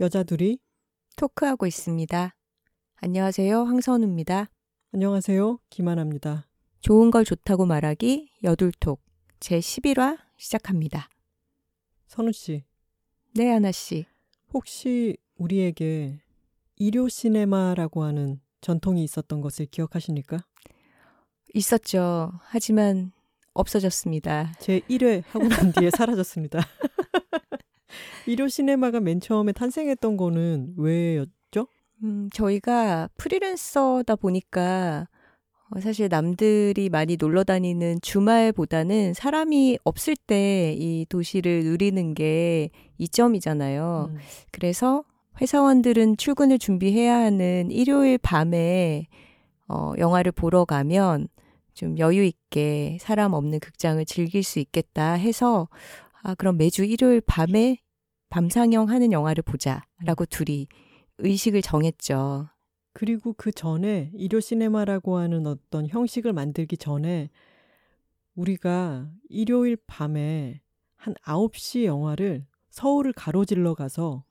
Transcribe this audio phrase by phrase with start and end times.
[0.00, 0.58] 여자 둘이
[1.16, 2.34] 토크하고 있습니다.
[2.96, 3.64] 안녕하세요.
[3.64, 4.50] 황선우입니다.
[4.94, 5.58] 안녕하세요.
[5.68, 6.46] 김하나입니다.
[6.80, 9.02] 좋은 걸 좋다고 말하기 여둘톡
[9.40, 11.08] 제 11화 시작합니다.
[12.06, 12.65] 선우 씨.
[13.36, 14.06] 네, 하나 씨.
[14.54, 16.22] 혹시 우리에게
[16.76, 20.38] 일요 시네마라고 하는 전통이 있었던 것을 기억하십니까?
[21.52, 22.32] 있었죠.
[22.44, 23.12] 하지만
[23.52, 24.54] 없어졌습니다.
[24.58, 26.60] 제 1회 하고 난 뒤에 사라졌습니다.
[28.26, 31.68] 일요 시네마가 맨 처음에 탄생했던 거는 왜였죠?
[32.04, 35.15] 음, 저희가 프리랜서다 보니까 어,
[35.80, 44.10] 사실 남들이 많이 놀러 다니는 주말보다는 사람이 없을 때 이 도시를 누리는 게 이점이잖아요.
[44.10, 44.18] 음.
[44.52, 45.04] 그래서
[45.40, 49.06] 회사원들은 출근을 준비해야 하는 일요일 밤에
[49.68, 51.28] 어, 영화를 보러 가면
[51.74, 55.68] 좀 여유 있게 사람 없는 극장을 즐길 수 있겠다 해서
[56.22, 57.78] 아, 그럼 매주 일요일 밤에
[58.30, 60.26] 밤상영 하는 영화를 보자라고 음.
[60.30, 60.68] 둘이
[61.18, 62.48] 의식을 정했죠.
[62.96, 67.28] 그리고 그 전에 일요 시네마라고 하는 어떤 형식을 만들기 전에
[68.34, 70.62] 우리가 일요일 밤에
[70.96, 74.24] 한 9시 영화를 서울을 가로질러 가서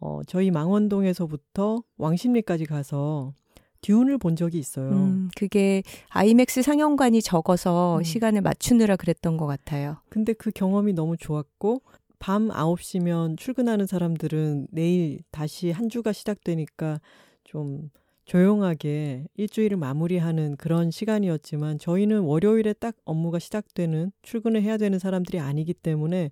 [0.00, 3.34] 어, 저희 망원동에서부터 왕십리까지 가서
[3.80, 4.92] 듀운을 본 적이 있어요.
[4.92, 8.02] 음, 그게 아이맥스 상영관이 적어서 음.
[8.04, 9.96] 시간을 맞추느라 그랬던 것 같아요.
[10.08, 11.82] 근데 그 경험이 너무 좋았고
[12.20, 17.00] 밤 9시면 출근하는 사람들은 내일 다시 한 주가 시작되니까
[17.42, 17.90] 좀
[18.24, 25.74] 조용하게 일주일을 마무리하는 그런 시간이었지만 저희는 월요일에 딱 업무가 시작되는 출근을 해야 되는 사람들이 아니기
[25.74, 26.30] 때문에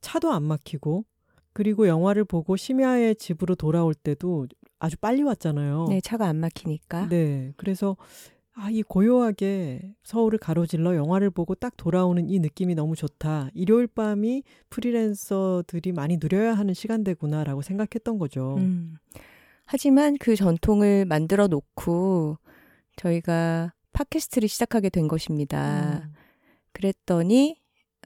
[0.00, 1.04] 차도 안 막히고
[1.52, 4.46] 그리고 영화를 보고 심야에 집으로 돌아올 때도
[4.78, 5.86] 아주 빨리 왔잖아요.
[5.88, 7.08] 네, 차가 안 막히니까.
[7.08, 7.52] 네.
[7.56, 7.96] 그래서
[8.54, 13.48] 아, 이 고요하게 서울을 가로질러 영화를 보고 딱 돌아오는 이 느낌이 너무 좋다.
[13.54, 18.56] 일요일 밤이 프리랜서들이 많이 누려야 하는 시간대구나라고 생각했던 거죠.
[18.58, 18.96] 음.
[19.72, 22.36] 하지만 그 전통을 만들어 놓고
[22.96, 26.02] 저희가 팟캐스트를 시작하게 된 것입니다.
[26.04, 26.12] 음.
[26.74, 27.56] 그랬더니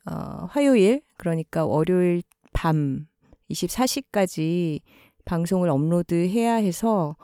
[0.08, 2.22] 어, 화요일 그러니까 월요일
[2.52, 3.08] 밤
[3.50, 4.78] 24시까지
[5.24, 7.16] 방송을 업로드해야 해서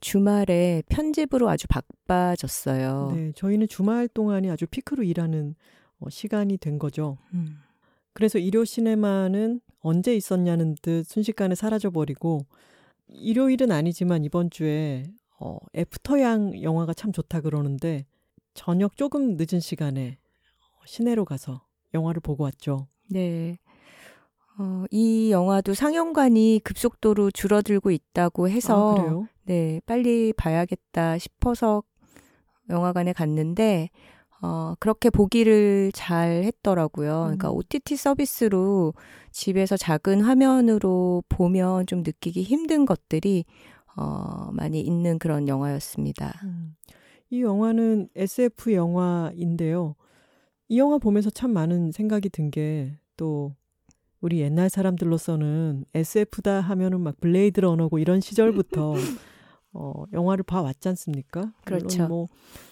[0.00, 3.12] 주말에 편집으로 아주 바빠졌어요.
[3.14, 5.54] 네, 저희는 주말 동안이 아주 피크로 일하는
[6.00, 7.16] 어, 시간이 된 거죠.
[7.32, 7.62] 음.
[8.12, 12.44] 그래서 일요 시네마는 언제 있었냐는 듯 순식간에 사라져버리고
[13.08, 15.04] 일요일은 아니지만 이번 주에
[15.38, 18.06] 어, 애프터양 영화가 참 좋다 그러는데
[18.54, 20.18] 저녁 조금 늦은 시간에
[20.86, 21.62] 시내로 가서
[21.94, 22.88] 영화를 보고 왔죠.
[23.10, 23.58] 네.
[24.58, 31.82] 어, 이 영화도 상영관이 급속도로 줄어들고 있다고 해서 아, 네, 빨리 봐야겠다 싶어서
[32.70, 33.90] 영화관에 갔는데
[34.42, 37.22] 어, 그렇게 보기를 잘 했더라고요.
[37.24, 37.56] 그러니까 음.
[37.56, 38.94] OTT 서비스로
[39.32, 43.44] 집에서 작은 화면으로 보면 좀 느끼기 힘든 것들이
[43.96, 46.40] 어, 많이 있는 그런 영화였습니다.
[46.44, 46.76] 음.
[47.30, 49.96] 이 영화는 SF 영화인데요.
[50.68, 53.54] 이 영화 보면서 참 많은 생각이 든 게 또
[54.20, 58.94] 우리 옛날 사람들로서는 SF다 하면은 막 블레이드 러너고 이런 시절부터
[59.78, 61.52] 어, 영화를 봐왔지 않습니까?
[61.64, 62.08] 그렇죠.
[62.08, 62.28] 뭐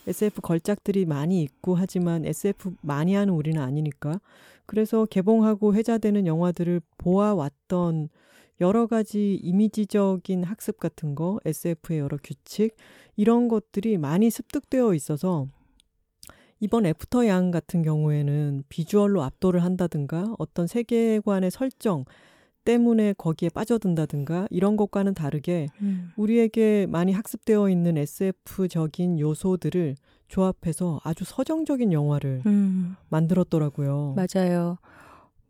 [0.06, 4.20] SF 걸작들이 많이 있고 하지만 SF 많이 하는 우리는 아니니까.
[4.64, 8.08] 그래서 개봉하고 회자되는 영화들을 보아왔던
[8.62, 12.74] 여러 가지 이미지적인 학습 같은 거, SF의 여러 규칙,
[13.16, 15.46] 이런 것들이 많이 습득되어 있어서
[16.60, 22.06] 이번 After Yang 같은 경우에는 비주얼로 압도를 한다든가 어떤 세계관의 설정,
[22.64, 26.10] 때문에 거기에 빠져든다든가 이런 것과는 다르게 음.
[26.16, 29.96] 우리에게 많이 학습되어 있는 SF적인 요소들을
[30.28, 32.96] 조합해서 아주 서정적인 영화를 음.
[33.08, 34.16] 만들었더라고요.
[34.16, 34.78] 맞아요.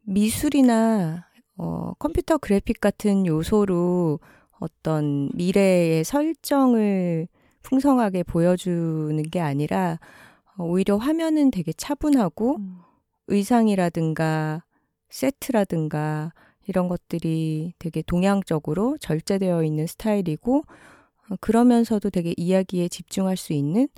[0.02, 1.26] 미술이나
[1.56, 4.18] 어, 컴퓨터 그래픽 같은 요소로
[4.58, 7.28] 어떤 미래의 설정을
[7.62, 9.98] 풍성하게 보여주는 게 아니라
[10.56, 12.78] 어, 오히려 화면은 되게 차분하고 음.
[13.28, 14.64] 의상이라든가
[15.08, 16.32] 세트라든가
[16.66, 20.62] 이런 것들이 되게 동양적으로 절제되어 있는 스타일이고
[21.30, 23.88] 어, 그러면서도 되게 이야기에 집중할 수 있는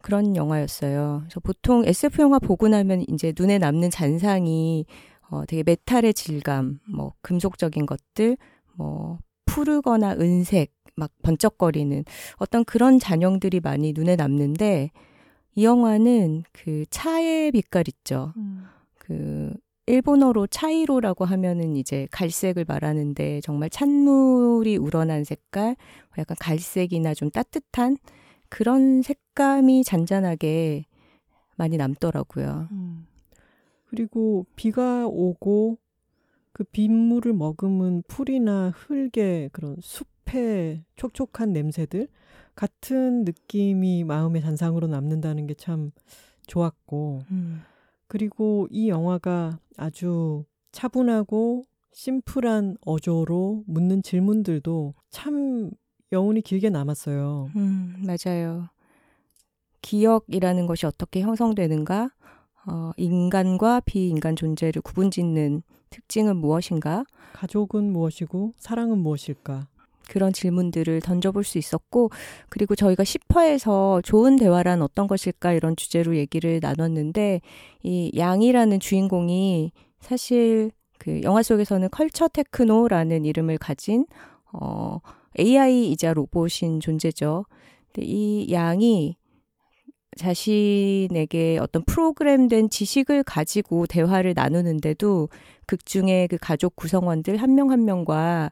[0.00, 1.22] 그런 영화였어요.
[1.24, 4.86] 그래서 보통 SF 영화 보고 나면 이제 눈에 남는 잔상이
[5.28, 8.36] 어, 되게 메탈의 질감, 뭐 금속적인 것들,
[8.74, 12.04] 뭐 푸르거나 은색, 막 번쩍거리는
[12.36, 14.90] 어떤 그런 잔영들이 많이 눈에 남는데
[15.56, 18.32] 이 영화는 그 차의 빛깔 있죠.
[18.36, 18.64] 음.
[18.98, 19.52] 그
[19.86, 25.76] 일본어로 차이로라고 하면은 이제 갈색을 말하는데 정말 찬물이 우러난 색깔,
[26.18, 27.96] 약간 갈색이나 좀 따뜻한
[28.48, 30.86] 그런 색감이 잔잔하게
[31.56, 32.68] 많이 남더라고요.
[32.72, 33.06] 음.
[33.86, 35.78] 그리고 비가 오고
[36.52, 42.08] 그 빗물을 머금은 풀이나 흙의 그런 숲의 촉촉한 냄새들
[42.56, 45.92] 같은 느낌이 마음의 잔상으로 남는다는 게 참
[46.46, 47.62] 좋았고, 음.
[48.08, 55.70] 그리고 이 영화가 아주 차분하고 심플한 어조로 묻는 질문들도 참
[56.12, 57.50] 여운이 길게 남았어요.
[57.56, 58.68] 음, 맞아요.
[59.82, 62.10] 기억이라는 것이 어떻게 형성되는가?
[62.68, 67.04] 어, 인간과 비인간 존재를 구분 짓는 특징은 무엇인가?
[67.32, 69.68] 가족은 무엇이고 사랑은 무엇일까?
[70.08, 72.10] 그런 질문들을 던져볼 수 있었고,
[72.48, 77.40] 그리고 저희가 10화에서 좋은 대화란 어떤 것일까 이런 주제로 얘기를 나눴는데,
[77.82, 84.06] 이 양이라는 주인공이 사실 그 영화 속에서는 컬처 테크노라는 이름을 가진,
[84.52, 84.98] 어,
[85.38, 87.44] AI이자 로봇인 존재죠.
[87.92, 89.16] 근데 이 양이
[90.16, 95.28] 자신에게 어떤 프로그램된 지식을 가지고 대화를 나누는데도
[95.66, 98.50] 극 중에 그 가족 구성원들 한 명한 한 명과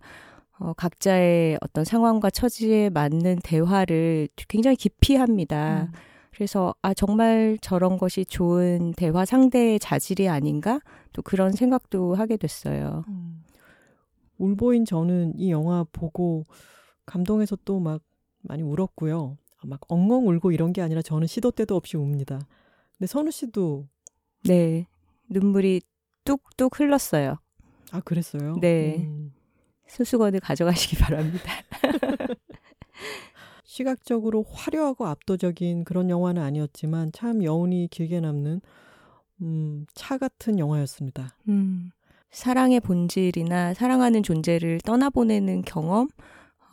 [0.59, 5.89] 어, 각자의 어떤 상황과 처지에 맞는 대화를 굉장히 깊이 합니다.
[5.93, 5.99] 음.
[6.33, 10.81] 그래서 아 정말 저런 것이 좋은 대화 상대의 자질이 아닌가
[11.13, 13.05] 또 그런 생각도 하게 됐어요.
[13.09, 13.45] 음.
[14.39, 16.45] 울보인 저는 이 영화 보고
[17.07, 18.03] 감동해서 또 막
[18.43, 19.39] 많이 울었고요.
[19.65, 22.41] 막 엉엉 울고 이런 게 아니라 저는 시도 때도 없이 웁니다.
[22.99, 23.87] 근데 선우 씨도
[24.45, 24.87] 네
[25.31, 25.81] 눈물이
[26.25, 27.37] 뚝뚝 흘렀어요.
[27.93, 28.57] 아 그랬어요?
[28.61, 29.07] 네.
[29.09, 29.33] 음.
[29.95, 31.53] 수수건을 가져가시기 바랍니다.
[33.65, 38.61] 시각적으로 화려하고 압도적인 그런 영화는 아니었지만 참 여운이 길게 남는
[39.43, 41.37] 음, 차 같은 영화였습니다.
[41.49, 41.91] 음,
[42.31, 46.09] 사랑의 본질이나 사랑하는 존재를 떠나보내는 경험,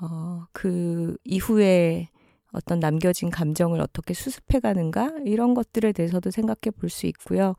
[0.02, 2.10] 어, 그 이후에
[2.52, 7.56] 어떤 남겨진 감정을 어떻게 수습해가는가 이런 것들에 대해서도 생각해 볼 수 있고요.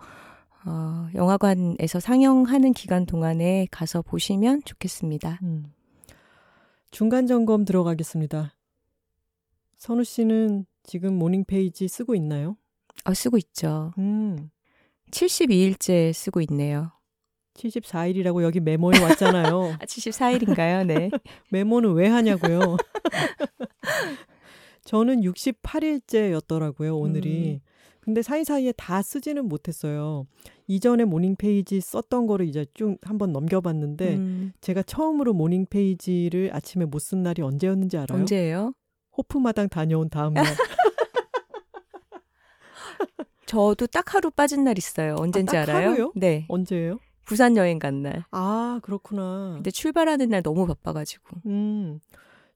[0.65, 5.41] 어, 영화관에서 상영하는 기간 동안에 가서 보시면 좋겠습니다.
[5.43, 5.73] 음.
[6.91, 8.55] 중간 점검 들어가겠습니다.
[9.77, 12.57] 선우 씨는 지금 morning page 쓰고 있나요?
[13.05, 13.93] 어, 쓰고 있죠.
[13.99, 14.51] 음.
[15.11, 16.93] 72일째 쓰고 있네요.
[17.55, 19.77] 74일이라고 여기 메모에 왔잖아요.
[19.81, 20.87] 아, 74일인가요?
[20.87, 21.11] 네.
[21.51, 22.77] 메모는 왜 하냐고요?
[24.85, 27.61] 저는 68일째였더라고요, 오늘이.
[27.65, 27.72] 음.
[28.03, 30.27] 근데 사이사이에 다 쓰지는 못했어요.
[30.67, 34.53] 이전에 morning page 썼던 거를 이제 쭉 한번 넘겨봤는데 음.
[34.61, 38.19] 제가 처음으로 morning page를 아침에 못 쓴 날이 언제였는지 알아요?
[38.21, 38.73] 언제예요?
[39.17, 40.45] 호프마당 다녀온 다음 날.
[43.47, 45.17] 저도 딱 하루 빠진 날 있어요.
[45.19, 45.91] 언젠지 아, 알아요?
[45.91, 46.13] 하루요?
[46.17, 46.47] 네.
[46.49, 46.99] 언제예요?
[47.25, 48.25] 부산 여행 간 날.
[48.31, 49.53] 아, 그렇구나.
[49.57, 51.39] 근데 출발하는 날 너무 바빠가지고.
[51.47, 52.01] 음.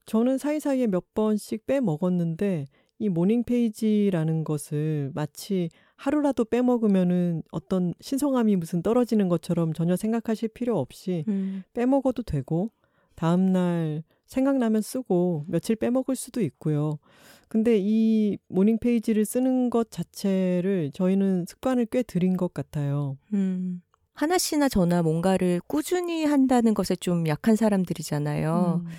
[0.05, 2.65] 저는 사이사이에 몇 번씩 빼먹었는데
[2.99, 10.79] 이 morning page라는 것을 마치 하루라도 빼먹으면은 어떤 신성함이 무슨 떨어지는 것처럼 전혀 생각하실 필요
[10.79, 11.63] 없이 음.
[11.73, 12.71] 빼먹어도 되고
[13.15, 16.99] 다음날 생각나면 쓰고 며칠 빼먹을 수도 있고요.
[17.47, 23.17] 근데 이 morning page를 쓰는 것 자체를 저희는 습관을 꽤 들인 것 같아요.
[23.33, 23.81] 음.
[24.13, 28.81] 하나 씨나 저나 뭔가를 꾸준히 한다는 것에 좀 약한 사람들이잖아요.
[28.83, 28.89] 음.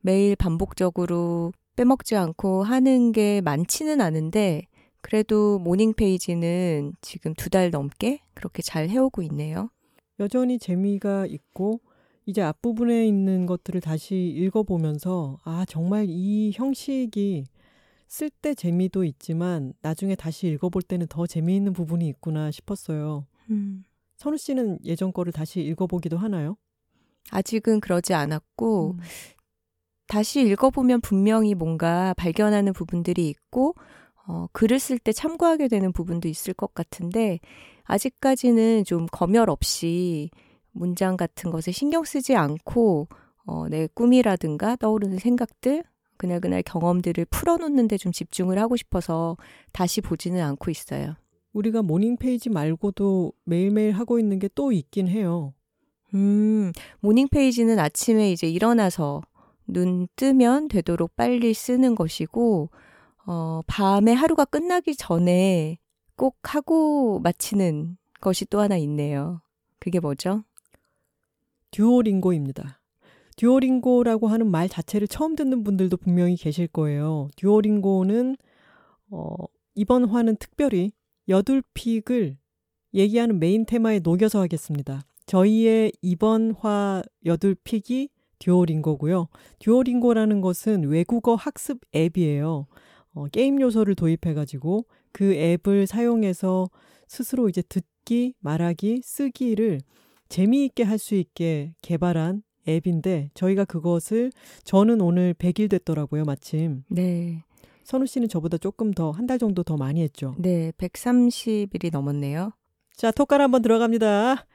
[0.00, 4.62] 매일 반복적으로 빼먹지 않고 하는 게 많지는 않은데
[5.00, 9.70] 그래도 morning page는 지금 두 달 넘게 그렇게 잘 해오고 있네요.
[10.18, 11.80] 여전히 재미가 있고
[12.26, 17.46] 이제 앞부분에 있는 것들을 다시 읽어보면서 아 정말 이 형식이
[18.08, 23.26] 쓸 때 재미도 있지만 나중에 다시 읽어볼 때는 더 재미있는 부분이 있구나 싶었어요.
[23.50, 23.84] 음.
[24.16, 26.56] 선우 씨는 예전 거를 다시 읽어보기도 하나요?
[27.30, 28.98] 아직은 그러지 않았고 음.
[30.10, 33.76] 다시 읽어보면 분명히 뭔가 발견하는 부분들이 있고,
[34.26, 37.38] 어, 글을 쓸 때 참고하게 되는 부분도 있을 것 같은데,
[37.84, 40.30] 아직까지는 좀 검열 없이
[40.72, 43.06] 문장 같은 것에 신경 쓰지 않고,
[43.46, 45.84] 어, 내 꿈이라든가 떠오르는 생각들,
[46.16, 49.36] 그날그날 경험들을 풀어놓는데 좀 집중을 하고 싶어서
[49.70, 51.14] 다시 보지는 않고 있어요.
[51.52, 55.54] 우리가 morning page 말고도 매일매일 하고 있는 게 또 있긴 해요.
[56.14, 59.22] 음, morning page는 아침에 이제 일어나서
[59.72, 62.70] 눈 뜨면 되도록 빨리 쓰는 것이고,
[63.26, 65.78] 어, 밤에 하루가 끝나기 전에
[66.16, 69.40] 꼭 하고 마치는 것이 또 하나 있네요.
[69.78, 70.44] 그게 뭐죠?
[71.70, 72.80] Duolingo입니다.
[73.36, 77.28] Duolingo라고 하는 말 자체를 처음 듣는 분들도 분명히 계실 거예요.
[77.36, 78.36] Duolingo는
[79.10, 79.34] 어,
[79.74, 80.92] 이번 화는 특별히
[81.28, 82.36] 여둘 pick을
[82.92, 85.02] 얘기하는 메인 테마에 녹여서 하겠습니다.
[85.26, 88.08] 저희의 이번 화 여둘 pick이
[88.40, 89.28] Duolingo고요.
[89.60, 92.66] Duolingo라는 것은 외국어 학습 앱이에요.
[93.14, 96.68] 어, 게임 요소를 도입해가지고 그 앱을 사용해서
[97.08, 99.80] 스스로 이제 듣기, 말하기, 쓰기를
[100.28, 104.30] 재미있게 할 수 있게 개발한 앱인데 저희가 그것을
[104.64, 106.84] 저는 오늘 100일 됐더라고요, 마침.
[106.88, 107.42] 네.
[107.84, 110.34] 선우 씨는 저보다 조금 더 한 달 정도 더 많이 했죠.
[110.38, 112.52] 네, 130일이 넘었네요.
[112.94, 114.46] 자, 톡깔 한번 들어갑니다.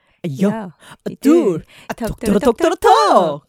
[0.41, 0.75] 여, 야,
[1.19, 2.75] 둘, 아, 톡토로, 톡토로, 톡토로, 톡토로,
[3.39, 3.45] 톡!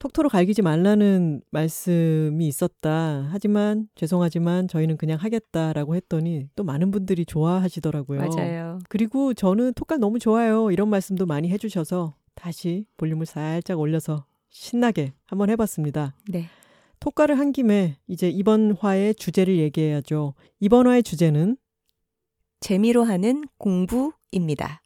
[0.00, 3.28] 톡토로 갈기지 말라는 말씀이 있었다.
[3.30, 8.18] 하지만 죄송하지만 저희는 그냥 하겠다라고 했더니 또 많은 분들이 좋아하시더라고요.
[8.18, 8.78] 맞아요.
[8.88, 10.70] 그리고 저는 톡깔 너무 좋아요.
[10.70, 16.14] 이런 말씀도 많이 해주셔서 다시 볼륨을 살짝 올려서 신나게 한번 해봤습니다.
[16.28, 16.46] 네.
[16.98, 20.32] 톡깔을 한 김에 이제 이번 화의 주제를 얘기해야죠.
[20.60, 21.58] 이번 화의 주제는
[22.60, 24.82] 재미로 하는 공부입니다.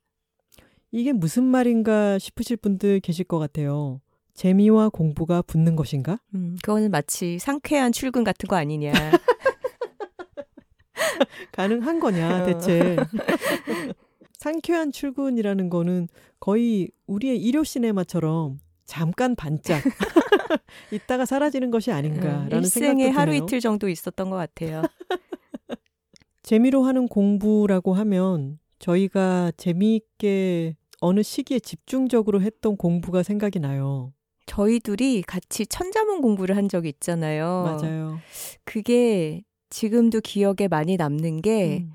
[0.90, 4.00] 이게 무슨 말인가 싶으실 분들 계실 것 같아요.
[4.34, 6.18] 재미와 공부가 붙는 것인가?
[6.34, 8.92] 음, 그거는 마치 상쾌한 출근 같은 거 아니냐.
[11.52, 12.46] 가능한 거냐, 어.
[12.46, 12.96] 대체.
[14.38, 16.08] 상쾌한 출근이라는 거는
[16.40, 19.82] 거의 우리의 일요 시네마처럼 잠깐 반짝
[20.92, 23.44] 있다가 사라지는 것이 아닌가라는 음, 생각도 일생에 하루 드네요.
[23.44, 24.82] 이틀 정도 있었던 것 같아요.
[26.42, 34.12] 재미로 하는 공부라고 하면 저희가 재미있게 어느 시기에 집중적으로 했던 공부가 생각이 나요.
[34.46, 37.78] 저희 둘이 같이 천자문 공부를 한 적이 있잖아요.
[37.80, 38.18] 맞아요.
[38.64, 41.92] 그게 지금도 기억에 많이 남는 게 음.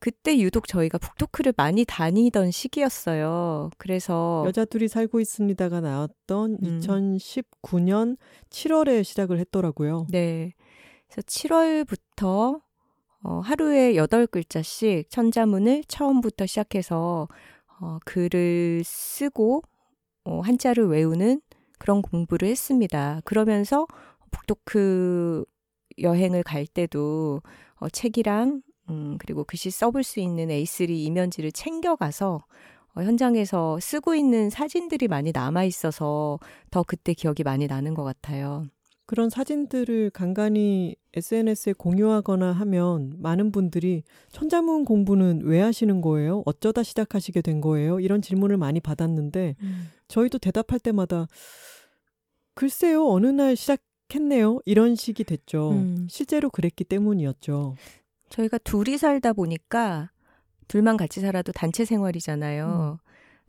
[0.00, 3.70] 그때 유독 저희가 북토크를 많이 다니던 시기였어요.
[3.76, 6.80] 그래서 여자 둘이 살고 있습니다가 나왔던 음.
[6.80, 8.16] 2019년
[8.48, 10.06] 7월에 시작을 했더라고요.
[10.10, 10.54] 네.
[11.06, 12.62] 그래서 7월부터
[13.22, 17.28] 어, 하루에 8글자씩 천자문을 처음부터 시작해서
[17.80, 19.62] 어, 글을 쓰고
[20.24, 21.42] 어, 한자를 외우는
[21.80, 23.20] 그런 공부를 했습니다.
[23.24, 23.86] 그러면서
[24.30, 25.44] 북토크
[25.98, 27.42] 여행을 갈 때도
[27.76, 32.44] 어, 책이랑 음, 그리고 글씨 써볼 수 있는 A3 이면지를 챙겨가서
[32.94, 36.38] 어, 현장에서 쓰고 있는 사진들이 많이 남아 있어서
[36.70, 38.66] 더 그때 기억이 많이 나는 것 같아요.
[39.10, 46.44] 그런 사진들을 간간히 SNS에 공유하거나 하면 많은 분들이 천자문 공부는 왜 하시는 거예요?
[46.46, 47.98] 어쩌다 시작하시게 된 거예요?
[47.98, 49.56] 이런 질문을 많이 받았는데
[50.06, 51.26] 저희도 대답할 때마다
[52.54, 54.60] 글쎄요, 어느 날 시작했네요.
[54.64, 55.72] 이런 식이 됐죠.
[55.72, 56.06] 음.
[56.08, 57.74] 실제로 그랬기 때문이었죠.
[58.28, 60.12] 저희가 둘이 살다 보니까
[60.68, 63.00] 둘만 같이 살아도 단체 생활이잖아요.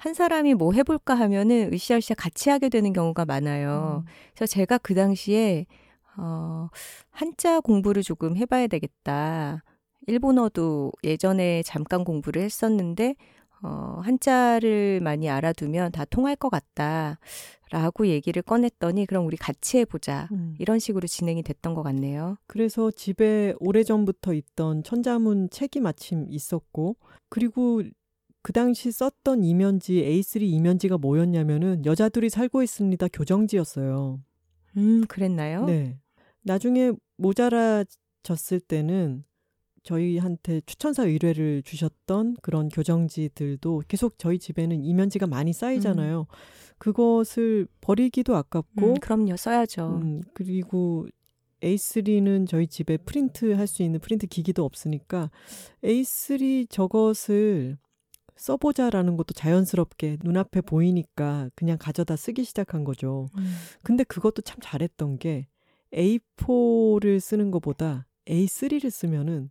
[0.01, 4.03] 한 사람이 뭐 해볼까 하면은 으쌰으쌰 같이 하게 되는 경우가 많아요.
[4.03, 4.09] 음.
[4.33, 5.67] 그래서 제가 그 당시에
[6.17, 6.69] 어,
[7.11, 9.63] 한자 공부를 조금 해봐야 되겠다.
[10.07, 13.13] 일본어도 예전에 잠깐 공부를 했었는데
[13.61, 17.19] 어, 한자를 많이 알아두면 다 통할 것 같다.
[17.69, 20.29] 라고 얘기를 꺼냈더니 그럼 우리 같이 해보자.
[20.31, 20.55] 음.
[20.57, 22.37] 이런 식으로 진행이 됐던 것 같네요.
[22.47, 26.97] 그래서 집에 오래전부터 있던 천자문 책이 마침 있었고,
[27.29, 27.83] 그리고
[28.41, 33.07] 그 당시 썼던 이면지, A3 이면지가 뭐였냐면은 여자들이 살고 있습니다.
[33.09, 34.19] 교정지였어요.
[34.77, 35.65] 음, 그랬나요?
[35.65, 35.99] 네.
[36.41, 39.23] 나중에 모자라졌을 때는
[39.83, 46.27] 저희한테 추천사 의뢰를 주셨던 그런 교정지들도 계속 저희 집에는 이면지가 많이 쌓이잖아요.
[46.77, 49.37] 그것을 버리기도 아깝고, 음, 그럼요.
[49.37, 49.99] 써야죠.
[50.01, 51.07] 음, 그리고
[51.61, 55.29] A3는 저희 집에 프린트 할 수 있는 프린트 기기도 없으니까
[55.83, 57.77] A3 저것을
[58.35, 63.29] 써보자라는 것도 자연스럽게 눈앞에 보이니까 그냥 가져다 쓰기 시작한 거죠.
[63.37, 63.53] 음.
[63.83, 65.47] 근데 그것도 참 잘했던 게
[65.93, 69.49] A4를 쓰는 것보다 A3를 쓰면은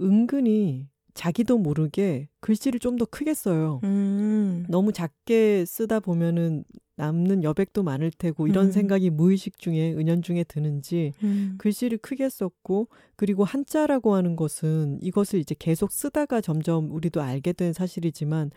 [0.00, 3.80] 은근히 자기도 모르게 글씨를 좀 더 크게 써요.
[3.84, 4.64] 음.
[4.68, 6.64] 너무 작게 쓰다 보면은
[7.02, 8.70] 남는 여백도 많을 테고 이런 음.
[8.70, 11.56] 생각이 무의식 중에 은연중에 드는지 음.
[11.58, 17.72] 글씨를 크게 썼고 그리고 한자라고 하는 것은 이것을 이제 계속 쓰다가 점점 우리도 알게 된
[17.72, 18.52] 사실이지만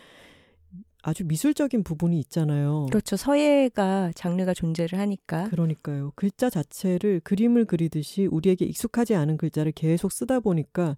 [1.02, 2.86] 아주 미술적인 부분이 있잖아요.
[2.92, 3.16] 그렇죠.
[3.16, 5.50] 서예가 장르가 존재를 하니까.
[5.50, 6.12] 그러니까요.
[6.16, 10.98] 글자 자체를 그림을 그리듯이 우리에게 익숙하지 않은 글자를 계속 쓰다 보니까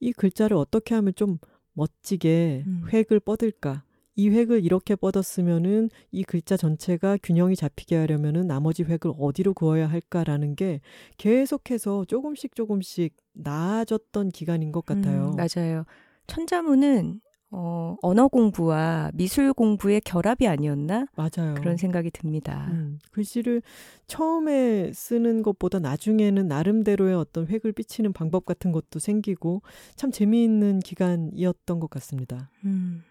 [0.00, 1.38] 이 글자를 어떻게 하면 좀
[1.74, 2.84] 멋지게 음.
[2.90, 3.82] 획을 뻗을까?
[4.16, 10.56] 이 획을 이렇게 뻗었으면은 이 글자 전체가 균형이 잡히게 하려면은 나머지 획을 어디로 그어야 할까라는
[10.56, 10.80] 게
[11.18, 15.32] 계속해서 조금씩 조금씩 나아졌던 기간인 것 같아요.
[15.32, 15.84] 음, 맞아요.
[16.26, 17.20] 천자문은
[17.50, 21.06] 어, 언어 공부와 미술 공부의 결합이 아니었나?
[21.14, 21.54] 맞아요.
[21.54, 22.68] 그런 생각이 듭니다.
[22.70, 23.62] 음, 글씨를
[24.06, 29.62] 처음에 쓰는 것보다 나중에는 나름대로의 어떤 획을 삐치는 방법 같은 것도 생기고
[29.94, 32.50] 참 재미있는 기간이었던 것 같습니다.
[32.64, 33.04] 음.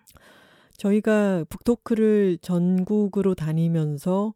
[0.77, 4.33] 저희가 북토크를 전국으로 다니면서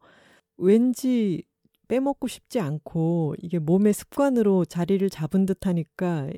[0.57, 1.43] 왠지
[1.87, 6.29] 빼먹고 싶지 않고 이게 몸의 습관으로 자리를 잡은 듯 하니까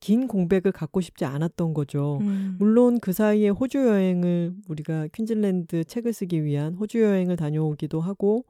[0.00, 2.18] 긴 공백을 갖고 싶지 않았던 거죠.
[2.20, 2.56] 음.
[2.58, 8.44] 물론 그 사이에 호주 여행을 우리가 퀸즐랜드 책을 쓰기 위한 호주 여행을 다녀오기도 하고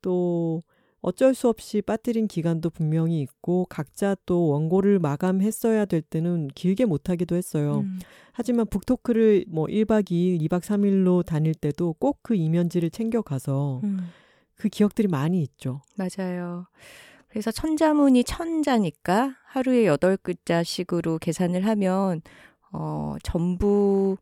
[0.00, 0.62] 또
[1.00, 7.08] 어쩔 수 없이 빠뜨린 기간도 분명히 있고 각자 또 원고를 마감했어야 될 때는 길게 못
[7.08, 7.80] 하기도 했어요.
[7.84, 8.00] 음.
[8.32, 14.08] 하지만 북토크를 뭐 1박 2일, 2박 3일로 다닐 때도 꼭 그 이면지를 챙겨 가서 음.
[14.56, 15.82] 그 기억들이 많이 있죠.
[15.96, 16.66] 맞아요.
[17.28, 22.22] 그래서 천자문이 천자니까 하루에 여덟 글자씩으로 계산을 하면
[22.72, 24.16] 어, 전부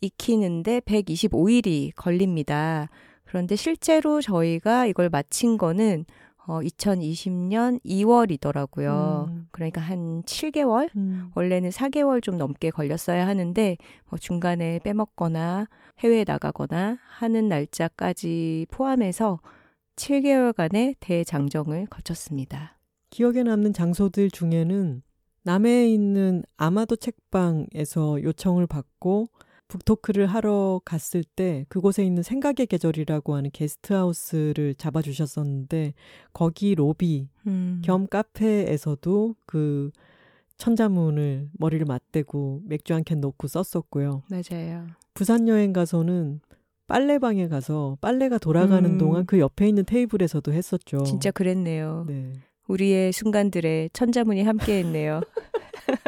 [0.00, 2.88] 익히는데 125일이 걸립니다.
[3.30, 6.04] 그런데 실제로 저희가 이걸 마친 거는
[6.48, 9.28] 어, 2020년 2월이더라고요.
[9.28, 9.46] 음.
[9.52, 10.88] 그러니까 한 7개월?
[10.96, 11.30] 음.
[11.36, 13.76] 원래는 4개월 좀 넘게 걸렸어야 하는데
[14.08, 15.68] 뭐 중간에 빼먹거나
[16.00, 19.38] 해외에 나가거나 하는 날짜까지 포함해서
[19.94, 22.78] 7개월간의 대장정을 거쳤습니다.
[23.10, 25.02] 기억에 남는 장소들 중에는
[25.44, 29.28] 남해에 있는 아마도 책방에서 요청을 받고
[29.70, 35.94] 북토크를 하러 갔을 때 그곳에 있는 생각의 계절이라고 하는 게스트하우스를 잡아주셨었는데
[36.32, 37.80] 거기 로비 음.
[37.84, 39.90] 겸 카페에서도 그
[40.58, 44.24] 천자문을 머리를 맞대고 맥주 한 캔 놓고 썼었고요.
[44.28, 44.86] 맞아요.
[45.14, 46.40] 부산 여행 가서는
[46.86, 48.98] 빨래방에 가서 빨래가 돌아가는 음.
[48.98, 51.04] 동안 그 옆에 있는 테이블에서도 했었죠.
[51.04, 52.04] 진짜 그랬네요.
[52.08, 52.32] 네.
[52.66, 55.20] 우리의 순간들에 천자문이 함께했네요.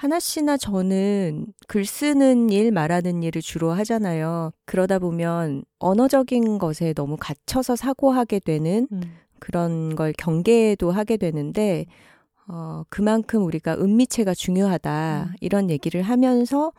[0.00, 4.50] 하나 씨나 저는 글 쓰는 일, 말하는 일을 주로 하잖아요.
[4.64, 9.02] 그러다 보면 언어적인 것에 너무 갇혀서 사고하게 되는 음.
[9.40, 11.84] 그런 걸 경계도 하게 되는데,
[12.48, 15.26] 어, 그만큼 우리가 은미체가 중요하다.
[15.28, 15.34] 음.
[15.42, 16.72] 이런 얘기를 하면서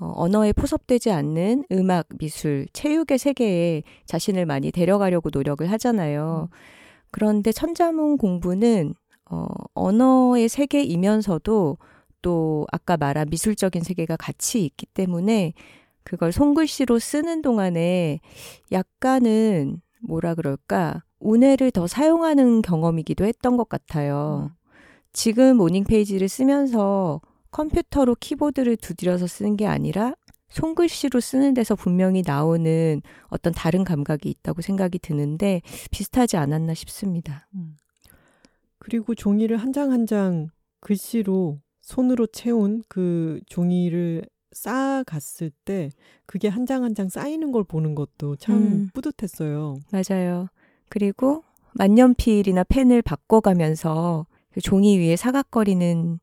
[0.00, 6.48] 어, 언어에 포섭되지 않는 음악, 미술, 체육의 세계에 자신을 많이 데려가려고 노력을 하잖아요.
[7.10, 8.94] 그런데 천자문 공부는
[9.30, 11.76] 어, 언어의 세계이면서도
[12.22, 15.52] 또 아까 말한 미술적인 세계가 같이 있기 때문에
[16.04, 18.20] 그걸 손글씨로 쓰는 동안에
[18.72, 24.50] 약간은 뭐라 그럴까 우뇌를 더 사용하는 경험이기도 했던 것 같아요.
[25.12, 27.20] 지금 morning page를 쓰면서
[27.52, 30.14] 컴퓨터로 키보드를 두드려서 쓰는 게 아니라
[30.48, 37.46] 손글씨로 쓰는 데서 분명히 나오는 어떤 다른 감각이 있다고 생각이 드는데 비슷하지 않았나 싶습니다.
[37.54, 37.76] 음.
[38.78, 40.48] 그리고 종이를 한 장 한장
[40.80, 45.90] 글씨로 손으로 채운 그 종이를 쌓아갔을 때
[46.26, 48.88] 그게 한 장 한 장 쌓이는 걸 보는 것도 참 음.
[48.94, 49.76] 뿌듯했어요.
[49.90, 50.48] 맞아요.
[50.88, 51.42] 그리고
[51.74, 56.20] 만년필이나 펜을 바꿔가면서 그 종이 위에 사각거리는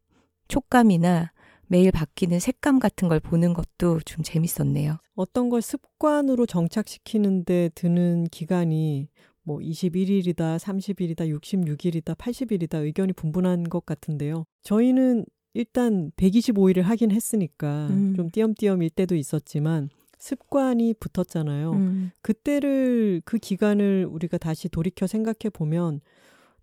[0.47, 1.31] 촉감이나
[1.67, 4.97] 매일 바뀌는 색감 같은 걸 보는 것도 좀 재밌었네요.
[5.15, 9.09] 어떤 걸 습관으로 정착시키는데 드는 기간이
[9.43, 14.45] 뭐 21일이다, 30일이다, 66일이다, 80일이다 의견이 분분한 것 같은데요.
[14.63, 18.13] 저희는 일단 125일을 하긴 했으니까 음.
[18.15, 21.71] 좀 띄엄띄엄일 때도 있었지만 습관이 붙었잖아요.
[21.71, 26.01] 음, 그때를 그 기간을 우리가 다시 돌이켜 생각해 보면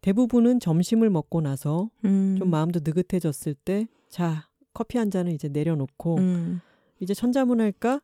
[0.03, 6.18] 대부분은 점심을 먹고 나서 음, 좀 마음도 느긋해졌을 때 자, 커피 한 잔을 이제 내려놓고
[6.18, 6.61] 음,
[7.01, 8.01] 이제 천자문 할까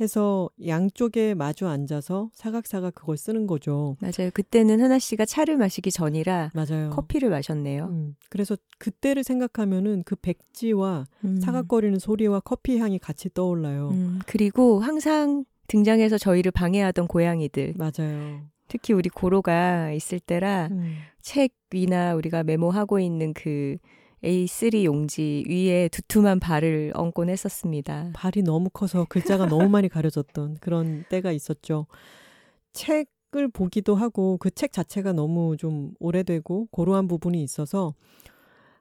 [0.00, 3.96] 해서 양쪽에 마주 앉아서 사각사각 그걸 쓰는 거죠.
[4.00, 4.30] 맞아요.
[4.32, 6.90] 그때는 하나 씨가 차를 마시기 전이라 맞아요.
[6.90, 7.86] 커피를 마셨네요.
[7.86, 13.90] 음, 그래서 그때를 생각하면은 그 백지와 음, 사각거리는 소리와 커피 향이 같이 떠올라요.
[13.90, 18.42] 음, 그리고 항상 등장해서 저희를 방해하던 고양이들, 맞아요.
[18.68, 23.76] 특히 우리 고로가 있을 때라 음, 책 위나 우리가 메모하고 있는 그
[24.24, 28.10] A3 용지 위에 두툼한 발을 얹곤 했었습니다.
[28.14, 31.86] 발이 너무 커서 글자가 너무 많이 가려졌던 그런 때가 있었죠.
[32.72, 37.94] 책을 보기도 하고 그 책 자체가 너무 좀 오래되고 고루한 부분이 있어서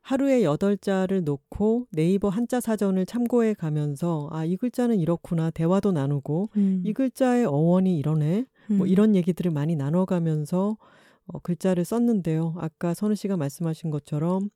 [0.02, 6.50] 하루에 여덟 자를 놓고 네이버 한자 사전을 참고해 가면서 아, 이 글자는 이렇구나 대화도 나누고
[6.58, 10.78] 음, 이 글자의 어원이 이러네 뭐 음, 이런 얘기들을 많이 나눠 가면서
[11.28, 12.54] 어, 글자를 썼는데요.
[12.60, 14.50] 아까 선우 씨가 말씀하신 것처럼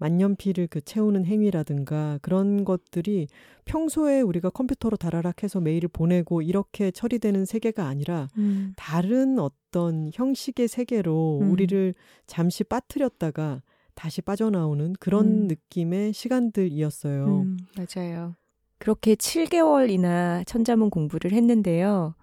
[0.00, 3.28] 만년필을 그 채우는 행위라든가 그런 것들이
[3.66, 10.66] 평소에 우리가 컴퓨터로 다라락 해서 메일을 보내고 이렇게 처리되는 세계가 아니라 음, 다른 어떤 형식의
[10.68, 11.50] 세계로 음.
[11.52, 11.94] 우리를
[12.26, 13.62] 잠시 빠뜨렸다가
[13.94, 15.46] 다시 빠져나오는 그런 음.
[15.46, 17.26] 느낌의 시간들이었어요.
[17.26, 18.34] 음, 맞아요.
[18.78, 22.14] 그렇게 7개월이나 천자문 공부를 했는데요.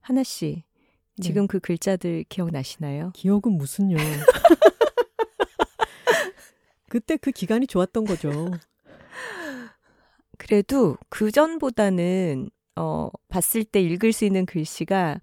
[0.00, 0.62] 하나 씨,
[1.20, 1.46] 지금 네.
[1.48, 3.10] 그 글자들 기억나시나요?
[3.14, 3.96] 기억은 무슨요.
[6.88, 8.50] 그때 그 기간이 좋았던 거죠.
[10.38, 15.20] 그래도 그 전보다는 어, 봤을 때 읽을 수 있는 글씨가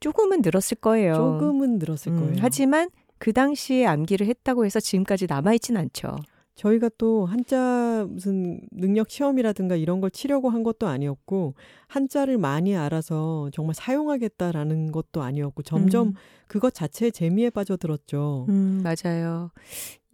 [0.00, 1.14] 조금은 늘었을 거예요.
[1.14, 2.36] 조금은 늘었을 음, 거예요.
[2.40, 6.16] 하지만 그 당시에 암기를 했다고 해서 지금까지 남아있진 않죠.
[6.58, 11.54] 저희가 또 한자 무슨 능력 시험이라든가 이런 걸 치려고 한 것도 아니었고
[11.86, 16.14] 한자를 많이 알아서 정말 사용하겠다라는 것도 아니었고 점점 음,
[16.48, 18.46] 그것 자체의 재미에 빠져들었죠.
[18.48, 19.52] 음, 맞아요.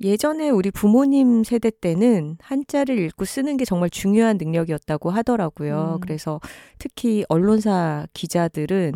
[0.03, 5.95] 예전에 우리 부모님 세대 때는 한자를 읽고 쓰는 게 정말 중요한 능력이었다고 하더라고요.
[5.95, 6.01] 음.
[6.01, 6.41] 그래서
[6.79, 8.93] 특히 언론사 기자들은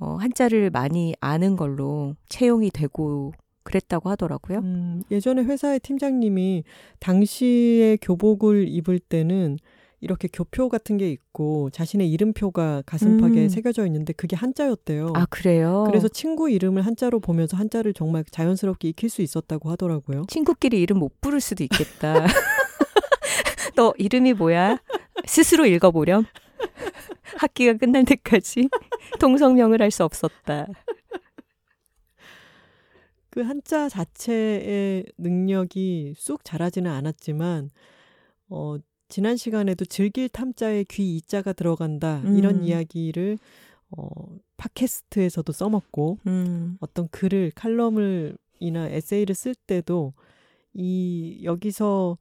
[0.00, 3.32] 어, 한자를 많이 아는 걸로 채용이 되고
[3.68, 4.60] 그랬다고 하더라고요.
[4.60, 6.64] 음, 예전에 회사의 팀장님이
[7.00, 9.58] 당시에 교복을 입을 때는
[10.00, 13.48] 이렇게 교표 같은 게 있고 자신의 이름표가 가슴팍에 음.
[13.50, 15.12] 새겨져 있는데 그게 한자였대요.
[15.14, 15.84] 아, 그래요?
[15.86, 20.24] 그래서 친구 이름을 한자로 보면서 한자를 정말 자연스럽게 익힐 수 있었다고 하더라고요.
[20.28, 22.24] 친구끼리 이름 못 부를 수도 있겠다.
[23.76, 24.78] 너 이름이 뭐야?
[25.26, 26.24] 스스로 읽어보렴.
[27.36, 28.68] 학기가 끝날 때까지
[29.20, 30.66] 통성명을 할 수 없었다.
[33.30, 37.70] 그 한자 자체의 능력이 쑥 자라지는 않았지만
[38.48, 38.76] 어
[39.08, 42.64] 지난 시간에도 즐길 탐자에 귀 이자가 들어간다 이런 음.
[42.64, 43.38] 이야기를
[43.96, 44.08] 어
[44.56, 50.12] 팟캐스트에서도 써먹고 음, 어떤 글을 칼럼을 이나 에세이를 쓸 때도
[50.74, 52.18] 이 여기서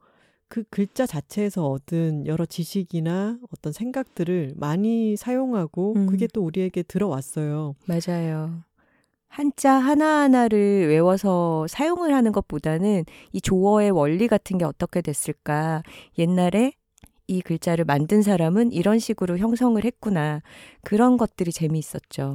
[0.49, 6.07] 그 글자 자체에서 얻은 여러 지식이나 어떤 생각들을 많이 사용하고 음.
[6.07, 7.75] 그게 또 우리에게 들어왔어요.
[7.85, 8.63] 맞아요.
[9.29, 15.83] 한자 하나하나를 외워서 사용을 하는 것보다는 이 조어의 원리 같은 게 어떻게 됐을까.
[16.17, 16.73] 옛날에
[17.27, 20.41] 이 글자를 만든 사람은 이런 식으로 형성을 했구나.
[20.81, 22.33] 그런 것들이 재미있었죠.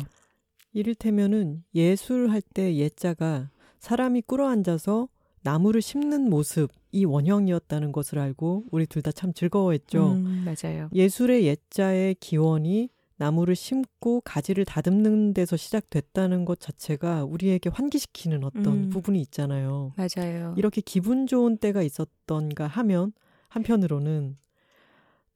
[0.75, 3.51] 이를테면은 예술할 때 예자가
[3.81, 5.09] 사람이 꿇어 앉아서
[5.43, 10.13] 나무를 심는 모습이 원형이었다는 것을 알고 우리 둘 다 참 즐거워했죠.
[10.13, 10.89] 음, 맞아요.
[10.95, 12.91] 예술의 예자의 기원이
[13.23, 18.91] 나무를 심고 가지를 다듬는 데서 시작됐다는 것 자체가 우리에게 환기시키는 어떤 음.
[18.91, 19.93] 부분이 있잖아요.
[19.97, 20.55] 맞아요.
[20.59, 23.13] 이렇게 기분 좋은 때가 있었던가 하면
[23.49, 24.37] 한편으로는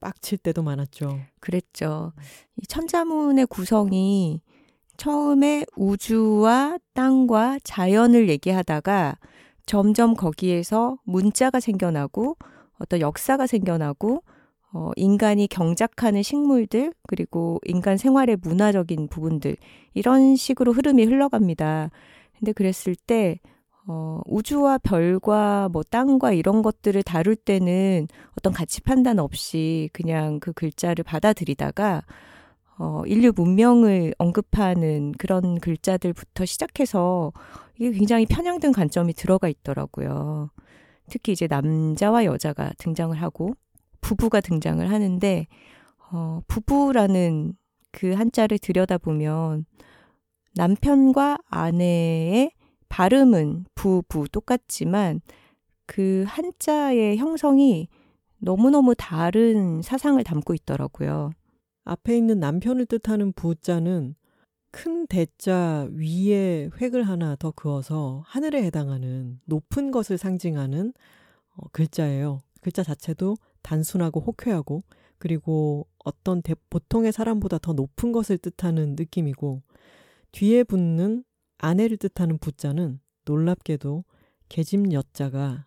[0.01, 1.20] 빡칠 때도 많았죠.
[1.38, 2.12] 그랬죠.
[2.57, 4.40] 이 천자문의 구성이
[4.96, 9.16] 처음에 우주와 땅과 자연을 얘기하다가
[9.64, 12.37] 점점 거기에서 문자가 생겨나고
[12.81, 14.25] 어떤 역사가 생겨나고
[14.77, 19.57] 어, 인간이 경작하는 식물들 그리고 인간 생활의 문화적인 부분들
[19.95, 21.91] 이런 식으로 흐름이 흘러갑니다.
[22.39, 23.41] 근데 그랬을 때
[23.87, 30.53] 어, 우주와 별과 뭐 땅과 이런 것들을 다룰 때는 어떤 가치 판단 없이 그냥 그
[30.53, 32.03] 글자를 받아들이다가
[32.79, 37.33] 어, 인류 문명을 언급하는 그런 글자들부터 시작해서
[37.79, 40.51] 이게 굉장히 편향된 관점이 들어가 있더라고요.
[41.09, 43.55] 특히 이제 남자와 여자가 등장을 하고
[44.07, 45.47] 부부가 등장을 하는데
[46.12, 47.55] 어, 부부라는
[47.90, 49.64] 그 한자를 들여다보면
[50.55, 52.53] 남편과 아내의
[52.88, 55.21] 발음은 부부 똑같지만
[55.87, 57.88] 그 한자의 형성이
[58.38, 61.31] 너무너무 다른 사상을 담고 있더라고요.
[61.85, 64.14] 앞에 있는 남편을 뜻하는 부자는
[64.71, 70.92] 큰 대자 위에 획을 하나 더 그어서 하늘에 해당하는 높은 것을 상징하는
[71.57, 72.38] 어, 글자예요.
[72.61, 74.85] 글자 자체도 단순하고 호쾌하고
[75.18, 79.62] 그리고 어떤 대, 보통의 사람보다 더 높은 것을 뜻하는 느낌이고
[80.31, 81.24] 뒤에 붙는
[81.59, 84.05] 아내를 뜻하는 부자는 놀랍게도
[84.48, 85.66] 계집 여자가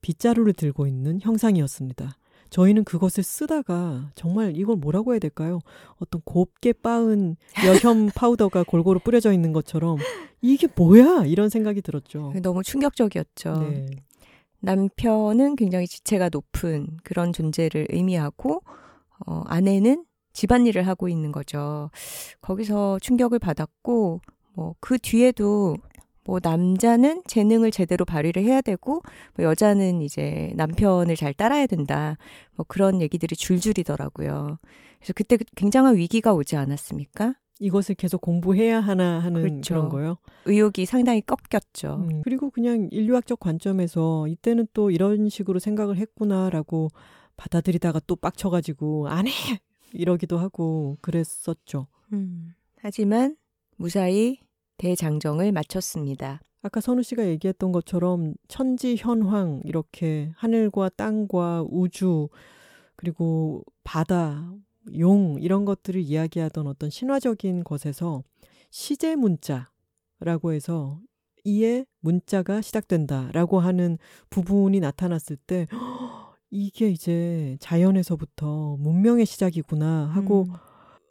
[0.00, 2.16] 빗자루를 들고 있는 형상이었습니다.
[2.48, 5.58] 저희는 그것을 쓰다가 정말 이걸 뭐라고 해야 될까요?
[5.96, 9.98] 어떤 곱게 빻은 여혐 파우더가 골고루 뿌려져 있는 것처럼
[10.40, 11.24] 이게 뭐야?
[11.26, 12.32] 이런 생각이 들었죠.
[12.42, 13.58] 너무 충격적이었죠.
[13.68, 13.86] 네.
[14.64, 18.62] 남편은 굉장히 지체가 높은 그런 존재를 의미하고
[19.26, 21.90] 어, 아내는 집안일을 하고 있는 거죠.
[22.40, 24.20] 거기서 충격을 받았고
[24.54, 25.76] 뭐 그 뒤에도
[26.24, 29.02] 뭐 남자는 재능을 제대로 발휘를 해야 되고
[29.36, 32.16] 뭐 여자는 이제 남편을 잘 따라야 된다.
[32.56, 34.58] 뭐 그런 얘기들이 줄줄이더라고요.
[34.98, 37.34] 그래서 그때 굉장한 위기가 오지 않았습니까?
[37.60, 39.74] 이것을 계속 공부해야 하나 하는 그렇죠.
[39.74, 40.16] 그런 거요.
[40.44, 41.96] 의욕이 상당히 꺾였죠.
[41.96, 46.90] 음, 그리고 그냥 인류학적 관점에서 이때는 또 이런 식으로 생각을 했구나라고
[47.36, 49.32] 받아들이다가 또 빡쳐가지고 안 해!
[49.92, 51.86] 이러기도 하고 그랬었죠.
[52.12, 52.54] 음.
[52.78, 53.36] 하지만
[53.76, 54.40] 무사히
[54.76, 56.40] 대장정을 마쳤습니다.
[56.62, 62.28] 아까 선우 씨가 얘기했던 것처럼 천지 현황 이렇게 하늘과 땅과 우주
[62.96, 64.50] 그리고 바다,
[64.98, 68.22] 용 이런 것들을 이야기하던 어떤 신화적인 것에서
[68.70, 71.00] 시제 문자라고 해서
[71.44, 73.98] 이에 문자가 시작된다라고 하는
[74.30, 75.66] 부분이 나타났을 때
[76.50, 80.54] 이게 이제 자연에서부터 문명의 시작이구나 하고 음.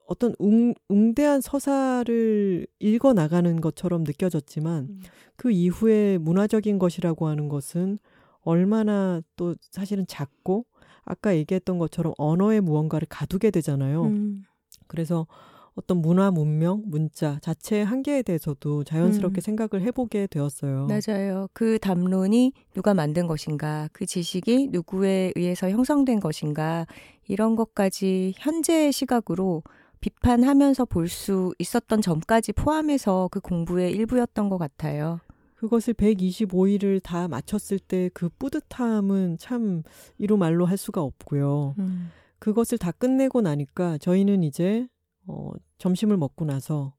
[0.06, 5.02] 어떤 웅, 웅대한 서사를 읽어 나가는 것처럼 느껴졌지만 음.
[5.36, 8.00] 그 이후에 문화적인 것이라고 하는 것은
[8.42, 10.66] 얼마나 또 사실은 작고
[11.06, 14.04] 아까 얘기했던 것처럼 언어의 무언가를 가두게 되잖아요.
[14.06, 14.44] 음.
[14.88, 15.28] 그래서
[15.76, 19.42] 어떤 문화, 문명, 문자 자체의 한계에 대해서도 자연스럽게 음.
[19.42, 20.88] 생각을 해보게 되었어요.
[20.88, 21.48] 맞아요.
[21.54, 26.86] 그 담론이 누가 만든 것인가, 그 지식이 누구에 의해서 형성된 것인가,
[27.28, 29.64] 이런 것까지 현재의 시각으로
[30.00, 35.20] 비판하면서 볼 수 있었던 점까지 포함해서 그 공부의 일부였던 것 같아요.
[35.64, 39.82] 그것을 125일을 다 마쳤을 때 그 뿌듯함은 참
[40.18, 41.76] 이루 말로 할 수가 없고요.
[41.80, 42.10] 음.
[42.40, 44.90] 그것을 다 끝내고 나니까 저희는 이제
[45.26, 46.94] 어, 점심을 먹고 나서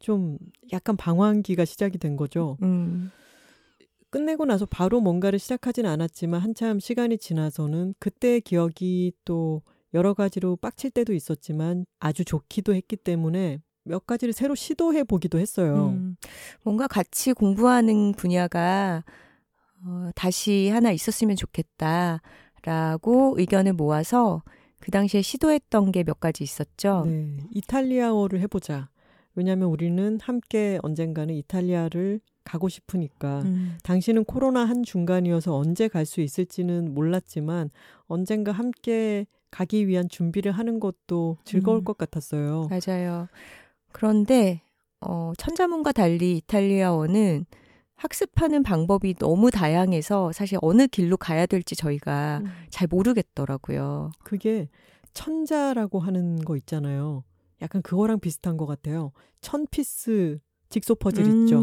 [0.00, 0.36] 좀
[0.70, 2.58] 약간 방황기가 시작이 된 거죠.
[2.62, 3.10] 음.
[4.10, 9.62] 끝내고 나서 바로 뭔가를 시작하진 않았지만 한참 시간이 지나서는 그때의 기억이 또
[9.94, 15.90] 여러 가지로 빡칠 때도 있었지만 아주 좋기도 했기 때문에 몇 가지를 새로 시도해 보기도 했어요.
[15.96, 16.16] 음,
[16.62, 19.04] 뭔가 같이 공부하는 분야가
[19.86, 24.42] 어, 다시 하나 있었으면 좋겠다라고 의견을 모아서
[24.80, 27.04] 그 당시에 시도했던 게 몇 가지 있었죠.
[27.06, 28.88] 네, 이탈리아어를 해보자.
[29.34, 33.78] 왜냐하면 우리는 함께 언젠가는 이탈리아를 가고 싶으니까 음.
[33.82, 37.70] 당신은 코로나 한 중간이어서 언제 갈 수 있을지는 몰랐지만
[38.06, 41.84] 언젠가 함께 가기 위한 준비를 하는 것도 즐거울 음.
[41.84, 42.68] 것 같았어요.
[42.70, 43.28] 맞아요.
[43.94, 44.60] 그런데
[45.00, 47.46] 어, 천자문과 달리 이탈리아어는
[47.94, 52.50] 학습하는 방법이 너무 다양해서 사실 어느 길로 가야 될지 저희가 음.
[52.70, 54.10] 잘 모르겠더라고요.
[54.24, 54.68] 그게
[55.12, 57.22] 천자라고 하는 거 있잖아요.
[57.62, 59.12] 약간 그거랑 비슷한 것 같아요.
[59.40, 61.44] 천 piece jigsaw 퍼즐 음.
[61.44, 61.62] 있죠.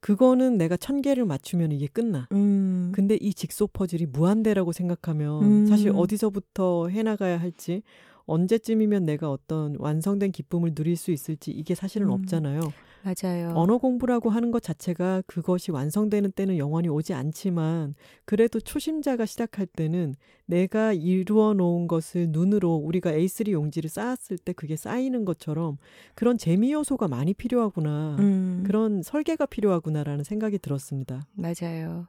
[0.00, 2.26] 그거는 내가 천 개를 맞추면 이게 끝나.
[2.32, 2.90] 음.
[2.94, 5.66] 근데 이 직소 퍼즐이 무한대라고 생각하면 음.
[5.66, 7.82] 사실 어디서부터 해나가야 할지
[8.26, 12.12] 언제쯤이면 내가 어떤 완성된 기쁨을 누릴 수 있을지 이게 사실은 음.
[12.12, 12.60] 없잖아요.
[13.06, 13.52] 맞아요.
[13.54, 20.16] 언어 공부라고 하는 것 자체가 그것이 완성되는 때는 영원히 오지 않지만 그래도 초심자가 시작할 때는
[20.46, 25.78] 내가 이루어 놓은 것을 눈으로 우리가 A3 용지를 쌓았을 때 그게 쌓이는 것처럼
[26.16, 28.16] 그런 재미 요소가 많이 필요하구나.
[28.18, 28.64] 음.
[28.66, 31.26] 그런 설계가 필요하구나라는 생각이 들었습니다.
[31.34, 32.08] 맞아요.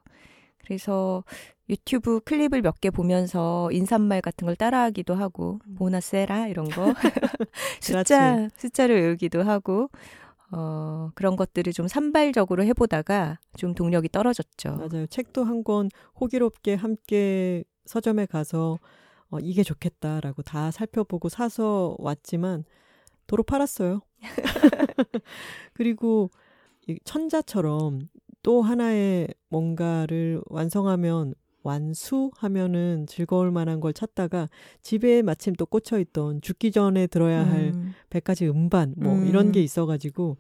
[0.68, 1.24] 그래서
[1.70, 6.94] 유튜브 클립을 몇 개 보면서 인사말 같은 걸 따라하기도 하고 보나세라 이런 거
[7.82, 9.90] 숫자 숫자를 외우기도 하고
[10.52, 14.76] 어, 그런 것들을 좀 산발적으로 해보다가 좀 동력이 떨어졌죠.
[14.78, 15.08] 맞아요.
[15.08, 18.78] 책도 한 권 호기롭게 함께 서점에 가서
[19.30, 22.64] 어, 이게 좋겠다라고 다 살펴보고 사서 왔지만
[23.28, 24.02] 도로 팔았어요.
[25.74, 26.30] 그리고
[27.04, 28.08] 천자처럼
[28.48, 31.34] 또 하나의 뭔가를 완성하면
[31.64, 34.48] 완수하면은 즐거울 만한 걸 찾다가
[34.82, 37.94] 집에 마침 또 꽂혀 있던 죽기 전에 들어야 할 음.
[38.10, 39.26] 100가지 음반 뭐 음.
[39.26, 40.38] 이런 게 있어 가지고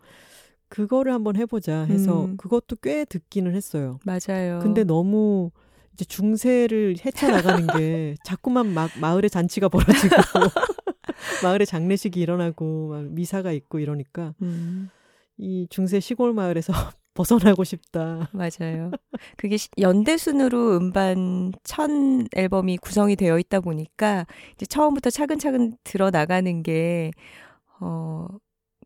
[0.69, 2.37] 그거를 한번 해 보자 해서 음.
[2.37, 3.99] 그것도 꽤 듣기는 했어요.
[4.05, 4.59] 맞아요.
[4.61, 5.51] 근데 너무
[5.91, 10.15] 이제 중세를 헤쳐 나가는 게 자꾸만 막 마을에 잔치가 벌어지고
[11.43, 14.91] 마을에 장례식이 일어나고 막 미사가 있고 이러니까 음.
[15.35, 16.71] 이 중세 시골 마을에서
[17.17, 18.29] 벗어나고 싶다.
[18.31, 18.91] 맞아요.
[19.37, 26.61] 그게 연대 순으로 음반 천 앨범이 구성이 되어 있다 보니까 이제 처음부터 차근차근 들어 나가는
[26.63, 27.11] 게
[27.79, 28.27] 어,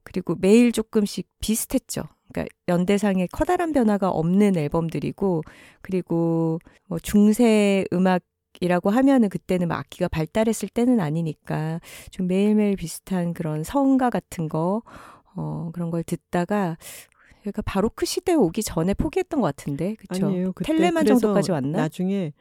[0.03, 2.03] 그리고 매일 조금씩 비슷했죠.
[2.31, 5.41] 그러니까 연대상에 커다란 변화가 없는 앨범들이고
[5.81, 8.23] 그리고 뭐 중세 음악
[8.59, 11.79] 이라고 하면은 그때는 막 악기가 발달했을 때는 아니니까
[12.11, 14.83] 좀 매일매일 비슷한 그런 성가 같은 거,
[15.35, 16.77] 어, 그런 걸 듣다가
[17.41, 20.27] 그러니까 바로크 시대에 오기 전에 포기했던 것 같은데, 그쵸?
[20.27, 20.53] 아니에요.
[20.63, 21.77] 텔레만 정도까지 왔나?
[21.79, 22.33] 나중에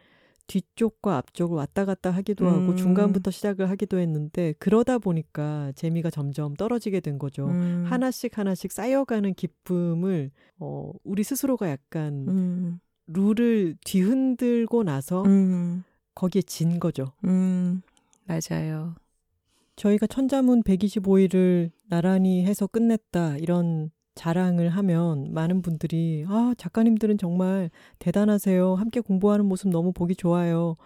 [0.51, 2.53] 뒤쪽과 앞쪽을 왔다 갔다 하기도 음.
[2.53, 7.47] 하고 중간부터 시작을 하기도 했는데 그러다 보니까 재미가 점점 떨어지게 된 거죠.
[7.47, 7.85] 음.
[7.87, 12.81] 하나씩 하나씩 쌓여가는 기쁨을 어 우리 스스로가 약간 음.
[13.07, 15.85] 룰을 뒤흔들고 나서 음.
[16.17, 17.13] 거기에 진 거죠.
[17.25, 17.83] 음.
[18.27, 18.97] 맞아요.
[19.77, 28.75] 저희가 천자문 125일을 나란히 해서 끝냈다 이런 자랑을 하면 많은 분들이 아, 작가님들은 정말 대단하세요.
[28.75, 30.77] 함께 공부하는 모습 너무 보기 좋아요.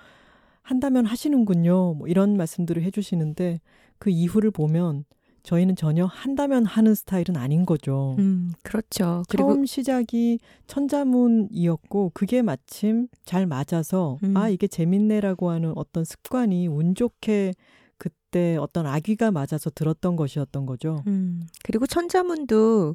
[0.63, 1.95] 한다면 하시는군요.
[1.95, 3.61] 뭐 이런 말씀들을 해주시는데
[3.99, 5.05] 그 이후를 보면
[5.43, 8.15] 저희는 전혀 한다면 하는 스타일은 아닌 거죠.
[8.21, 9.25] 음, 그렇죠.
[9.29, 14.37] 그리고 처음 시작이 천자문이었고 그게 마침 잘 맞아서 음.
[14.37, 17.53] 아 이게 재밌네라고 하는 어떤 습관이 운 좋게
[17.99, 21.03] 그때 어떤 아귀가 맞아서 들었던 것이었던 거죠.
[21.09, 22.95] 음, 그리고 천자문도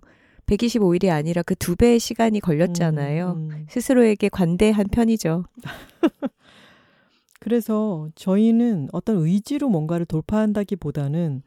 [0.50, 3.32] 125일이 아니라 그 두 배의 시간이 걸렸잖아요.
[3.38, 3.66] 음, 음.
[3.70, 5.46] 스스로에게 관대한 편이죠.
[7.40, 11.42] 그래서 저희는 어떤 의지로 뭔가를 돌파한다기보다는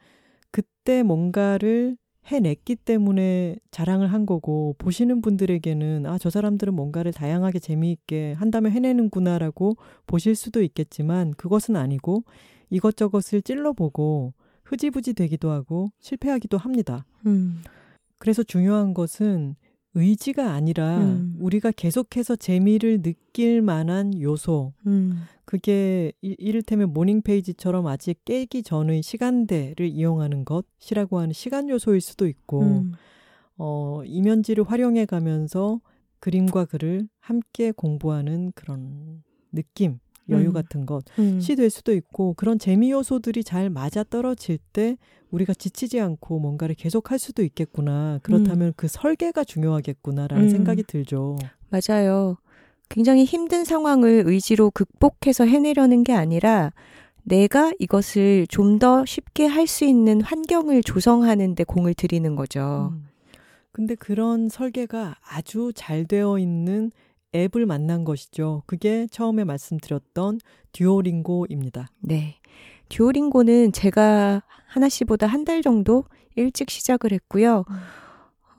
[0.50, 8.34] 그때 뭔가를 해냈기 때문에 자랑을 한 거고 보시는 분들에게는 아 저 사람들은 뭔가를 다양하게 재미있게
[8.34, 12.22] 한다면 해내는구나라고 보실 수도 있겠지만 그것은 아니고
[12.70, 14.34] 이것저것을 찔러보고
[14.64, 17.04] 흐지부지 되기도 하고 실패하기도 합니다.
[17.26, 17.62] 음.
[18.22, 19.56] 그래서 중요한 것은
[19.94, 21.34] 의지가 아니라 음.
[21.40, 24.74] 우리가 계속해서 재미를 느낄 만한 요소.
[24.86, 25.22] 음.
[25.44, 32.28] 그게 이, 이를테면 morning page처럼 아직 깨기 전의 시간대를 이용하는 것이라고 하는 시간 요소일 수도
[32.28, 32.92] 있고, 음.
[33.58, 35.80] 어, 이면지를 활용해 가면서
[36.20, 39.98] 그림과 글을 함께 공부하는 그런 느낌.
[40.28, 40.52] 여유 음.
[40.52, 41.40] 같은 것이 음.
[41.56, 44.96] 될 수도 있고 그런 재미 요소들이 잘 맞아 떨어질 때
[45.32, 48.20] 우리가 지치지 않고 뭔가를 계속 할 수도 있겠구나.
[48.22, 48.72] 그렇다면 음.
[48.76, 50.48] 그 설계가 중요하겠구나라는 음.
[50.48, 51.36] 생각이 들죠.
[51.70, 52.36] 맞아요.
[52.88, 56.72] 굉장히 힘든 상황을 의지로 극복해서 해내려는 게 아니라
[57.24, 62.90] 내가 이것을 좀 더 쉽게 할 수 있는 환경을 조성하는 데 공을 들이는 거죠.
[62.92, 63.08] 음.
[63.72, 66.90] 근데 그런 설계가 아주 잘 되어 있는
[67.34, 68.62] 앱을 만난 것이죠.
[68.66, 70.40] 그게 처음에 말씀드렸던
[70.72, 71.88] 듀오링고입니다.
[72.00, 72.36] 네.
[72.96, 76.04] 듀오링고는 제가 하나 씨보다 한 달 정도
[76.36, 77.64] 일찍 시작을 했고요.
[77.68, 77.76] 음.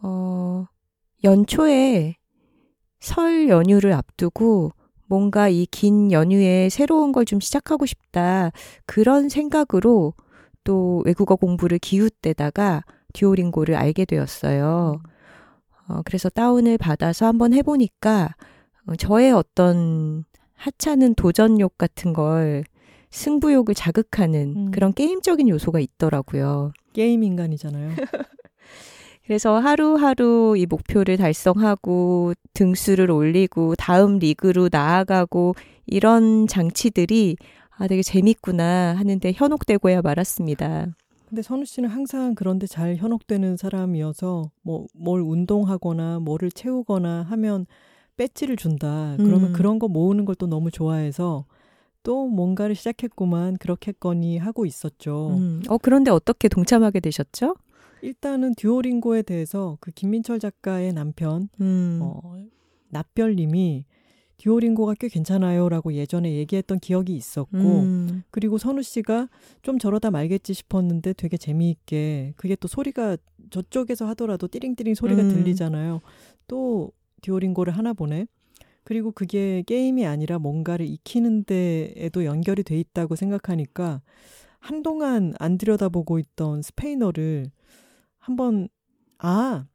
[0.02, 0.66] 어,
[1.24, 2.16] 연초에
[3.00, 4.72] 설 연휴를 앞두고
[5.08, 8.52] 뭔가 이 긴 연휴에 새로운 걸 좀 시작하고 싶다.
[8.86, 10.14] 그런 생각으로
[10.64, 15.02] 또 외국어 공부를 기웃대다가 듀오링고를 알게 되었어요.
[15.06, 15.10] 음.
[15.90, 18.36] 어, 그래서 다운을 받아서 한번 해보니까
[18.88, 22.64] 어, 저의 어떤 하찮은 도전욕 같은 걸
[23.14, 24.72] 승부욕을 자극하는 음.
[24.72, 26.72] 그런 게임적인 요소가 있더라고요.
[26.94, 27.92] 게임 인간이잖아요.
[29.26, 37.38] 그래서 하루하루 이 목표를 달성하고 등수를 올리고 다음 리그로 나아가고 이런 장치들이
[37.78, 40.88] 아, 되게 재밌구나 하는데 현혹되고야 말았습니다.
[41.30, 47.66] 근데 선우 씨는 항상 그런데 잘 현혹되는 사람이어서 뭐 뭘 운동하거나 뭐를 채우거나 하면
[48.18, 49.16] 배지를 준다.
[49.18, 49.54] 그러면 음.
[49.54, 51.46] 그런 거 모으는 걸 또 너무 좋아해서
[52.04, 55.36] 또 뭔가를 시작했구만 그렇게거니 하고 있었죠.
[55.38, 55.62] 음.
[55.70, 57.56] 어 그런데 어떻게 동참하게 되셨죠?
[58.02, 62.00] 일단은 듀오링고에 대해서 그 김민철 작가의 남편 음.
[62.02, 62.36] 어,
[62.90, 63.86] 납별님이
[64.38, 68.24] 듀오링고가 꽤 괜찮아요라고 예전에 얘기했던 기억이 있었고 음.
[68.30, 69.30] 그리고 선우 씨가
[69.62, 73.16] 좀 저러다 말겠지 싶었는데 되게 재미있게 그게 또 소리가
[73.52, 75.30] 저쪽에서 하더라도 띠링띠링 소리가 음.
[75.30, 76.02] 들리잖아요.
[76.48, 78.28] 또 듀오링고를 하나 보네.
[78.84, 84.02] 그리고 그게 게임이 아니라 뭔가를 익히는 데에도 연결이 돼 있다고 생각하니까
[84.60, 87.46] 한동안 안 들여다보고 있던 스페인어를
[88.20, 88.68] 한번
[89.20, 89.66] 아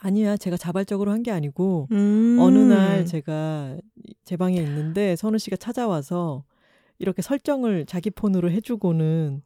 [0.00, 2.36] 아니야 제가 자발적으로 한 게 아니고 음.
[2.40, 3.76] 어느 날 제가
[4.24, 6.44] 제 방에 있는데 선우 씨가 찾아와서
[6.98, 9.42] 이렇게 설정을 자기 폰으로 해주고는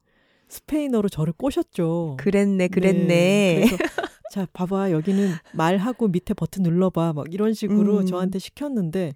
[0.49, 2.17] 스페인어로 저를 꼬셨죠.
[2.21, 3.07] 그랬네, 그랬네.
[3.07, 3.67] 네,
[4.37, 4.91] 자, 봐봐.
[4.93, 7.15] 여기는 말하고 밑에 버튼 눌러봐.
[7.15, 8.07] 막 이런 식으로 음.
[8.07, 9.15] 저한테 시켰는데,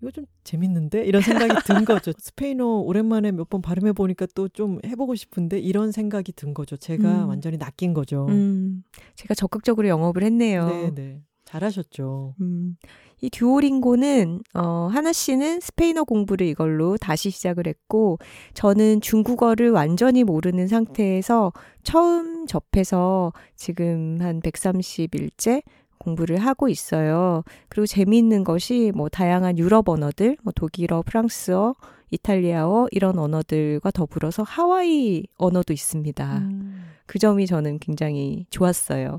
[0.00, 1.04] 이거 좀 재밌는데?
[1.04, 2.10] 이런 생각이 든 거죠.
[2.18, 6.78] 스페인어 오랜만에 몇 번 발음해 보니까 또 좀 해보고 싶은데 이런 생각이 든 거죠.
[6.78, 7.28] 제가 음.
[7.28, 8.26] 완전히 낚인 거죠.
[8.30, 8.82] 음.
[9.16, 10.68] 제가 적극적으로 영업을 했네요.
[10.68, 11.20] 네, 네.
[11.44, 12.34] 잘하셨죠.
[12.40, 12.76] 음.
[13.24, 18.18] 이 듀오링고는 어 하나 씨는 스페인어 공부를 이걸로 다시 시작을 했고
[18.52, 25.62] 저는 중국어를 완전히 모르는 상태에서 처음 접해서 지금 한 130일째
[25.96, 27.44] 공부를 하고 있어요.
[27.70, 31.74] 그리고 재미있는 것이 뭐 다양한 유럽 언어들, 뭐 독일어, 프랑스어,
[32.10, 36.38] 이탈리아어 이런 언어들과 더불어서 하와이 언어도 있습니다.
[36.38, 36.84] 음.
[37.06, 39.18] 그 점이 저는 굉장히 좋았어요.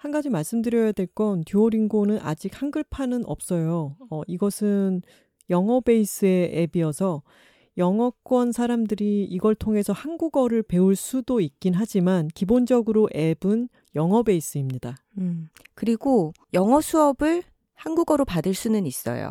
[0.00, 3.96] 한 가지 말씀드려야 될 건 듀오링고는 아직 한글판은 없어요.
[4.08, 5.02] 어, 이것은
[5.50, 7.22] 영어 베이스의 앱이어서
[7.76, 14.96] 영어권 사람들이 이걸 통해서 한국어를 배울 수도 있긴 하지만 기본적으로 앱은 영어 베이스입니다.
[15.18, 17.42] 음, 그리고 영어 수업을
[17.74, 19.30] 한국어로 받을 수는 있어요.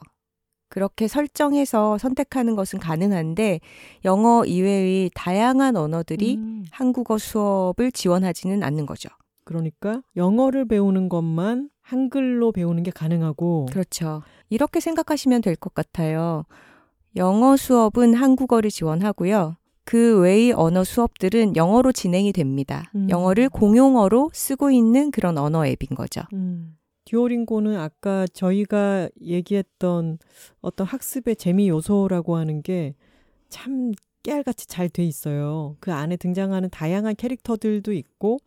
[0.67, 3.59] 그렇게 설정해서 선택하는 것은 가능한데
[4.05, 6.65] 영어 이외의 다양한 언어들이 음.
[6.69, 9.09] 한국어 수업을 지원하지는 않는 거죠.
[9.49, 14.21] 그러니까 영어를 배우는 것만 한글로 배우는 게 가능하고 그렇죠.
[14.49, 16.45] 이렇게 생각하시면 될 것 같아요.
[17.15, 19.57] 영어 수업은 한국어를 지원하고요.
[19.85, 22.91] 그 외의 언어 수업들은 영어로 진행이 됩니다.
[22.93, 23.09] 음.
[23.09, 26.21] 영어를 공용어로 쓰고 있는 그런 언어 앱인 거죠.
[26.33, 26.77] 음.
[27.05, 30.19] 듀오링고는 아까 저희가 얘기했던
[30.61, 32.93] 어떤 학습의 재미 요소라고 하는 게
[33.49, 35.75] 참 깨알같이 잘 돼 있어요.
[35.79, 38.37] 그 안에 등장하는 다양한 캐릭터들도 있고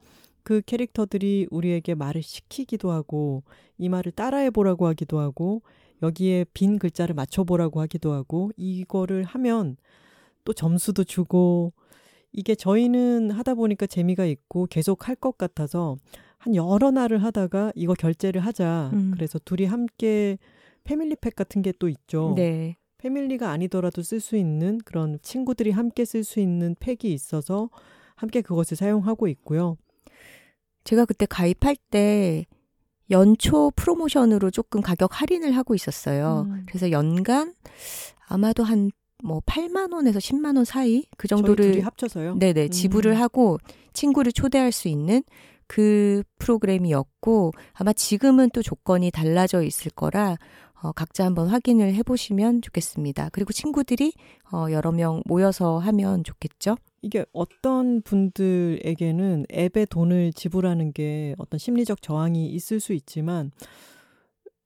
[0.43, 3.43] 그 캐릭터들이 우리에게 말을 시키기도 하고
[3.78, 5.62] 이 말을 따라해 보라고 하기도 하고
[6.03, 9.76] 여기에 빈 글자를 맞춰 보라고 하기도 하고 이거를 하면
[10.45, 11.72] 또 점수도 주고
[12.32, 15.97] 이게 저희는 하다 보니까 재미가 있고 계속 할 것 같아서
[16.38, 18.90] 한 여러 날을 하다가 이거 결제를 하자.
[18.93, 19.11] 음.
[19.14, 20.38] 그래서 둘이 함께
[20.84, 22.34] 패밀리팩 같은 게 또 있죠.
[22.36, 22.76] 네.
[22.99, 27.70] 패밀리가 아니더라도 쓸 수 있는 그런 친구들이 함께 쓸 수 있는 팩이 있어서
[28.16, 29.76] 함께 그것을 사용하고 있고요.
[30.85, 32.47] 제가 그때 가입할 때
[33.11, 36.47] 연초 프로모션으로 조금 가격 할인을 하고 있었어요.
[36.49, 36.64] 음.
[36.66, 37.55] 그래서 연간
[38.28, 38.91] 아마도 한
[39.22, 42.35] 뭐 8만 원에서 10만 원 사이 그 정도를 합쳐서요.
[42.39, 42.70] 네네 음.
[42.70, 43.59] 지불을 하고
[43.93, 45.22] 친구를 초대할 수 있는
[45.66, 50.37] 그 프로그램이었고 아마 지금은 또 조건이 달라져 있을 거라
[50.83, 53.28] 어, 각자 한번 확인을 해보시면 좋겠습니다.
[53.33, 54.12] 그리고 친구들이
[54.53, 56.76] 어, 여러 명 모여서 하면 좋겠죠.
[57.03, 63.50] 이게 어떤 분들에게는 앱에 돈을 지불하는 게 어떤 심리적 저항이 있을 수 있지만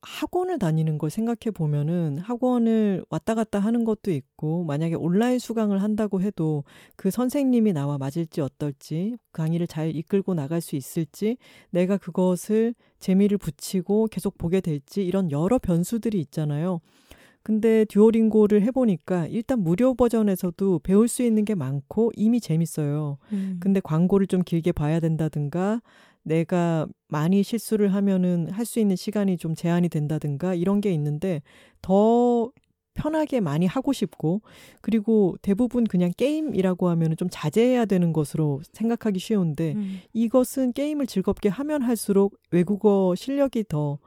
[0.03, 6.20] 학원을 다니는 걸 생각해 보면은 학원을 왔다 갔다 하는 것도 있고 만약에 온라인 수강을 한다고
[6.20, 6.62] 해도
[6.95, 11.39] 그 선생님이 나와 맞을지 어떨지 강의를 잘 이끌고 나갈 수 있을지
[11.70, 16.80] 내가 그것을 재미를 붙이고 계속 보게 될지 이런 여러 변수들이 있잖아요.
[17.47, 23.19] 근데 듀오링고를 해보니까 일단 무료 버전에서도 배울 수 있는 게 많고 이미 재밌어요.
[23.61, 25.81] 근데 광고를 좀 길게 봐야 된다든가
[26.25, 31.41] 내가 많이 실수를 하면은 할 수 있는 시간이 좀 제한이 된다든가 이런 게 있는데
[31.83, 32.51] 더
[32.95, 34.43] 편하게 많이 하고 싶고
[34.81, 40.01] 그리고 대부분 그냥 게임이라고 하면은 좀 자제해야 되는 것으로 생각하기 쉬운데 음.
[40.13, 43.99] 이것은 게임을 즐겁게 하면 할수록 외국어 실력이 더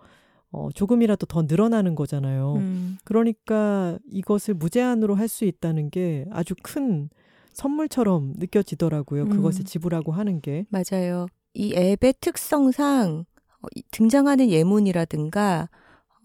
[0.52, 2.56] 어, 조금이라도 더 늘어나는 거잖아요.
[2.58, 2.98] 음.
[3.04, 7.10] 그러니까 이것을 무제한으로 할 수 있다는 게 아주 큰
[7.54, 9.24] 선물처럼 느껴지더라고요.
[9.24, 9.30] 음.
[9.30, 10.66] 그것을 지불하고 하는 게.
[10.70, 11.28] 맞아요.
[11.54, 13.26] 이 앱의 특성상
[13.62, 15.70] 어, 이 등장하는 예문이라든가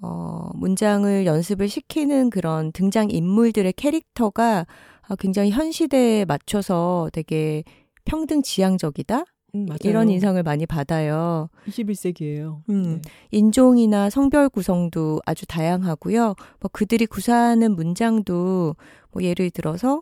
[0.01, 4.67] 어, 문장을 연습을 시키는 그런 등장 인물들의 캐릭터가
[5.07, 7.63] 아, 굉장히 현 시대에 맞춰서 되게
[8.05, 9.79] 평등 지향적이다 음, 맞아요.
[9.85, 11.49] 이런 인상을 많이 받아요.
[11.69, 12.63] 21세기예요.
[12.71, 13.01] 음.
[13.31, 16.35] 인종이나 성별 구성도 아주 다양하고요.
[16.61, 18.77] 뭐 그들이 구사하는 문장도
[19.13, 20.01] 뭐 예를 들어서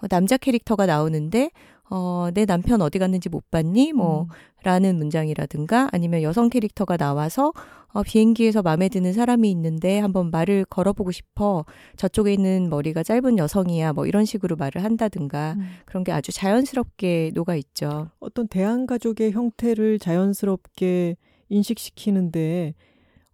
[0.00, 1.50] 어, 남자 캐릭터가 나오는데
[1.90, 3.92] 어, 내 남편 어디 갔는지 못 봤니?
[3.92, 4.28] 뭐 음.
[4.62, 7.52] 라는 문장이라든가 아니면 여성 캐릭터가 나와서
[7.92, 11.64] 어, 비행기에서 마음에 드는 사람이 있는데 한번 말을 걸어보고 싶어.
[11.96, 13.92] 저쪽에 있는 머리가 짧은 여성이야.
[13.92, 15.66] 뭐 이런 식으로 말을 한다든가 음.
[15.84, 18.08] 그런 게 아주 자연스럽게 녹아 있죠.
[18.20, 21.16] 어떤 대한 가족의 형태를 자연스럽게
[21.48, 22.74] 인식시키는데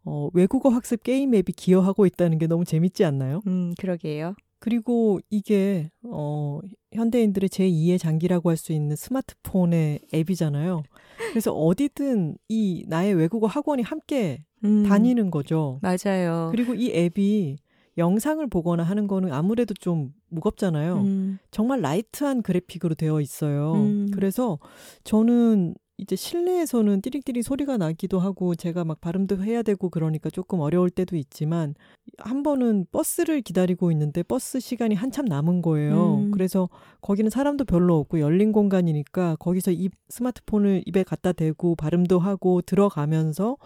[0.04, 3.42] 어, 외국어 학습 게임 앱이 기여하고 있다는 게 너무 재밌지 않나요?
[3.46, 4.34] 음, 그러게요.
[4.58, 6.60] 그리고 이게 어,
[6.92, 10.82] 현대인들의 제2의 장기라고 할 수 있는 스마트폰의 앱이잖아요.
[11.30, 15.78] 그래서 어디든 이 나의 외국어 학원이 함께 음, 다니는 거죠.
[15.82, 16.48] 맞아요.
[16.50, 17.56] 그리고 이 앱이
[17.98, 20.96] 영상을 보거나 하는 거는 아무래도 좀 무겁잖아요.
[20.98, 23.74] 음, 정말 light한 그래픽으로 되어 있어요.
[23.74, 24.08] 음.
[24.12, 24.58] 그래서
[25.04, 30.90] 저는 이제 실내에서는 띠릭띠릭 소리가 나기도 하고 제가 막 발음도 해야 되고 그러니까 조금 어려울
[30.90, 31.74] 때도 있지만
[32.18, 36.18] 한 번은 버스를 기다리고 있는데 버스 시간이 한참 남은 거예요.
[36.18, 36.30] 음.
[36.30, 36.68] 그래서
[37.00, 43.56] 거기는 사람도 별로 없고 열린 공간이니까 거기서 입 스마트폰을 입에 갖다 대고 발음도 하고 들어가면서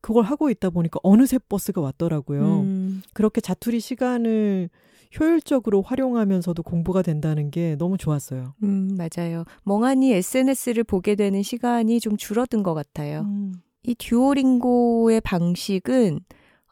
[0.00, 2.60] 그걸 하고 있다 보니까 어느새 버스가 왔더라고요.
[2.60, 4.70] 음, 그렇게 자투리 시간을
[5.18, 8.54] 효율적으로 활용하면서도 공부가 된다는 게 너무 좋았어요.
[8.62, 9.44] 음, 맞아요.
[9.64, 13.20] 멍하니 SNS를 보게 되는 시간이 좀 줄어든 것 같아요.
[13.20, 13.54] 음.
[13.84, 16.20] 이 듀오링고의 방식은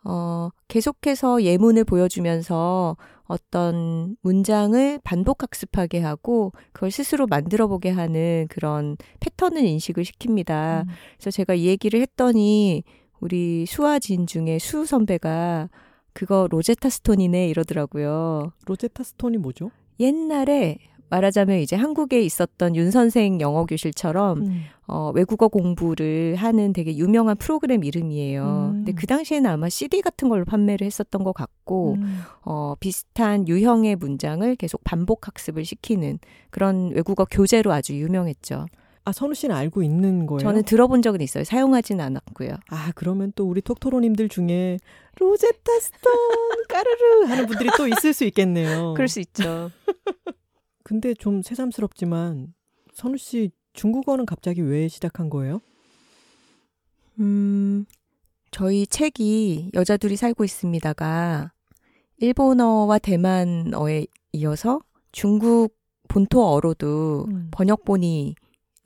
[0.04, 8.96] 어, 계속해서 예문을 보여주면서 어떤 문장을 반복 학습하게 하고 그걸 스스로 만들어 보게 하는 그런
[9.20, 10.82] 패턴을 인식을 시킵니다.
[10.82, 10.86] 음.
[11.16, 12.84] 그래서 제가 이 얘기를 했더니
[13.18, 15.68] 우리 수아진 중에 수 선배가
[16.16, 18.50] 그거 로제타 스톤이네 이러더라고요.
[18.64, 19.70] 로제타 스톤이 뭐죠?
[20.00, 20.78] 옛날에
[21.10, 24.62] 말하자면 이제 한국에 있었던 윤 선생 영어 교실처럼 음.
[24.86, 28.70] 어, 외국어 공부를 하는 되게 유명한 프로그램 이름이에요.
[28.72, 28.72] 음.
[28.76, 32.20] 근데 그 당시에는 아마 CD 같은 걸로 판매를 했었던 것 같고, 음.
[32.42, 36.18] 어, 비슷한 유형의 문장을 계속 반복 학습을 시키는
[36.50, 38.66] 그런 외국어 교재로 아주 유명했죠.
[39.06, 40.40] 아 선우 씨는 알고 있는 거예요?
[40.40, 41.44] 저는 들어본 적은 있어요.
[41.44, 42.50] 사용하진 않았고요.
[42.70, 44.78] 아 그러면 또 우리 톡토로님들 중에
[45.20, 46.12] 로제타 스톤
[46.68, 48.94] 까르르 하는 분들이 또 있을 수 있겠네요.
[48.94, 49.70] 그럴 수 있죠.
[50.82, 52.52] 근데 좀 새삼스럽지만
[52.94, 55.60] 선우 씨 중국어는 갑자기 왜 시작한 거예요?
[57.20, 57.86] 음,
[58.50, 61.52] 저희 책이 여자 둘이 살고 있습니다가
[62.18, 64.80] 일본어와 대만어에 이어서
[65.12, 65.76] 중국
[66.08, 67.48] 본토어로도 음.
[67.52, 68.34] 번역본이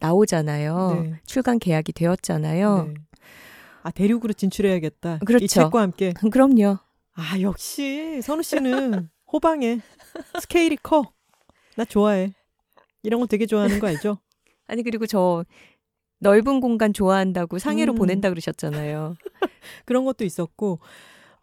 [0.01, 1.03] 나오잖아요.
[1.05, 1.21] 네.
[1.27, 2.85] 출간 계약이 되었잖아요.
[2.89, 2.95] 네.
[3.83, 5.21] 아 대륙으로 진출해야겠다.
[5.25, 5.45] 그렇죠.
[5.45, 6.13] 이 책과 함께.
[6.33, 6.79] 그럼요.
[7.15, 9.81] 아 역시 선우 씨는 호방에
[10.41, 11.13] 스케일이 커.
[11.77, 12.33] 나 좋아해.
[13.03, 14.19] 이런 거 되게 좋아하는 거 알죠?
[14.67, 15.45] 아니 그리고 저
[16.19, 17.97] 넓은 공간 좋아한다고 상해로 음.
[17.97, 19.15] 보낸다 그러셨잖아요.
[19.87, 20.81] 그런 것도 있었고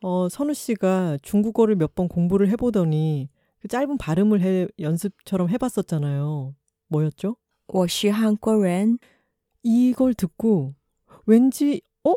[0.01, 3.29] 어 선우 씨가 중국어를 몇 번 공부를 해보더니
[3.59, 6.53] 그 짧은 발음을 해 연습처럼 해봤었잖아요.
[6.89, 7.35] 뭐였죠?
[7.67, 8.97] 워시 한국인.
[9.63, 10.73] 이걸 듣고
[11.25, 12.13] 왠지 어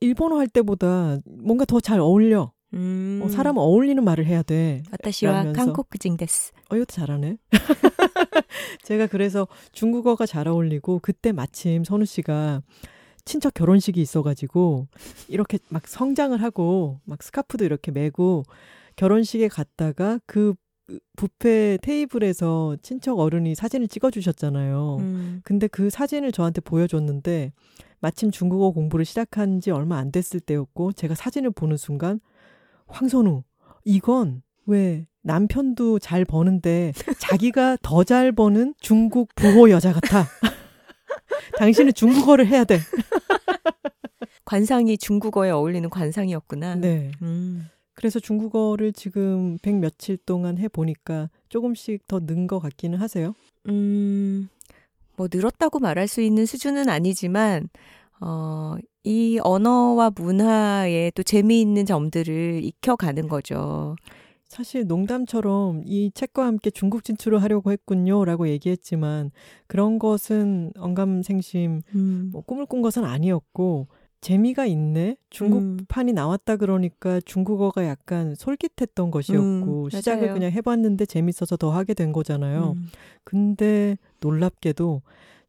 [0.00, 2.40] 일본어 할 때보다 뭔가 더 잘 어울려.
[2.42, 3.20] 어, 음.
[3.22, 4.82] 어, 사람 어울리는 말을 해야 돼.
[4.90, 6.52] 아타시와 한국인 데스.
[6.70, 7.36] 어, 이것도 잘하네.
[8.84, 12.62] 제가 그래서 중국어가 잘 어울리고 그때 마침 선우 씨가
[13.24, 14.88] 친척 결혼식이 있어가지고
[15.28, 18.42] 이렇게 막 성장을 하고 막 스카프도 이렇게 메고
[18.96, 20.54] 결혼식에 갔다가 그
[21.16, 24.96] 뷔페 테이블에서 친척 어른이 사진을 찍어주셨잖아요.
[25.00, 25.40] 음.
[25.44, 27.52] 근데 그 사진을 저한테 보여줬는데
[28.00, 32.20] 마침 중국어 공부를 시작한 지 얼마 안 됐을 때였고 제가 사진을 보는 순간
[32.88, 33.44] 황선우
[33.84, 40.26] 이건 왜 남편도 잘 버는데 자기가 더 잘 버는 중국 부호 여자 같아.
[41.58, 42.78] 당신은 중국어를 해야 돼.
[44.44, 46.74] 관상이 중국어에 어울리는 관상이었구나.
[46.76, 47.12] 네.
[47.22, 47.68] 음.
[48.02, 53.32] 그래서 중국어를 지금 백 며칠 동안 해 보니까 조금씩 더 는 것 같기는 하세요.
[53.68, 54.48] 음,
[55.16, 57.68] 뭐 늘었다고 말할 수 있는 수준은 아니지만,
[58.20, 58.74] 어,
[59.04, 63.94] 이 언어와 문화에 또 재미있는 점들을 익혀가는 거죠.
[64.48, 69.30] 사실 농담처럼 이 책과 함께 중국 진출을 하려고 했군요라고 얘기했지만
[69.68, 72.30] 그런 것은 언감생심 음.
[72.32, 73.86] 뭐 꿈을 꾼 것은 아니었고
[74.22, 75.16] 재미가 있네.
[75.30, 80.32] 중국판이 나왔다 그러니까 중국어가 약간 솔깃했던 것이었고 음, 시작을.
[80.32, 82.74] 그냥 해봤는데 재밌어서 더 하게 된 거잖아요.
[82.76, 82.86] 음.
[83.24, 85.02] 근데 놀랍게도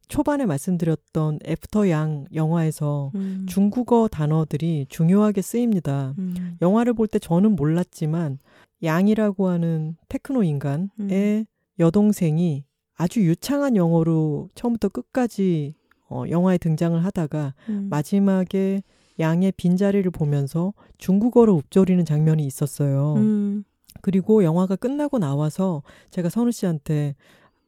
[0.08, 3.46] 초반에 말씀드렸던 After Yang 영화에서 음.
[3.48, 6.14] 중국어 단어들이 중요하게 쓰입니다.
[6.18, 6.58] 음.
[6.60, 8.38] 영화를 볼 때 저는 몰랐지만
[8.82, 11.44] 양이라고 하는 테크노 인간의 음.
[11.78, 12.64] 여동생이
[12.96, 15.74] 아주 유창한 영어로 처음부터 끝까지
[16.08, 17.88] 어, 영화에 등장을 하다가 음.
[17.90, 18.82] 마지막에
[19.18, 23.14] 양의 빈자리를 보면서 중국어로 읊조리는 장면이 있었어요.
[23.14, 23.64] 음.
[24.00, 27.14] 그리고 영화가 끝나고 나와서 제가 선우 씨한테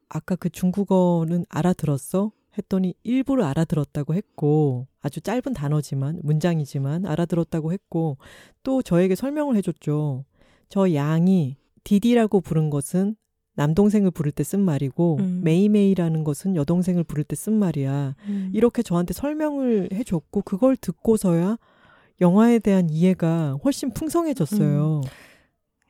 [0.09, 2.33] 아까 그 중국어는 알아들었어?
[2.59, 8.17] 했더니 일부러 알아들었다고 했고 아주 짧은 단어지만 문장이지만 알아들었다고 했고
[8.63, 10.25] 또 저에게 설명을 해줬죠.
[10.69, 13.17] 저 양이 디디라고 부른 것은
[13.57, 15.41] 남동생을 부를 때 쓴 말이고 음.
[15.45, 18.15] 妹妹라는 것은 여동생을 부를 때 쓴 말이야.
[18.29, 18.51] 음.
[18.55, 21.59] 이렇게 저한테 설명을 해줬고 그걸 듣고서야
[22.21, 25.03] 영화에 대한 이해가 훨씬 풍성해졌어요.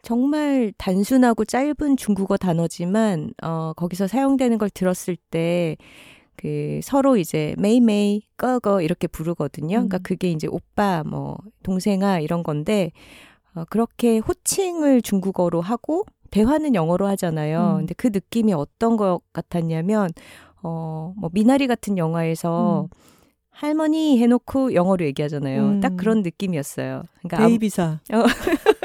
[0.03, 5.77] 정말 단순하고 짧은 중국어 단어지만 어 거기서 사용되는 걸 들었을 때
[6.37, 9.69] 그 서로 이제 妹妹 哥哥 이렇게 부르거든요.
[9.77, 10.03] 그러니까 음.
[10.03, 12.93] 그게 이제 오빠 뭐 동생아 이런 건데
[13.55, 17.72] 어 그렇게 호칭을 중국어로 하고 대화는 영어로 하잖아요.
[17.74, 17.77] 음.
[17.79, 20.11] 근데 그 느낌이 어떤 것 같았냐면
[20.62, 22.89] 어 뭐 미나리 같은 영화에서 음.
[23.51, 25.62] 할머니 해놓고 영어로 얘기하잖아요.
[25.62, 25.81] 음.
[25.81, 27.03] 딱 그런 느낌이었어요.
[27.22, 28.01] 그러니까 베이비사.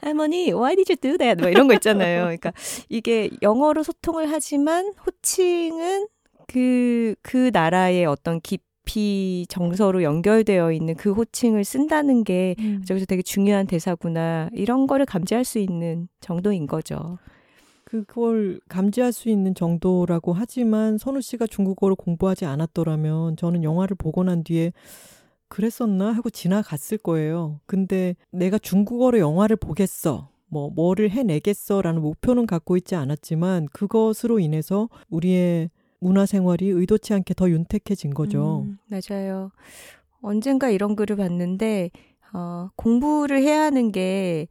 [0.00, 1.40] 할머니, why did you do that?
[1.40, 2.22] 뭐 이런 거 있잖아요.
[2.24, 2.52] 그러니까
[2.88, 6.06] 이게 영어로 소통을 하지만 호칭은
[6.46, 8.62] 그, 그 나라의 어떤 깊
[8.96, 12.82] 이 정서로 연결되어 있는 그 호칭을 쓴다는 게 음.
[12.86, 14.48] 저기서 되게 중요한 대사구나.
[14.52, 17.18] 이런 거를 감지할 수 있는 정도인 거죠.
[17.84, 24.44] 그걸 감지할 수 있는 정도라고 하지만 선우 씨가 중국어를 공부하지 않았더라면 저는 영화를 보고 난
[24.44, 24.72] 뒤에
[25.48, 27.60] 그랬었나 하고 지나갔을 거예요.
[27.66, 30.28] 근데 내가 중국어로 영화를 보겠어.
[30.48, 35.70] 뭐 뭐를 해내겠어라는 목표는 갖고 있지 않았지만 그것으로 인해서 우리의
[36.00, 38.64] 문화 생활이 의도치 않게 더 윤택해진 거죠.
[38.66, 39.50] 음, 맞아요.
[40.20, 41.90] 언젠가 이런 글을 봤는데,
[42.32, 44.48] 어, 공부를 해야 하는 게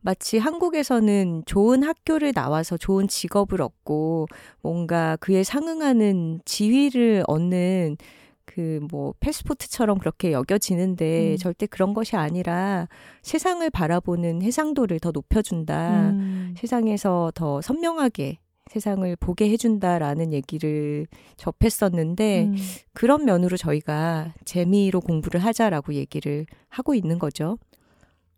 [0.00, 4.26] 마치 한국에서는 좋은 학교를 나와서 좋은 직업을 얻고
[4.62, 7.96] 뭔가 그에 상응하는 지위를 얻는
[8.44, 11.36] 그 뭐 패스포트처럼 그렇게 여겨지는데 음.
[11.36, 12.88] 절대 그런 것이 아니라
[13.22, 16.10] 세상을 바라보는 해상도를 더 높여준다.
[16.10, 16.54] 음.
[16.56, 18.38] 세상에서 더 선명하게
[18.68, 21.06] 세상을 보게 해준다라는 얘기를
[21.36, 22.56] 접했었는데 음.
[22.92, 27.58] 그런 면으로 저희가 재미로 공부를 하자라고 얘기를 하고 있는 거죠.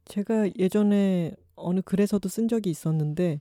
[0.06, 3.40] 제가 예전에 어느 글에서도 쓴 적이 있었는데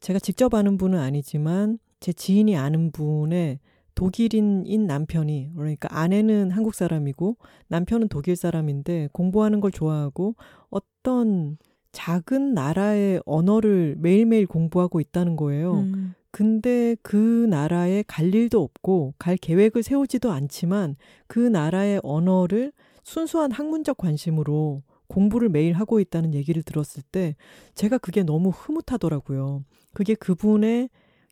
[0.00, 3.60] 제가 직접 아는 분은 아니지만 제 지인이 아는 분의
[3.94, 7.36] 독일인인 남편이 그러니까 아내는 한국 사람이고
[7.68, 10.34] 남편은 독일 사람인데 공부하는 걸 좋아하고
[10.70, 11.58] 어떤
[11.92, 15.80] 작은 나라의 언어를 매일매일 공부하고 있다는 거예요.
[15.80, 16.14] 음.
[16.30, 22.72] 근데 그 나라에 갈 일도 없고 갈 계획을 세우지도 않지만 그 나라의 언어를
[23.04, 27.36] 순수한 학문적 관심으로 공부를 매일 하고 있다는 얘기를 들었을 때
[27.74, 29.62] 제가 그게 너무 흐뭇하더라고요.
[29.92, 30.88] 그게 그분의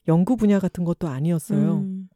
[0.09, 1.79] 연구 분야 같은 것도 아니었어요.
[1.79, 2.09] 음.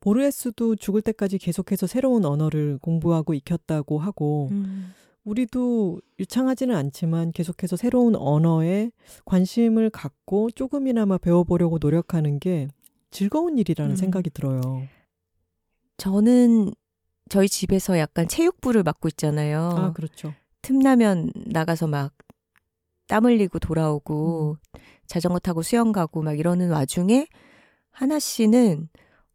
[0.00, 4.92] 보르헤스도 죽을 때까지 계속해서 새로운 언어를 공부하고 익혔다고 하고 음.
[5.24, 8.90] 우리도 유창하지는 않지만 계속해서 새로운 언어에
[9.24, 12.68] 관심을 갖고 조금이나마 배워보려고 노력하는 게
[13.10, 13.96] 즐거운 일이라는 음.
[13.96, 14.60] 생각이 들어요.
[15.96, 16.72] 저는
[17.28, 19.60] 저희 집에서 약간 체육부를 맡고 있잖아요.
[19.60, 20.34] 아, 그렇죠.
[20.62, 22.12] 틈나면 나가서 막
[23.12, 24.56] 땀 흘리고 돌아오고
[25.06, 27.26] 자전거 타고 수영 가고 막 이러는 와중에
[27.90, 28.88] 하나 씨는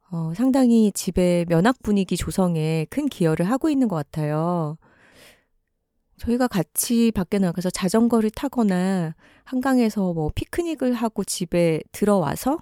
[0.10, 4.80] 어, 상당히 집의 면학 분위기 조성에 큰 기여를 하고 있는 것 같아요.
[6.18, 12.60] 저희가 같이 밖에 나가서 자전거를 타거나 한강에서 뭐 피크닉을 하고 집에 들어와서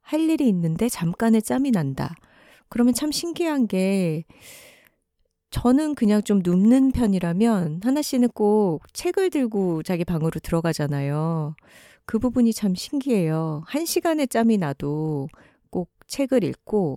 [0.00, 2.14] 할 일이 있는데 잠깐의 짬이 난다.
[2.68, 4.24] 그러면 참 신기한 게
[5.50, 11.56] 저는 그냥 좀 눕는 편이라면 하나 씨는 꼭 책을 들고 자기 방으로 들어가잖아요.
[12.04, 13.62] 그 부분이 참 신기해요.
[13.66, 15.28] 한 시간의 짬이 나도
[15.70, 16.96] 꼭 책을 읽고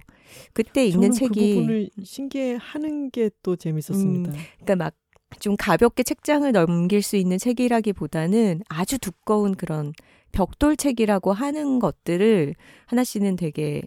[0.54, 4.32] 그때 읽는 그 책이 부분을 신기해하는 게 또 재밌었습니다.
[4.32, 4.93] 그러니까 막
[5.39, 9.93] 좀 가볍게 책장을 넘길 수 있는 책이라기보다는 아주 두꺼운 그런
[10.31, 12.55] 벽돌 책이라고 하는 것들을
[12.86, 13.84] 하나 씨는 되게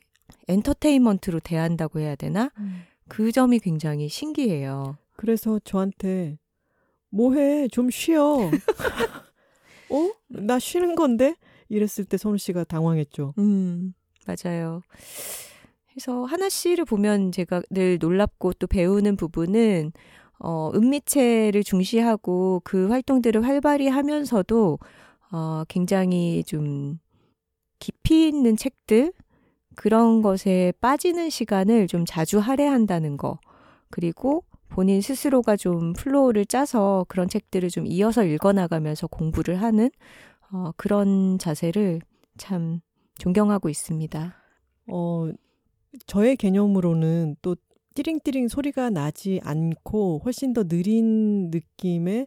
[0.48, 2.50] 엔터테인먼트로 대한다고 해야 되나?
[3.08, 4.96] 그 점이 굉장히 신기해요.
[5.16, 6.38] 그래서 저한테
[7.10, 8.50] 뭐해 좀 쉬어.
[9.90, 10.10] 어?
[10.28, 11.34] 나 쉬는 건데?
[11.68, 13.34] 이랬을 때 선우 씨가 당황했죠.
[13.38, 13.92] 음,
[14.26, 14.82] 맞아요.
[15.90, 19.92] 그래서 하나 씨를 보면 제가 늘 놀랍고 또 배우는 부분은
[20.48, 24.78] 어, 음미체를 중시하고 그 활동들을 활발히 하면서도
[25.32, 27.00] 어, 굉장히 좀
[27.80, 29.12] 깊이 있는 책들
[29.74, 33.40] 그런 것에 빠지는 시간을 좀 자주 할애한다는 거.
[33.90, 39.90] 그리고 본인 스스로가 좀 flow를 짜서 그런 책들을 좀 이어서 읽어나가면서 공부를 하는
[40.52, 42.00] 어, 그런 자세를
[42.38, 42.80] 참
[43.18, 44.36] 존경하고 있습니다.
[44.92, 45.28] 어,
[46.06, 47.56] 저의 개념으로는 또
[47.96, 52.26] 띠링띠링 소리가 나지 않고 훨씬 더 느린 느낌의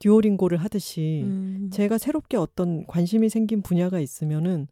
[0.00, 1.70] 듀오링고를 하듯이 음.
[1.72, 4.66] 제가 새롭게 어떤 관심이 생긴 분야가 있으면은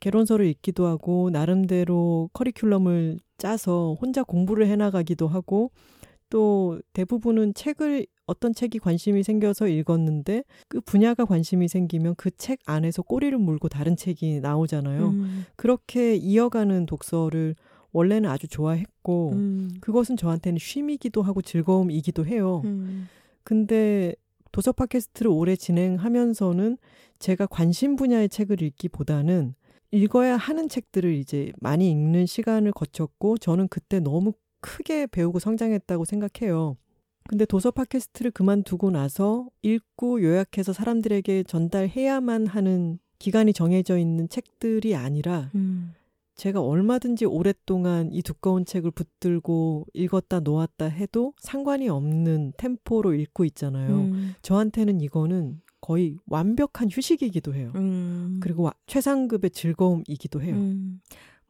[0.00, 5.72] 개론서를 읽기도 하고 나름대로 커리큘럼을 짜서 혼자 공부를 해나가기도 하고
[6.30, 13.02] 또 대부분은 책을 어떤 책이 관심이 생겨서 읽었는데 그 분야가 관심이 생기면 그 책 안에서
[13.02, 15.08] 꼬리를 물고 다른 책이 나오잖아요.
[15.08, 15.44] 음.
[15.56, 17.54] 그렇게 이어가는 독서를
[17.94, 19.70] 원래는 아주 좋아했고 음.
[19.80, 22.60] 그것은 저한테는 쉼이기도 하고 즐거움이기도 해요.
[22.64, 23.08] 음.
[23.44, 24.14] 근데
[24.52, 26.76] 도서 팟캐스트를 오래 진행하면서는
[27.20, 29.54] 제가 관심 분야의 책을 읽기보다는
[29.92, 36.76] 읽어야 하는 책들을 이제 많이 읽는 시간을 거쳤고 저는 그때 너무 크게 배우고 성장했다고 생각해요.
[37.28, 45.50] 근데 도서 팟캐스트를 그만두고 나서 읽고 요약해서 사람들에게 전달해야만 하는 기간이 정해져 있는 책들이 아니라
[45.54, 45.94] 음.
[46.36, 53.96] 제가 얼마든지 오랫동안 이 두꺼운 책을 붙들고 읽었다 놓았다 해도 상관이 없는 템포로 읽고 있잖아요.
[53.96, 54.34] 음.
[54.42, 57.70] 저한테는 이거는 거의 완벽한 휴식이기도 해요.
[57.76, 58.40] 음.
[58.42, 60.54] 그리고 와- 최상급의 즐거움이기도 해요.
[60.56, 61.00] 음.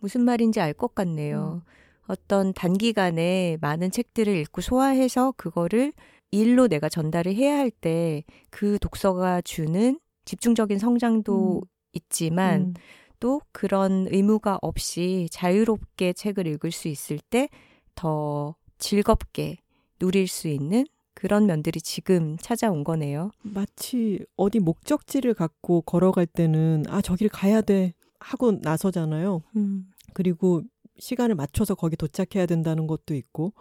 [0.00, 1.62] 무슨 말인지 알 것 같네요.
[2.06, 5.94] 어떤 단기간에 많은 책들을 읽고 소화해서 그거를
[6.30, 11.68] 일로 내가 전달을 해야 할 때 그 독서가 주는 집중적인 성장도 음.
[11.92, 12.74] 있지만 음.
[13.20, 17.48] 또 그런 의무가 없이 자유롭게 책을 읽을 수 있을 때
[17.94, 19.58] 더 즐겁게
[19.98, 20.84] 누릴 수 있는
[21.14, 23.30] 그런 면들이 지금 찾아온 거네요.
[23.42, 29.42] 마치 어디 목적지를 갖고 걸어갈 때는 아 저길 가야 돼 하고 나서잖아요.
[29.56, 29.86] 음.
[30.12, 30.62] 그리고
[30.98, 33.52] 시간을 맞춰서 거기 도착해야 된다는 것도 있고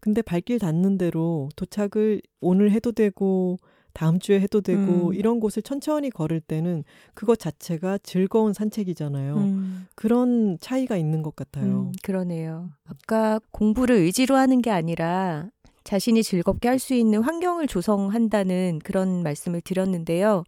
[0.00, 3.58] 근데 발길 닿는 대로 도착을 오늘 해도 되고
[3.92, 5.14] 다음 주에 해도 되고 음.
[5.14, 6.84] 이런 곳을 천천히 걸을 때는
[7.14, 9.36] 그것 자체가 즐거운 산책이잖아요.
[9.36, 9.86] 음.
[9.94, 11.64] 그런 차이가 있는 것 같아요.
[11.64, 12.70] 음, 그러네요.
[12.86, 15.48] 아까 공부를 의지로 하는 게 아니라
[15.84, 20.44] 자신이 즐겁게 할 수 있는 환경을 조성한다는 그런 말씀을 드렸는데요.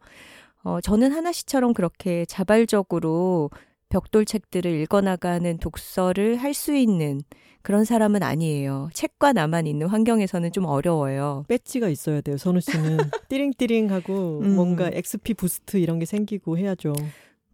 [0.62, 3.50] 어, 저는 하나 씨처럼 그렇게 자발적으로
[3.88, 7.22] 벽돌 책들을 읽어나가는 독서를 할 수 있는
[7.62, 8.88] 그런 사람은 아니에요.
[8.94, 11.44] 책과 나만 있는 환경에서는 좀 어려워요.
[11.48, 12.36] 배지가 있어야 돼요.
[12.36, 12.98] 선우 씨는
[13.28, 14.54] 띠링띠링하고 음.
[14.54, 16.94] 뭔가 XP 부스트 이런 게 생기고 해야죠.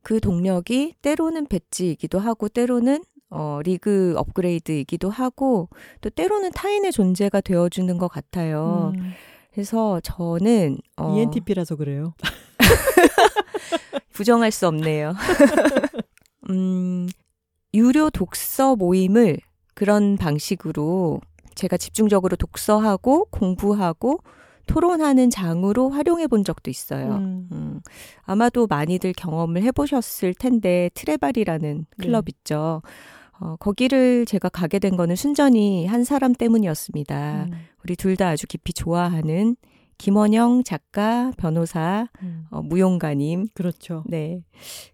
[0.03, 5.69] 그 동력이 때로는 배지이기도 하고 때로는 어, 리그 업그레이드이기도 하고
[6.01, 8.93] 또 때로는 타인의 존재가 되어주는 것 같아요.
[8.97, 9.13] 음.
[9.53, 12.15] 그래서 저는 어, ENTP라서 그래요.
[14.13, 15.15] 부정할 수 없네요.
[16.51, 17.09] 음,
[17.75, 19.39] 유료 독서 모임을
[19.77, 21.21] 그런 방식으로
[21.55, 24.21] 제가 집중적으로 독서하고 공부하고
[24.67, 27.17] 토론하는 장으로 활용해 본 적도 있어요.
[27.17, 27.49] 음.
[27.53, 27.81] 음.
[28.23, 32.03] 아마도 많이들 경험을 해보셨을 텐데 트레발이라는 네.
[32.03, 32.33] 클럽 네.
[32.39, 32.81] 있죠.
[33.39, 37.45] 어, 거기를 제가 가게 된 거는 순전히 한 사람 때문이었습니다.
[37.45, 37.53] 음.
[37.85, 39.57] 우리 둘 다 아주 깊이 좋아하는
[39.99, 42.45] 김원영 작가, 변호사, 음.
[42.51, 43.49] 어, 무용가님.
[43.55, 44.05] 그렇죠.
[44.07, 44.43] 네.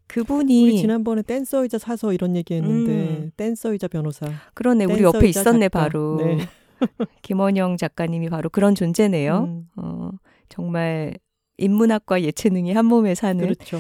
[0.07, 0.65] 그분이.
[0.65, 3.31] 우리 지난번에 댄서이자 사서 이런 얘기 했는데, 음.
[3.37, 4.27] 댄서이자 변호사.
[4.55, 4.85] 그러네.
[4.85, 5.81] 우리 옆에 있었네, 작가.
[5.81, 6.17] 바로.
[6.17, 6.39] 네.
[7.23, 9.39] 김원영 작가님이 바로 그런 존재네요.
[9.45, 9.69] 음.
[9.77, 10.11] 어,
[10.49, 11.15] 정말
[11.59, 13.43] 인문학과 예체능이 한 몸에 사는.
[13.45, 13.79] 그렇죠.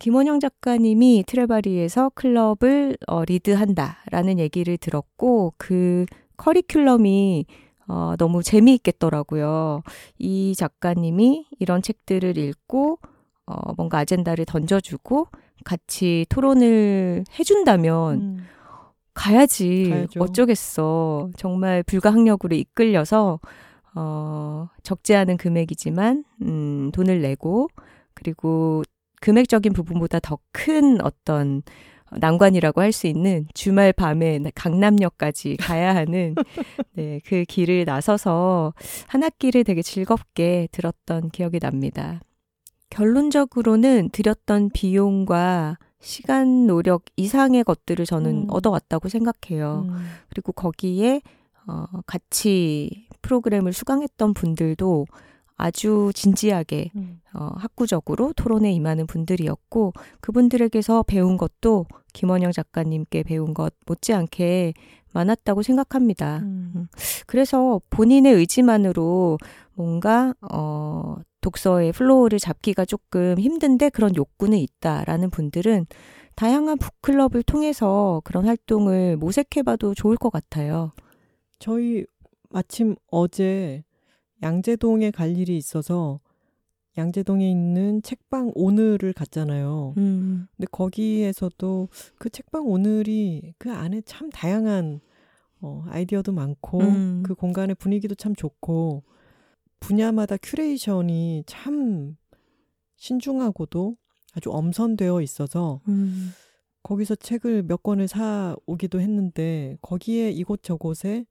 [0.00, 6.04] 김원영 작가님이 트레바리에서 클럽을 어, 리드한다라는 얘기를 들었고 그
[6.36, 7.46] 커리큘럼이
[7.88, 9.82] 어, 너무 재미있겠더라고요.
[10.18, 12.98] 이 작가님이 이런 책들을 읽고
[13.46, 15.28] 어, 뭔가 아젠다를 던져주고
[15.64, 18.44] 같이 토론을 해준다면 음.
[19.14, 20.20] 가야지 가야죠.
[20.20, 21.30] 어쩌겠어.
[21.36, 23.40] 정말 불가항력으로 이끌려서
[23.94, 27.68] 어, 적지 않은 금액이지만 음, 돈을 내고
[28.14, 28.82] 그리고
[29.20, 31.62] 금액적인 부분보다 더 큰 어떤
[32.10, 36.34] 난관이라고 할 수 있는 주말 밤에 강남역까지 가야 하는
[36.94, 38.72] 네, 그 길을 나서서
[39.06, 42.20] 한 학기를 되게 즐겁게 들었던 기억이 납니다.
[42.90, 48.46] 결론적으로는 들였던 비용과 시간 노력 이상의 것들을 저는 음.
[48.48, 49.86] 얻어왔다고 생각해요.
[49.88, 49.96] 음.
[50.28, 51.20] 그리고 거기에
[51.66, 55.06] 어, 같이 프로그램을 수강했던 분들도
[55.58, 57.20] 아주 진지하게 음.
[57.34, 64.72] 어, 학구적으로 토론에 임하는 분들이었고 그분들에게서 배운 것도 김원영 작가님께 배운 것 못지않게
[65.12, 66.38] 많았다고 생각합니다.
[66.38, 66.72] 음.
[66.76, 66.86] 음.
[67.26, 69.38] 그래서 본인의 의지만으로
[69.74, 75.86] 뭔가 어, 독서의 flow를 잡기가 조금 힘든데 그런 욕구는 있다라는 분들은
[76.36, 80.92] 다양한 book club을 통해서 그런 활동을 모색해봐도 좋을 것 같아요.
[81.58, 82.06] 저희
[82.50, 83.82] 마침 어제
[84.42, 86.20] 양재동에 갈 일이 있어서
[86.96, 89.94] 양재동에 있는 책방 오늘을 갔잖아요.
[89.96, 90.48] 음.
[90.56, 95.00] 근데 거기에서도 그 책방 오늘이 그 안에 참 다양한
[95.60, 97.22] 어, 아이디어도 많고 음.
[97.24, 99.04] 그 공간의 분위기도 참 좋고
[99.80, 102.16] 분야마다 curation이 참
[102.96, 103.96] 신중하고도
[104.34, 106.30] 아주 엄선되어 있어서 음.
[106.82, 111.26] 거기서 책을 몇 권을 사 오기도 했는데 거기에 이곳저곳에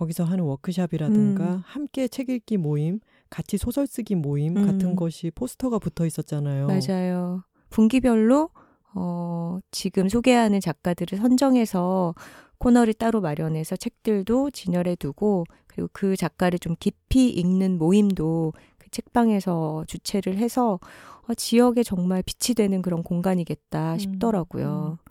[0.00, 1.62] 거기서 하는 워크샵이라든가 음.
[1.66, 4.66] 함께 책 읽기 모임, 같이 소설 쓰기 모임 음.
[4.66, 6.68] 같은 것이 포스터가 붙어 있었잖아요.
[6.68, 7.44] 맞아요.
[7.68, 8.48] 분기별로
[8.94, 12.14] 어, 지금 소개하는 작가들을 선정해서
[12.56, 19.84] 코너를 따로 마련해서 책들도 진열해 두고 그리고 그 작가를 좀 깊이 읽는 모임도 그 책방에서
[19.86, 20.80] 주최를 해서
[21.28, 24.98] 어, 지역에 정말 빛이 되는 그런 공간이겠다 음, 싶더라고요.
[24.98, 25.10] 음.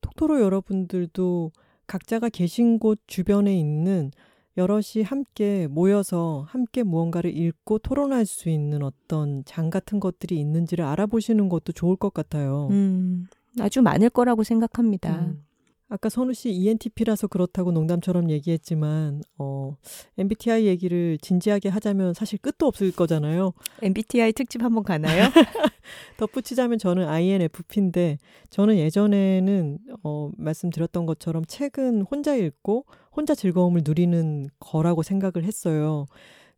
[0.00, 1.50] 톡토로 여러분들도
[1.88, 4.12] 각자가 계신 곳 주변에 있는
[4.58, 11.48] 여럿이 함께 모여서 함께 무언가를 읽고 토론할 수 있는 어떤 장 같은 것들이 있는지를 알아보시는
[11.48, 12.66] 것도 좋을 것 같아요.
[12.72, 13.28] 음,
[13.60, 15.20] 아주 많을 거라고 생각합니다.
[15.20, 15.44] 음.
[15.90, 19.76] 아까 선우 씨 ENTP라서 그렇다고 농담처럼 얘기했지만 어
[20.18, 23.54] MBTI 얘기를 진지하게 하자면 사실 끝도 없을 거잖아요.
[23.80, 25.30] MBTI 특집 한번 가나요?
[26.18, 28.18] 덧붙이자면 저는 INFP인데
[28.50, 32.84] 저는 예전에는 어 말씀드렸던 것처럼 책은 혼자 읽고
[33.18, 36.06] 혼자 즐거움을 누리는 거라고 생각을 했어요.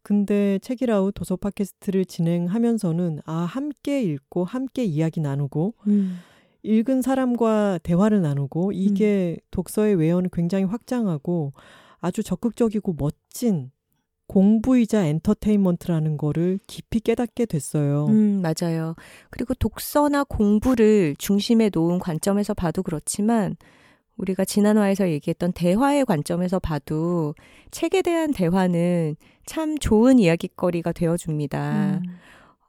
[0.03, 6.19] 근데 책이라웃 도서 팟캐스트를 진행하면서는 아 함께 읽고 함께 이야기 나누고 음.
[6.63, 9.47] 읽은 사람과 대화를 나누고 이게 음.
[9.51, 11.55] 독서의 외연을 굉장히 확장하고
[11.99, 13.71] 아주 적극적이고 멋진
[14.27, 18.07] 공부이자 엔터테인먼트라는 거를 깊이 깨닫게 됐어요.
[18.07, 18.95] 음, 맞아요.
[19.31, 23.57] 그리고 독서나 공부를 중심에 놓은 관점에서 봐도 그렇지만
[24.21, 27.35] 우리가 지난화에서 얘기했던 대화의 관점에서 봐도
[27.71, 29.17] 책에 대한 대화는
[29.47, 32.01] 참 좋은 이야기거리가 되어줍니다.
[32.05, 32.17] 음.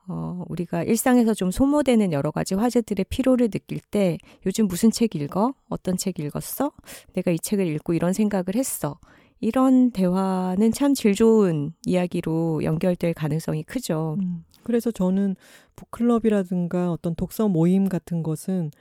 [0.07, 5.53] 어, 우리가 일상에서 좀 소모되는 여러 가지 화제들의 피로를 느낄 때 요즘 무슨 책 읽어?
[5.69, 6.71] 어떤 책 읽었어?
[7.13, 8.97] 내가 이 책을 읽고 이런 생각을 했어.
[9.39, 14.17] 이런 대화는 참 질 좋은 이야기로 연결될 가능성이 크죠.
[14.21, 15.35] 음, 그래서 저는
[15.75, 18.71] 북클럽이라든가 어떤 독서 모임 같은 것은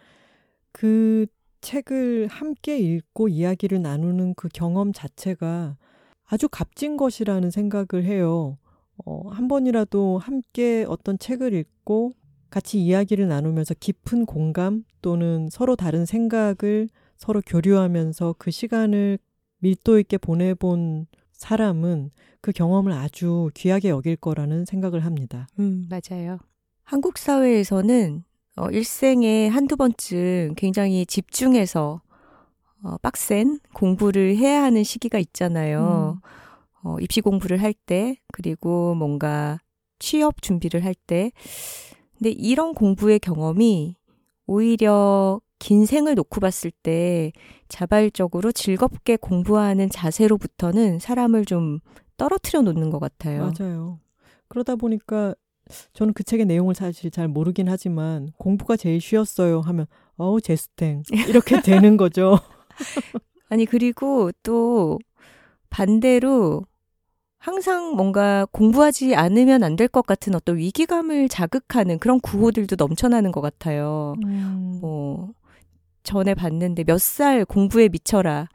[0.73, 1.27] 그
[1.61, 5.77] 책을 함께 읽고 이야기를 나누는 그 경험 자체가
[6.25, 8.59] 아주 값진 것이라는 생각을 해요.
[9.05, 12.13] 어, 한 번이라도 함께 어떤 책을 읽고
[12.51, 19.19] 같이 이야기를 나누면서 깊은 공감 또는 서로 다른 생각을 서로 교류하면서 그 시간을
[19.59, 25.47] 밀도 있게 보내본 사람은 그 경험을 아주 귀하게 여길 거라는 생각을 합니다.
[25.59, 26.39] 음, 맞아요.
[26.83, 28.25] 한국 사회에서는
[28.61, 32.03] 어, 일생에 한두 번쯤 굉장히 집중해서
[32.83, 36.19] 어, 빡센 공부를 해야 하는 시기가 있잖아요.
[36.23, 36.29] 음.
[36.83, 39.59] 어, 입시 공부를 할 때, 그리고 뭔가
[39.99, 41.33] 취업 준비를 할 때.
[42.19, 43.97] 근데 이런 공부의 경험이
[44.47, 47.33] 오히려 긴 생을 놓고 봤을 때
[47.69, 51.81] 자발적으로 즐겁게 공부하는 자세로부터는 사람을 좀
[52.19, 53.53] 떨어뜨려 놓는 것 같아요.
[53.59, 54.01] 맞아요.
[54.49, 55.35] 그러다 보니까
[55.93, 61.61] 저는 그 책의 내용을 사실 잘 모르긴 하지만 공부가 제일 쉬웠어요 하면 어우 제스탱 이렇게
[61.63, 62.39] 되는 거죠.
[63.49, 64.99] 아니 그리고 또
[65.71, 66.65] 반대로
[67.39, 73.41] 항상 뭔가 공부하지 않으면 안 될 것 같은 어떤 위기감을 자극하는 그런 구호들도 넘쳐나는 것
[73.41, 74.15] 같아요.
[74.25, 74.79] 음.
[74.81, 75.33] 뭐
[76.03, 78.49] 전에 봤는데 몇 살 공부에 미쳐라.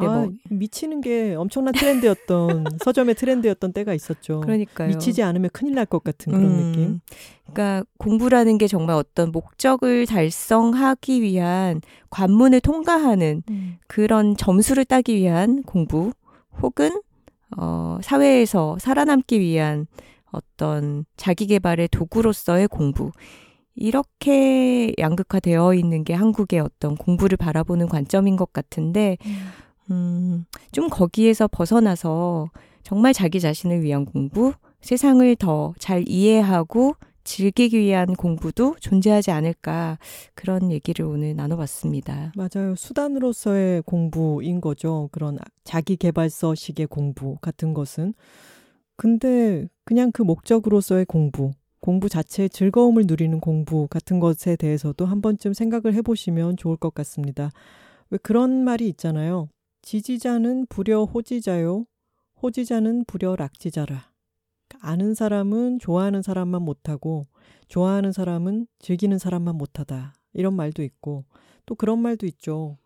[0.00, 0.30] 네, 아, 뭐.
[0.50, 4.40] 미치는 게 엄청난 트렌드였던 서점의 트렌드였던 때가 있었죠.
[4.40, 4.88] 그러니까요.
[4.88, 7.00] 미치지 않으면 큰일 날 것 같은 그런 음, 느낌.
[7.52, 11.80] 그러니까 공부라는 게 정말 어떤 목적을 달성하기 위한
[12.10, 13.76] 관문을 통과하는 음.
[13.86, 16.12] 그런 점수를 따기 위한 공부
[16.60, 17.00] 혹은
[17.56, 19.86] 어 사회에서 살아남기 위한
[20.32, 23.12] 어떤 자기 개발의 도구로서의 공부.
[23.78, 29.36] 이렇게 양극화되어 있는 게 한국의 어떤 공부를 바라보는 관점인 것 같은데, 음.
[29.90, 32.50] 음, 좀 거기에서 벗어나서
[32.82, 39.98] 정말 자기 자신을 위한 공부, 세상을 더 잘 이해하고 즐기기 위한 공부도 존재하지 않을까
[40.36, 42.32] 그런 얘기를 오늘 나눠봤습니다.
[42.36, 42.76] 맞아요.
[42.76, 45.08] 수단으로서의 공부인 거죠.
[45.10, 48.14] 그런 자기 개발서식의 공부 같은 것은.
[48.96, 55.52] 근데 그냥 그 목적으로서의 공부, 공부 자체의 즐거움을 누리는 공부 같은 것에 대해서도 한 번쯤
[55.52, 57.50] 생각을 해보시면 좋을 것 같습니다.
[58.10, 59.48] 왜 그런 말이 있잖아요.
[59.86, 61.86] 지지자는 불여 호지자요.
[62.42, 64.10] 호지자는 불여 락지자라.
[64.80, 67.28] 아는 사람은 좋아하는 사람만 못하고
[67.68, 70.14] 좋아하는 사람은 즐기는 사람만 못하다.
[70.32, 71.24] 이런 말도 있고
[71.66, 72.78] 또 그런 말도 있죠.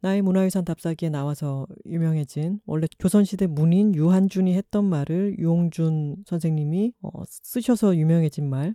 [0.00, 7.98] 나의 문화유산 답사기에 나와서 유명해진 원래 조선시대 문인 유한준이 했던 말을 유홍준 선생님이 어, 쓰셔서
[7.98, 8.74] 유명해진 말.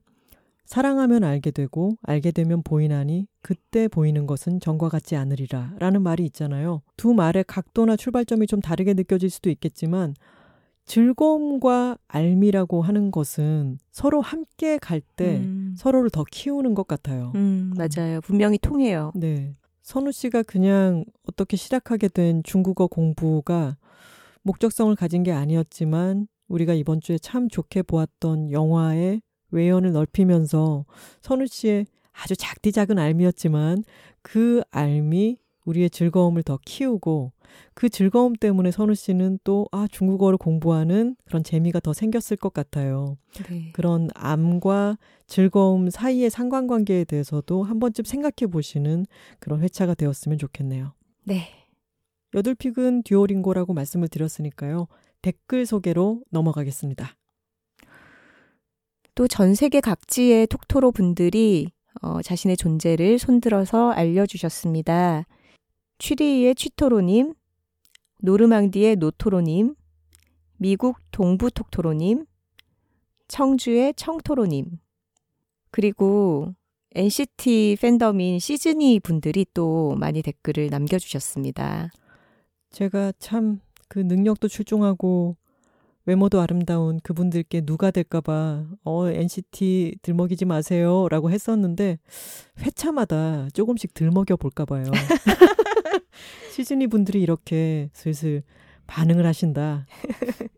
[0.71, 6.81] 사랑하면 알게 되고 알게 되면 보이나니 그때 보이는 것은 전과 같지 않으리라 라는 말이 있잖아요.
[6.95, 10.13] 두 말의 각도나 출발점이 좀 다르게 느껴질 수도 있겠지만
[10.85, 15.75] 즐거움과 알미라고 하는 것은 서로 함께 갈때 음.
[15.77, 17.33] 서로를 더 키우는 것 같아요.
[17.35, 18.21] 음, 맞아요.
[18.21, 19.11] 분명히 통해요.
[19.13, 19.53] 네.
[19.81, 23.75] 선우 씨가 그냥 어떻게 시작하게 된 중국어 공부가
[24.43, 29.21] 목적성을 가진 게 아니었지만 우리가 이번 주에 참 좋게 보았던 영화의
[29.51, 30.85] 외연을 넓히면서
[31.21, 33.83] 선우 씨의 아주 작디 작은 알미였지만
[34.21, 37.31] 그 알미 우리의 즐거움을 더 키우고
[37.73, 43.17] 그 즐거움 때문에 선우 씨는 또 아, 중국어를 공부하는 그런 재미가 더 생겼을 것 같아요.
[43.49, 43.71] 네.
[43.73, 44.97] 그런 암과
[45.27, 49.05] 즐거움 사이의 상관관계에 대해서도 한 번쯤 생각해 보시는
[49.39, 50.93] 그런 회차가 되었으면 좋겠네요.
[51.25, 51.49] 네.
[52.33, 54.87] 여덟픽은 듀오링고라고 말씀을 드렸으니까요.
[55.21, 57.15] 댓글 소개로 넘어가겠습니다.
[59.15, 61.67] 또 전 세계 각지의 톡토로 분들이
[62.01, 65.25] 어, 자신의 존재를 손들어서 알려주셨습니다.
[65.99, 67.33] 취리의 취토로님,
[68.21, 69.75] 노르망디의 노토로님,
[70.57, 72.25] 미국 동부톡토로님,
[73.27, 74.79] 청주의 청토로님,
[75.69, 76.53] 그리고
[76.95, 81.89] NCT 팬덤인 시즈니 분들이 또 많이 댓글을 남겨주셨습니다.
[82.71, 85.35] 제가 참 그 능력도 출중하고
[86.11, 91.99] 외모도 아름다운 그분들께 누가 될까봐 어 NCT 들먹이지 마세요라고 했었는데
[92.59, 94.83] 회차마다 조금씩 들먹여 볼까봐요.
[96.51, 98.43] 시즈니 분들이 이렇게 슬슬
[98.87, 99.85] 반응을 하신다.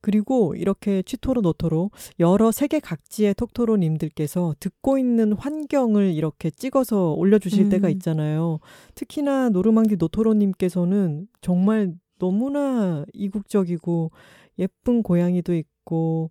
[0.00, 1.90] 그리고 이렇게 취토로 노토로
[2.20, 7.68] 여러 세계 각지의 톡토로님들께서 듣고 있는 환경을 이렇게 찍어서 올려주실 음.
[7.70, 8.60] 때가 있잖아요.
[8.94, 14.12] 특히나 노르망디 노토로님께서는 정말 너무나 이국적이고
[14.60, 16.30] 예쁜 고양이도 있고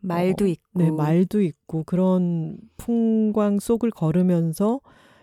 [0.00, 4.80] 말도 어, 있고 네 말도 있고 그런 풍광 속을 걸으면서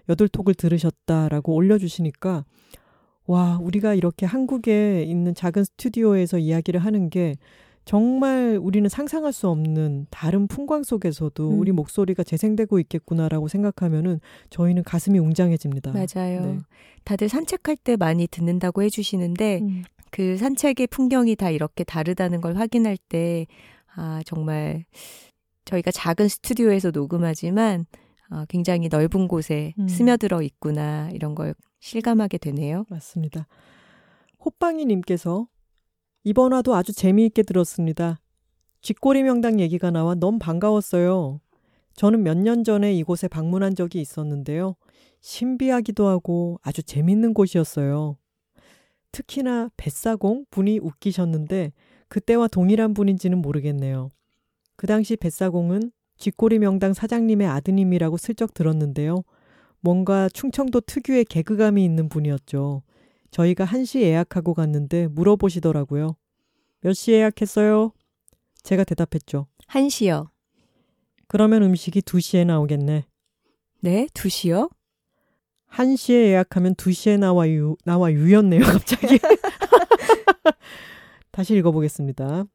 [0.10, 2.46] 여덟 톡을 들으셨다라고 올려주시니까
[3.28, 7.36] 와 우리가 이렇게 한국에 있는 작은 스튜디오에서 이야기를 하는 게
[7.86, 11.60] 정말 우리는 상상할 수 없는 다른 풍광 속에서도 음.
[11.60, 15.94] 우리 목소리가 재생되고 있겠구나라고 생각하면은 저희는 가슴이 웅장해집니다.
[15.94, 16.46] 맞아요.
[16.46, 16.58] 네.
[17.04, 19.84] 다들 산책할 때 많이 듣는다고 해주시는데 음.
[20.16, 23.48] 그 산책의 풍경이 다 이렇게 다르다는 걸 확인할 때,
[23.98, 24.86] 아, 정말
[25.66, 27.86] 저희가 작은 스튜디오에서 녹음하지만
[28.32, 29.90] 어, 굉장히 넓은 곳에 음.
[29.90, 32.86] 스며들어 있구나 이런 걸 실감하게 되네요.
[32.90, 33.46] 맞습니다.
[34.46, 35.48] 호빵이님께서
[36.24, 38.22] 이번 화도 아주 재미있게 들었습니다.
[38.82, 41.42] 쥐꼬리 명당 얘기가 나와 너무 반가웠어요.
[41.96, 44.78] 저는 몇 년 전에 이곳에 방문한 적이 있었는데요.
[45.20, 48.16] 신비하기도 하고 아주 재밌는 곳이었어요.
[49.16, 51.72] 특히나 뱃사공 분이 웃기셨는데
[52.10, 54.12] 그때와 동일한 분인지는 모르겠네요.
[54.76, 59.24] 그 당시 뱃사공은 쥐꼬리 명당 사장님의 아드님이라고 슬쩍 들었는데요.
[59.80, 62.84] 뭔가 충청도 특유의 개그감이 있는 분이었죠.
[63.32, 66.18] 저희가 1시 예약하고 갔는데 물어보시더라고요.
[66.82, 67.94] 몇 시 예약했어요?
[68.64, 69.48] 제가 대답했죠.
[69.68, 70.30] 한시요.
[71.28, 73.06] 그러면 음식이 2시에 나오겠네.
[73.80, 74.70] 네, 두시요.
[75.76, 79.20] 1시에 예약하면 2시에 나와 유, 나와 유였네요, 갑자기.
[81.32, 82.46] 다시 읽어보겠습니다.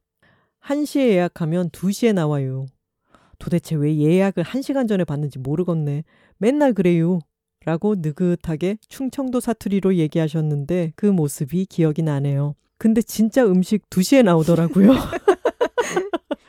[0.63, 2.65] 1시에 예약하면 2시에 나와요.
[3.37, 6.03] 도대체 왜 예약을 1시간 전에 받는지 모르겠네.
[6.37, 7.19] 맨날 그래요.
[7.63, 12.55] 라고 느긋하게 충청도 사투리로 얘기하셨는데 그 모습이 기억이 나네요.
[12.79, 14.93] 근데 진짜 음식 2시에 나오더라고요.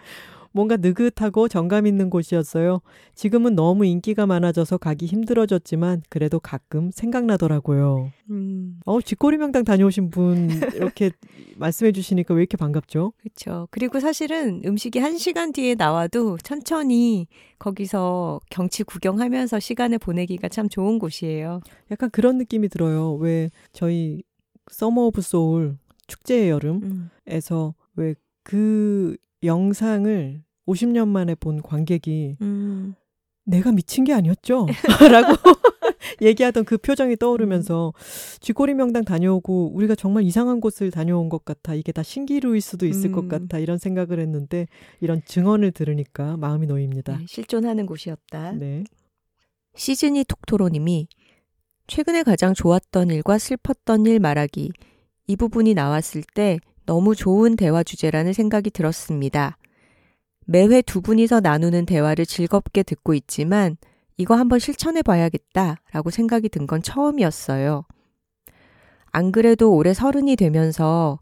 [0.52, 2.80] 뭔가 느긋하고 정감 있는 곳이었어요.
[3.14, 8.12] 지금은 너무 인기가 많아져서 가기 힘들어졌지만 그래도 가끔 생각나더라고요.
[8.30, 11.10] 음, 어, 쥐꼬리 명당 다녀오신 분 이렇게
[11.56, 13.12] 말씀해 주시니까 왜 이렇게 반갑죠?
[13.18, 13.68] 그렇죠.
[13.70, 17.26] 그리고 사실은 음식이 한 시간 뒤에 나와도 천천히
[17.58, 21.60] 거기서 경치 구경하면서 시간을 보내기가 참 좋은 곳이에요.
[21.90, 23.14] 약간 그런 느낌이 들어요.
[23.14, 24.22] 왜 저희
[24.70, 32.94] Summer of Soul 축제의 여름에서 음, 왜그 영상을 50년 만에 본 관객이 음,
[33.44, 34.66] 내가 미친 게 아니었죠?
[35.10, 35.36] 라고
[36.22, 37.92] 얘기하던 그 표정이 떠오르면서
[38.40, 41.74] 쥐꼬리 명당 다녀오고 우리가 정말 이상한 곳을 다녀온 것 같아.
[41.74, 43.12] 이게 다 신기루일 수도 있을 음.
[43.12, 43.58] 것 같아.
[43.58, 44.66] 이런 생각을 했는데
[45.00, 47.18] 이런 증언을 들으니까 마음이 놓입니다.
[47.18, 48.52] 네, 실존하는 곳이었다.
[48.52, 48.84] 네.
[49.74, 51.08] 시즈니 톡토로님이
[51.86, 54.70] 최근에 가장 좋았던 일과 슬펐던 일 말하기
[55.26, 59.56] 이 부분이 나왔을 때 너무 좋은 대화 주제라는 생각이 들었습니다.
[60.46, 63.76] 매회 두 분이서 나누는 대화를 즐겁게 듣고 있지만
[64.16, 67.84] 이거 한번 실천해 봐야겠다 라고 생각이 든 건 처음이었어요.
[69.12, 71.18] 안 그래도 올해 서른이 되면서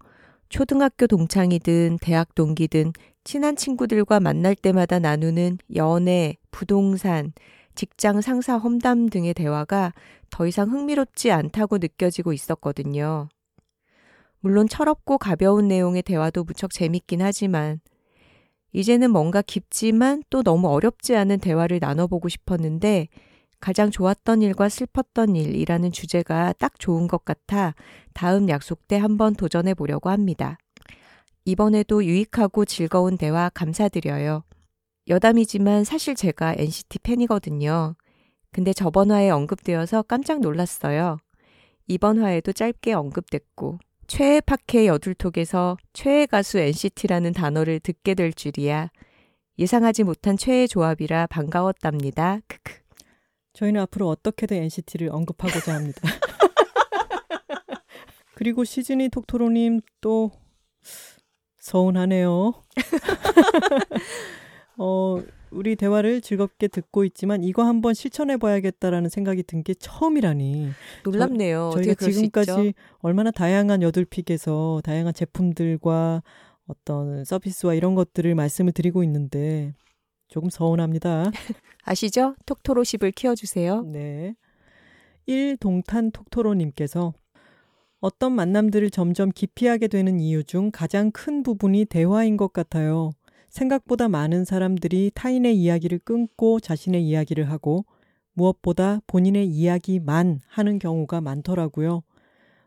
[0.49, 2.93] 초등학교 동창이든 대학 동기든
[3.25, 7.33] 친한 친구들과 만날 때마다 나누는 연애, 부동산,
[7.75, 9.93] 직장 상사 험담 등의 대화가
[10.31, 13.29] 더 이상 흥미롭지 않다고 느껴지고 있었거든요.
[14.41, 17.81] 물론 철없고 가벼운 내용의 대화도 무척 재밌긴 하지만
[18.73, 23.09] 이제는 뭔가 깊지만 또 너무 어렵지 않은 대화를 나눠보고 싶었는데
[23.61, 27.75] 가장 좋았던 일과 슬펐던 일이라는 주제가 딱 좋은 것 같아
[28.15, 30.57] 다음 약속 때 한번 도전해 보려고 합니다.
[31.45, 34.45] 이번에도 유익하고 즐거운 대화 감사드려요.
[35.09, 37.97] 여담이지만 사실 제가 NCT 팬이거든요.
[38.53, 41.19] 근데 저번 화에 언급되어서 깜짝 놀랐어요.
[41.87, 43.79] 이번 화에도 짧게 언급됐고,
[44.11, 48.91] 최애 팟캐 여둘톡에서 최애 가수 NCT라는 단어를 듣게 될 줄이야.
[49.57, 52.41] 예상하지 못한 최애 조합이라 반가웠답니다.
[52.49, 52.81] 크크.
[53.53, 56.01] 저희는 앞으로 어떻게든 NCT를 언급하고자 합니다.
[58.35, 60.33] 그리고 시즈니 톡토로님 또
[61.59, 62.65] 서운하네요.
[64.77, 70.71] 어, 우리 대화를 즐겁게 듣고 있지만 이거 한번 실천해 봐야겠다라는 생각이 든 게 처음이라니.
[71.05, 71.71] 놀랍네요.
[71.75, 72.73] 저 희가 그럴 수 지금까지?
[73.01, 76.23] 얼마나 다양한 여덟픽에서 다양한 제품들과
[76.67, 79.75] 어떤 서비스와 이런 것들을 말씀을 드리고 있는데
[80.29, 81.31] 조금 서운합니다.
[81.85, 82.37] 아시죠?
[82.47, 83.83] 톡토로십을 키워주세요.
[83.83, 84.35] 네.
[85.27, 87.13] 1 동탄 톡토로님께서
[88.01, 93.11] 어떤 만남들을 점점 기피하게 되는 이유 중 가장 큰 부분이 대화인 것 같아요.
[93.51, 97.85] 생각보다 많은 사람들이 타인의 이야기를 끊고 자신의 이야기를 하고
[98.33, 102.03] 무엇보다 본인의 이야기만 하는 경우가 많더라고요.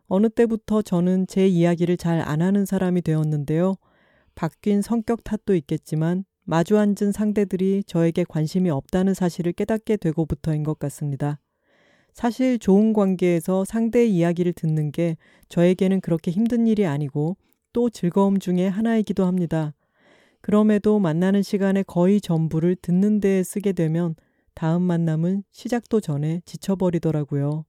[0.08, 3.76] 어느 때부터 저는 제 이야기를 잘 안 하는 사람이 되었는데요.
[4.36, 11.40] 바뀐 성격 탓도 있겠지만 마주 앉은 상대들이 저에게 관심이 없다는 사실을 깨닫게 되고부터인 것 같습니다.
[12.12, 15.18] 사실 좋은 관계에서 상대의 이야기를 듣는 게
[15.50, 17.38] 저에게는 그렇게 힘든 일이 아니고
[17.72, 19.74] 또 즐거움 중에 하나이기도 합니다.
[20.44, 24.14] 그럼에도 만나는 시간의 거의 전부를 듣는 데에 쓰게 되면
[24.54, 27.64] 다음 만남은 시작도 전에 지쳐버리더라고요.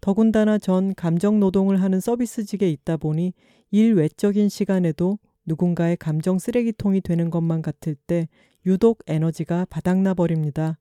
[0.00, 3.32] 더군다나 전 감정 노동을 하는 서비스직에 있다 보니
[3.72, 8.28] 일 외적인 시간에도 누군가의 감정 쓰레기통이 되는 것만 같을 때
[8.66, 10.78] 유독 에너지가 바닥나 버립니다.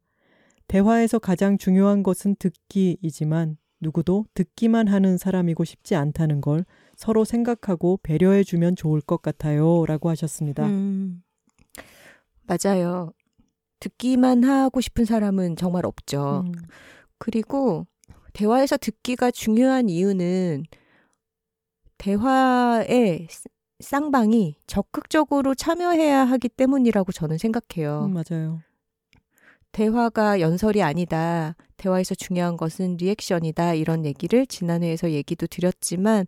[0.68, 6.66] 대화에서 가장 중요한 것은 듣기이지만 누구도 듣기만 하는 사람이고 싶지 않다는 걸
[6.96, 9.86] 서로 생각하고 배려해 주면 좋을 것 같아요.
[9.86, 10.66] 라고 하셨습니다.
[10.66, 11.24] 음,
[12.44, 13.12] 맞아요.
[13.80, 16.44] 듣기만 하고 싶은 사람은 정말 없죠.
[16.46, 16.54] 음.
[17.18, 17.86] 그리고
[18.34, 20.66] 대화에서 듣기가 중요한 이유는
[21.98, 23.28] 대화의
[23.80, 28.06] 쌍방이 적극적으로 참여해야 하기 때문이라고 저는 생각해요.
[28.06, 28.60] 음, 맞아요.
[29.72, 31.56] 대화가 연설이 아니다.
[31.76, 33.74] 대화에서 중요한 것은 리액션이다.
[33.74, 36.26] 이런 얘기를 지난 회에서 얘기도 드렸지만,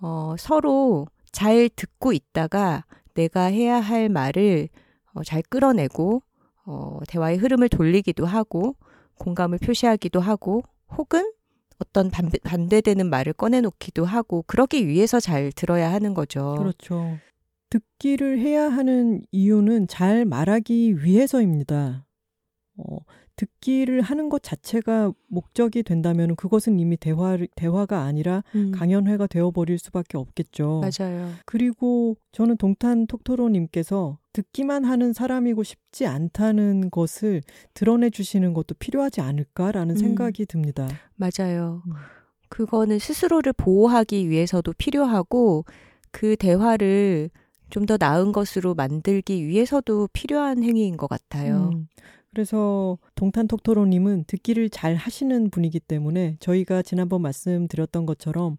[0.00, 2.84] 어, 서로 잘 듣고 있다가
[3.14, 4.68] 내가 해야 할 말을
[5.12, 6.22] 어, 잘 끌어내고,
[6.66, 8.76] 어, 대화의 흐름을 돌리기도 하고,
[9.18, 10.62] 공감을 표시하기도 하고,
[10.96, 11.32] 혹은
[11.78, 16.54] 어떤 반대, 반대되는 말을 꺼내놓기도 하고, 그러기 위해서 잘 들어야 하는 거죠.
[16.58, 17.18] 그렇죠.
[17.70, 22.06] 듣기를 해야 하는 이유는 잘 말하기 위해서입니다.
[22.76, 22.98] 어,
[23.40, 30.18] 듣기를 하는 것 자체가 목적이 된다면 그것은 이미 대화 대화가 아니라 음, 강연회가 되어버릴 수밖에
[30.18, 30.82] 없겠죠.
[30.82, 31.30] 맞아요.
[31.46, 37.40] 그리고 저는 동탄 톡토로님께서 듣기만 하는 사람이고 싶지 않다는 것을
[37.72, 39.96] 드러내 주시는 것도 필요하지 않을까라는 음.
[39.96, 40.86] 생각이 듭니다.
[41.16, 41.82] 맞아요.
[41.86, 41.92] 음.
[42.50, 45.64] 그거는 스스로를 보호하기 위해서도 필요하고
[46.10, 47.30] 그 대화를
[47.70, 51.70] 좀더 나은 것으로 만들기 위해서도 필요한 행위인 것 같아요.
[51.72, 51.86] 음,
[52.32, 58.56] 그래서 동탄 톡토로님은 듣기를 잘 하시는 분이기 때문에 저희가 지난번 말씀드렸던 것처럼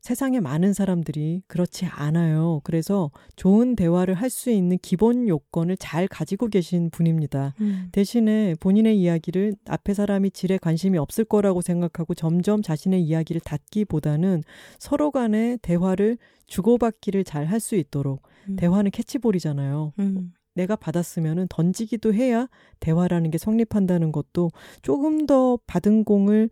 [0.00, 2.60] 세상에 많은 사람들이 그렇지 않아요.
[2.62, 7.54] 그래서 좋은 대화를 할 수 있는 기본 요건을 잘 가지고 계신 분입니다.
[7.60, 7.88] 음.
[7.90, 14.44] 대신에 본인의 이야기를 앞에 사람이 질에 관심이 없을 거라고 생각하고 점점 자신의 이야기를 닫기보다는
[14.78, 18.54] 서로 간의 대화를 주고받기를 잘 할 수 있도록 음.
[18.56, 19.94] 대화는 캐치볼이잖아요.
[19.98, 20.32] 음.
[20.58, 22.48] 내가 받았으면은 던지기도 해야
[22.80, 24.50] 대화라는 게 성립한다는 것도
[24.82, 26.50] 조금 더 받은 공을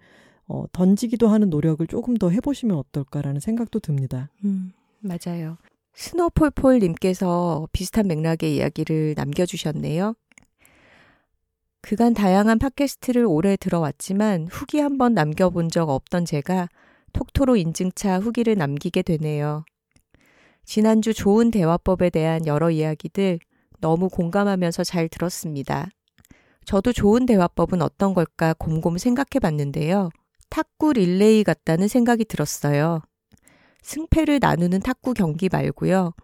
[0.48, 4.30] 어, 던지기도 하는 노력을 조금 더 해보시면 어떨까라는 생각도 듭니다.
[4.44, 5.57] 음, 맞아요.
[5.94, 10.14] 스노폴폴님께서 비슷한 맥락의 이야기를 남겨주셨네요.
[11.80, 16.68] 그간 다양한 팟캐스트를 오래 들어왔지만 후기 한 번 남겨본 적 없던 제가
[17.12, 19.64] 톡토로 인증차 후기를 남기게 되네요.
[20.64, 23.38] 지난주 좋은 대화법에 대한 여러 이야기들
[23.87, 25.87] 너무 공감하면서 잘 들었습니다.
[26.64, 30.11] 저도 좋은 대화법은 어떤 걸까 곰곰 생각해 봤는데요.
[30.51, 33.01] 탁구 릴레이 같다는 생각이 들었어요.
[33.82, 36.14] 승패를 나누는 탁구 경기 말고요.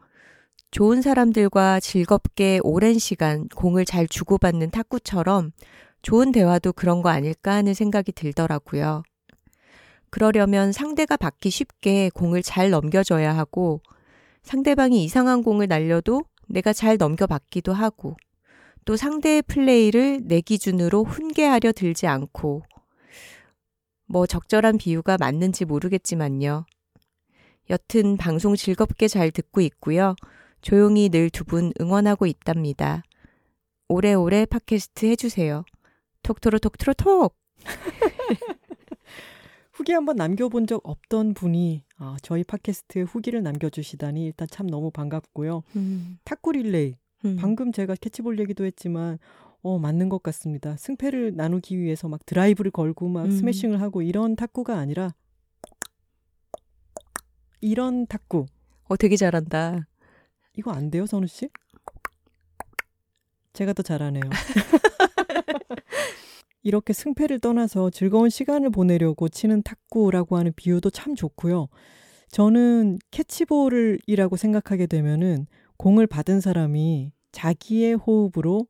[0.72, 5.52] 좋은 사람들과 즐겁게 오랜 시간 공을 잘 주고받는 탁구처럼
[6.02, 9.04] 좋은 대화도 그런 거 아닐까 하는 생각이 들더라고요.
[10.10, 13.80] 그러려면 상대가 받기 쉽게 공을 잘 넘겨줘야 하고
[14.42, 18.16] 상대방이 이상한 공을 날려도 내가 잘 넘겨받기도 하고
[18.84, 22.62] 또 상대의 플레이를 내 기준으로 훈계하려 들지 않고
[24.06, 26.66] 뭐 적절한 비유가 맞는지 모르겠지만요.
[27.70, 30.14] 여튼 방송 즐겁게 잘 듣고 있고요.
[30.60, 33.02] 조용히 늘 두 분 응원하고 있답니다.
[33.88, 35.64] 오래오래 팟캐스트 해주세요.
[36.22, 37.36] 톡토로 톡토로 톡!
[39.72, 45.62] 후기 한번 남겨본 적 없던 분이 아, 저희 팟캐스트에 후기를 남겨주시다니 일단 참 너무 반갑고요.
[45.76, 47.36] 음, 탁구 릴레이 음.
[47.40, 49.18] 방금 제가 캐치볼 얘기도 했지만
[49.62, 50.76] 어 맞는 것 같습니다.
[50.76, 53.30] 승패를 나누기 위해서 막 드라이브를 걸고 막 음.
[53.30, 55.14] 스매싱을 하고 이런 탁구가 아니라
[57.60, 58.46] 이런 탁구
[58.88, 59.86] 어, 되게 잘한다.
[60.54, 61.48] 이거 안 돼요, 선우 씨?
[63.54, 64.22] 제가 더 잘하네요.
[66.62, 71.68] 이렇게 승패를 떠나서 즐거운 시간을 보내려고 치는 탁구라고 하는 비유도 참 좋고요.
[72.30, 75.46] 저는 캐치볼이라고 생각하게 되면은
[75.76, 78.66] 공을 받은 사람이 자기의 호흡으로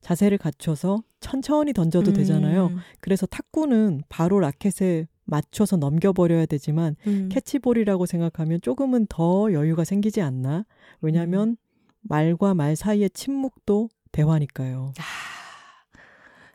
[0.00, 2.68] 자세를 갖춰서 천천히 던져도 되잖아요.
[2.68, 7.28] 음, 그래서 탁구는 바로 라켓에 맞춰서 넘겨버려야 되지만 음.
[7.30, 10.64] 캐치볼이라고 생각하면 조금은 더 여유가 생기지 않나?
[11.00, 11.56] 왜냐하면
[12.00, 14.92] 말과 말 사이의 침묵도 대화니까요.
[14.98, 15.02] 아,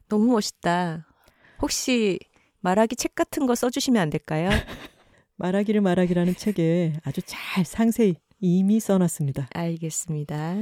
[0.08, 1.08] 너무 멋있다.
[1.62, 2.20] 혹시
[2.62, 4.50] 말하기 책 같은 거 써주시면 안 될까요?
[5.38, 9.50] 말하기를 말하기라는 책에 아주 잘 상세히 이미 써놨습니다.
[9.54, 10.56] 알겠습니다.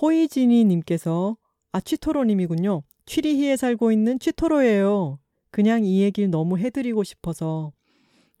[0.00, 1.36] 호이지니 님께서
[1.72, 2.82] 아 취토로 님이군요.
[3.06, 5.18] 취리히에 살고 있는 취토로예요.
[5.50, 7.72] 그냥 이 얘기를 너무 해드리고 싶어서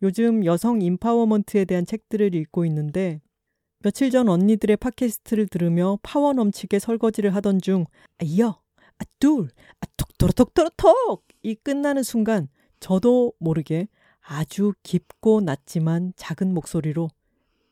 [0.02, 3.20] 요즘 여성 empowerment에 대한 책들을 읽고 있는데
[3.80, 7.86] 며칠 전 언니들의 팟캐스트를 들으며 파워 넘치게 설거지를 하던 중
[8.18, 8.60] 아, 이어
[8.98, 9.48] 아, 둘
[9.80, 12.48] 아, 톡토로톡토로톡 이 끝나는 순간
[12.80, 13.88] 저도 모르게
[14.20, 17.08] 아주 깊고 낮지만 작은 목소리로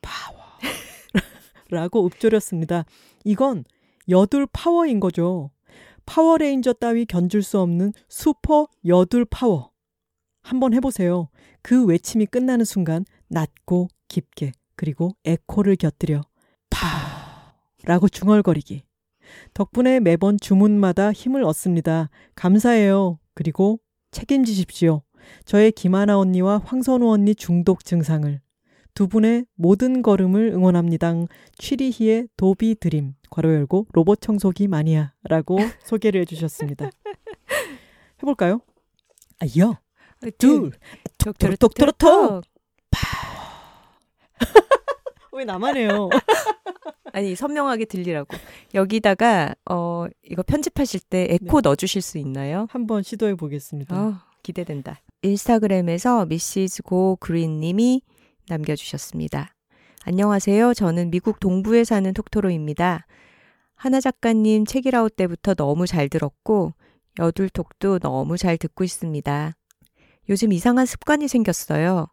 [0.01, 0.39] 파워
[1.69, 2.85] 라고 읊조렸습니다.
[3.25, 3.65] 이건
[4.09, 5.51] 여둘 파워인 거죠.
[6.07, 9.73] 파워레인저 따위 견줄 수 없는 슈퍼 여둘 파워.
[10.43, 11.29] 한번 해보세요.
[11.61, 16.23] 그 외침이 끝나는 순간 낮고 깊게 그리고 에코를 곁들여
[16.71, 18.86] 파 라고 중얼거리기.
[19.55, 22.11] 덕분에 매번 주문마다 힘을 얻습니다.
[22.35, 23.19] 감사해요.
[23.35, 23.81] 그리고
[24.11, 25.03] 책임지십시오.
[25.45, 28.41] 저의 김하나 언니와 황선우 언니 중독 증상을.
[28.95, 31.13] 두 분의 모든 걸음을 응원합니다.
[31.59, 36.91] 취리희의 도비 드림, 괄호 열고 로봇 청소기 마니아라고 소개를 해주셨습니다.
[38.23, 38.61] 해볼까요?
[39.41, 39.79] 아, 여,
[40.39, 40.73] 둘,
[41.19, 42.43] 톡톡톡톡톡.
[45.37, 46.09] 왜 나만 해요?
[47.13, 48.35] 아니 선명하게 들리라고.
[48.73, 51.69] 여기다가 어 이거 편집하실 때 에코 네.
[51.69, 52.67] 넣어주실 수 있나요?
[52.71, 53.95] 한번 시도해 보겠습니다.
[53.95, 54.99] 어, 기대된다.
[55.23, 58.01] 인스타그램에서 미시즈 고 그린님이
[58.49, 59.55] 남겨주셨습니다.
[60.05, 60.73] 안녕하세요.
[60.73, 63.07] 저는 미국 동부에 사는 톡토로입니다.
[63.75, 66.73] 하나 작가님 책이라웃 때부터 너무 잘 들었고
[67.19, 69.53] 여둘톡도 너무 잘 듣고 있습니다.
[70.31, 72.07] 요즘 이상한 습관이 생겼어요.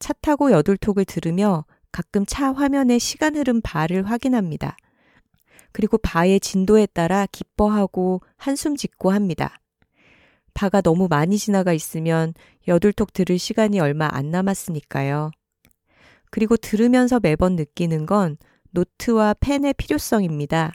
[0.00, 4.76] 차 타고 여둘톡을 들으며 가끔 차 화면에 시간 흐름 바를 확인합니다.
[5.72, 9.58] 그리고 바의 진도에 따라 기뻐하고 한숨 짓고 합니다.
[10.54, 12.34] 바가 너무 많이 지나가 있으면
[12.66, 15.30] 여둘톡 들을 시간이 얼마 안 남았으니까요.
[16.30, 18.36] 그리고 들으면서 매번 느끼는 건
[18.70, 20.72] 노트와 펜의 필요성입니다.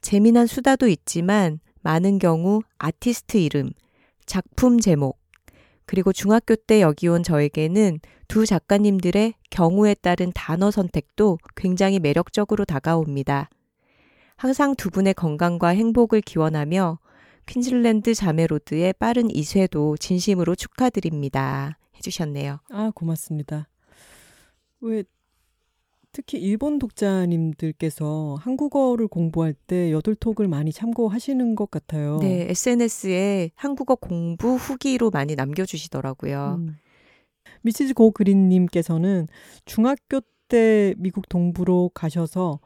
[0.00, 3.70] 재미난 수다도 있지만 많은 경우 아티스트 이름,
[4.24, 5.18] 작품 제목,
[5.86, 13.50] 그리고 중학교 때 여기 온 저에게는 두 작가님들의 경우에 따른 단어 선택도 굉장히 매력적으로 다가옵니다.
[14.36, 16.98] 항상 두 분의 건강과 행복을 기원하며
[17.46, 21.78] 퀸즐랜드 자메로드의 빠른 이쇄도 진심으로 축하드립니다.
[21.96, 22.60] 해주셨네요.
[22.70, 23.68] 아, 고맙습니다.
[24.80, 25.04] 왜
[26.12, 32.18] 특히 일본 독자님들께서 한국어를 공부할 때 여덟톡을 많이 참고하시는 것 같아요.
[32.20, 36.56] 네, SNS에 한국어 공부 후기로 많이 남겨주시더라고요.
[36.58, 36.76] 음.
[37.62, 39.28] 미시즈 고그린님께서는
[39.64, 42.60] 중학교 때 미국 동부로 가셔서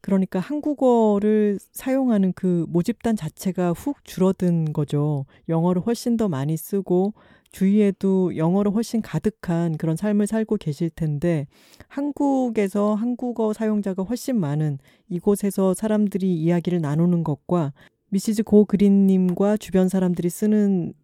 [0.00, 5.26] 그러니까 한국어를 사용하는 그 모집단 자체가 훅 줄어든 거죠.
[5.48, 7.14] 영어를 훨씬 더 많이 쓰고
[7.52, 11.46] 주위에도 영어로 훨씬 가득한 그런 삶을 살고 계실 텐데
[11.88, 17.72] 한국에서 한국어 사용자가 훨씬 많은 이곳에서 사람들이 이야기를 나누는 것과
[18.08, 20.94] 미시즈 고 그린님과 주변 사람들이 쓰는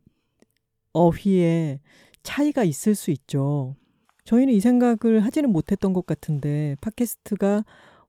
[0.92, 1.80] 어휘에
[2.22, 3.76] 차이가 있을 수 있죠.
[4.24, 7.64] 저희는 이 생각을 하지는 못했던 것 같은데 팟캐스트가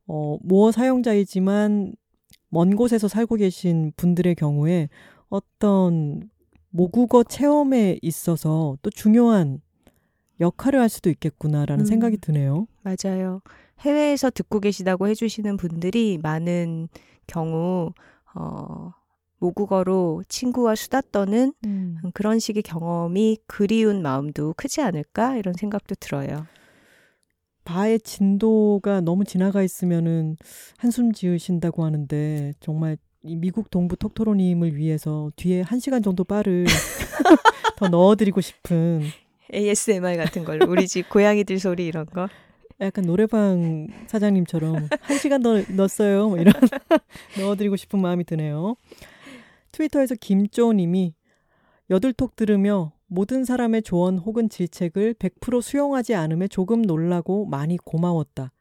[0.08, 1.94] 어, 모어 사용자이지만
[2.50, 4.90] 먼 곳에서 살고 계신 분들의 경우에
[5.30, 6.30] 어떤
[6.70, 9.62] 모국어 체험에 있어서 또 중요한
[10.40, 12.68] 역할을 할 수도 있겠구나라는 음, 생각이 드네요.
[12.82, 13.42] 맞아요.
[13.80, 16.88] 해외에서 듣고 계시다고 해주시는 분들이 많은
[17.28, 17.92] 경우,
[18.36, 18.94] 어,
[19.40, 21.98] 모국어로 친구와 수다 떠는 음.
[22.14, 26.46] 그런 식의 경험이 그리운 마음도 크지 않을까 이런 생각도 들어요.
[27.64, 30.38] 바의 진도가 너무 지나가 있으면은
[30.78, 36.66] 한숨 지으신다고 하는데 정말 이 미국 동부 톡토로님을 위해서 뒤에 한 시간 정도 바를
[37.76, 39.04] 더 넣어드리고 싶은
[39.54, 42.30] ASMR 같은 걸로 우리 집 고양이들 소리 이런 거.
[42.80, 46.30] 약간 노래방 사장님처럼 한 시간 더 넣었어요.
[46.30, 46.54] 뭐 이런
[47.38, 48.76] 넣어드리고 싶은 마음이 드네요.
[49.74, 51.14] 트위터에서 김조님이
[51.90, 58.52] 여들톡 들으며 모든 사람의 조언 혹은 질책을 100% 수용하지 않음에 조금 놀라고 많이 고마웠다.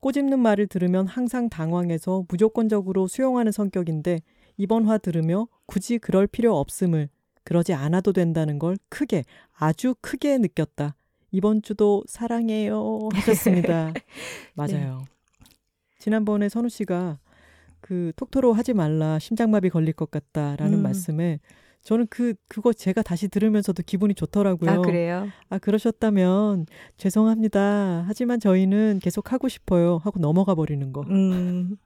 [0.00, 4.20] 꼬집는 말을 들으면 항상 당황해서 무조건적으로 수용하는 성격인데
[4.56, 7.08] 이번 화 들으며 굳이 그럴 필요 없음을
[7.44, 10.94] 그러지 않아도 된다는 걸 크게 아주 크게 느꼈다.
[11.30, 13.92] 이번 주도 사랑해요 하셨습니다.
[14.54, 14.98] 맞아요.
[14.98, 15.18] 네.
[15.98, 17.18] 지난번에 선우 씨가
[17.80, 20.82] 그 톡토로 하지 말라 심장마비 걸릴 것 같다라는 음.
[20.82, 21.40] 말씀에
[21.82, 24.70] 저는 그 그거 제가 다시 들으면서도 기분이 좋더라고요.
[24.70, 25.28] 아 그래요?
[25.48, 28.04] 아 그러셨다면 죄송합니다.
[28.06, 29.98] 하지만 저희는 계속 하고 싶어요.
[30.02, 31.02] 하고 넘어가 버리는 거.
[31.08, 31.76] 음.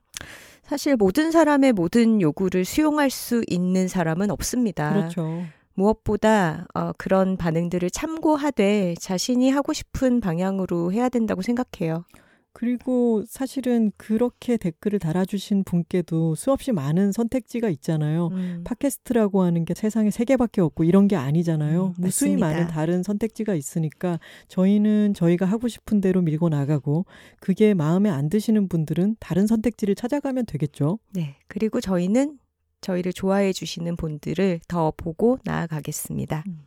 [0.62, 4.93] 사실 모든 사람의 모든 요구를 수용할 수 있는 사람은 없습니다.
[4.93, 5.44] 그렇죠.
[5.74, 12.05] 무엇보다 어, 그런 반응들을 참고하되 자신이 하고 싶은 방향으로 해야 된다고 생각해요.
[12.53, 18.29] 그리고 사실은 그렇게 댓글을 달아주신 분께도 수없이 많은 선택지가 있잖아요.
[18.33, 18.62] 음.
[18.65, 21.87] 팟캐스트라고 하는 게 세상에 세 개밖에 없고 이런 게 아니잖아요.
[21.87, 24.19] 음, 무수히 많은 다른 선택지가 있으니까
[24.49, 27.07] 저희는 저희가 하고 싶은 대로 밀고 나가고
[27.41, 30.99] 그게 마음에 안 드시는 분들은 다른 선택지를 찾아가면 되겠죠.
[31.11, 31.37] 네.
[31.49, 32.39] 그리고 저희는
[32.83, 36.45] 저희를 좋아해 주시는 분들을 더 보고 나아가겠습니다.
[36.47, 36.66] 음.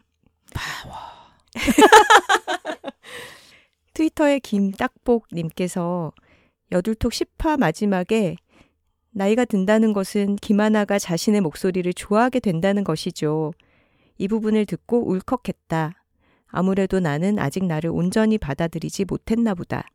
[0.53, 0.95] 파워.
[3.95, 6.11] 트위터의 김딱복님께서
[6.71, 8.35] 여둘톡 10화 마지막에
[9.11, 13.53] 나이가 든다는 것은 김하나가 자신의 목소리를 좋아하게 된다는 것이죠.
[14.17, 15.93] 이 부분을 듣고 울컥했다.
[16.47, 19.85] 아무래도 나는 아직 나를 온전히 받아들이지 못했나 보다.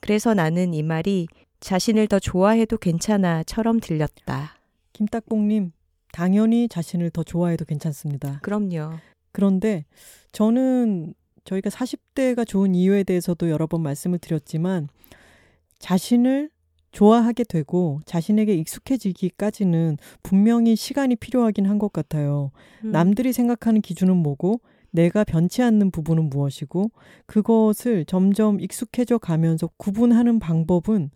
[0.00, 1.28] 그래서 나는 이 말이
[1.60, 4.58] 자신을 더 좋아해도 괜찮아처럼 들렸다.
[4.92, 5.70] 김딱봉님,
[6.12, 8.40] 당연히 자신을 더 좋아해도 괜찮습니다.
[8.42, 8.98] 그럼요.
[9.30, 9.84] 그런데
[10.32, 11.14] 저는
[11.48, 14.88] 저희가 40대가 좋은 이유에 대해서도 여러 번 말씀을 드렸지만
[15.78, 16.50] 자신을
[16.92, 22.50] 좋아하게 되고 자신에게 익숙해지기까지는 분명히 시간이 필요하긴 한 것 같아요.
[22.84, 22.90] 음.
[22.90, 24.60] 남들이 생각하는 기준은 뭐고
[24.90, 26.90] 내가 변치 않는 부분은 무엇이고
[27.26, 31.10] 그것을 점점 익숙해져 가면서 구분하는 방법은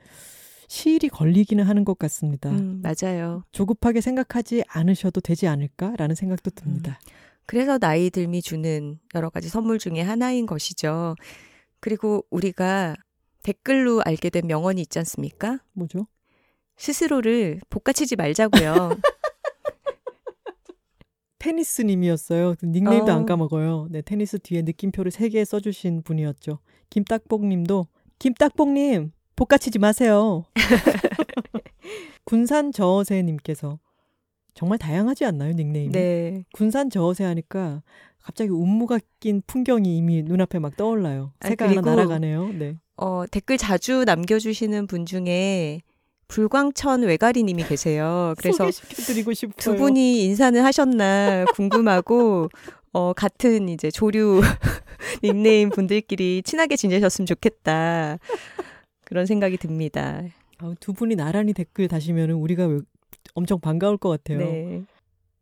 [0.69, 2.51] 시일이 걸리기는 하는 것 같습니다.
[2.51, 3.43] 음, 맞아요.
[3.53, 6.99] 조급하게 생각하지 않으셔도 되지 않을까라는 생각도 듭니다.
[7.47, 11.15] 그래서 나이 들미 주는 여러 가지 선물 중에 하나인 것이죠.
[11.81, 12.97] 그리고 우리가
[13.43, 15.59] 댓글로 알게 된 명언이 있지 않습니까?
[15.73, 16.07] 뭐죠?
[16.77, 18.91] 스스로를 볶아치지 말자고요.
[21.39, 22.55] 테니스님이었어요.
[22.59, 23.17] 그 닉네임도 어.
[23.17, 23.89] 안 까먹어요.
[23.91, 26.61] 네, 테니스 뒤에 느낌표를 세개 써주신 분이었죠.
[26.91, 27.89] 김딱복님도
[28.21, 30.45] 김딱복님 볶아치지 마세요.
[32.25, 33.81] 군산 저어새님께서
[34.55, 35.93] 정말 다양하지 않나요 닉네임이?
[35.93, 36.45] 네.
[36.53, 37.83] 군산 저어새 하니까
[38.23, 41.33] 갑자기 운무가 낀 풍경이 이미 눈앞에 막 떠올라요.
[41.41, 42.49] 아, 새가 하나 그리고 날아가네요.
[42.53, 42.77] 네.
[42.97, 45.81] 어, 댓글 자주 남겨주시는 분 중에
[46.29, 48.35] 불광천 외가리님이 계세요.
[48.39, 48.69] 그래서.
[49.57, 52.49] 두 분이 인사는 하셨나 궁금하고
[52.93, 54.41] 어, 같은 이제 조류
[55.25, 58.19] 닉네임 분들끼리 친하게 지내셨으면 좋겠다.
[59.05, 60.23] 그런 생각이 듭니다.
[60.79, 62.79] 두 분이 나란히 댓글 다시면 우리가 왜-
[63.35, 64.39] 엄청 반가울 것 같아요.
[64.39, 64.85] 네.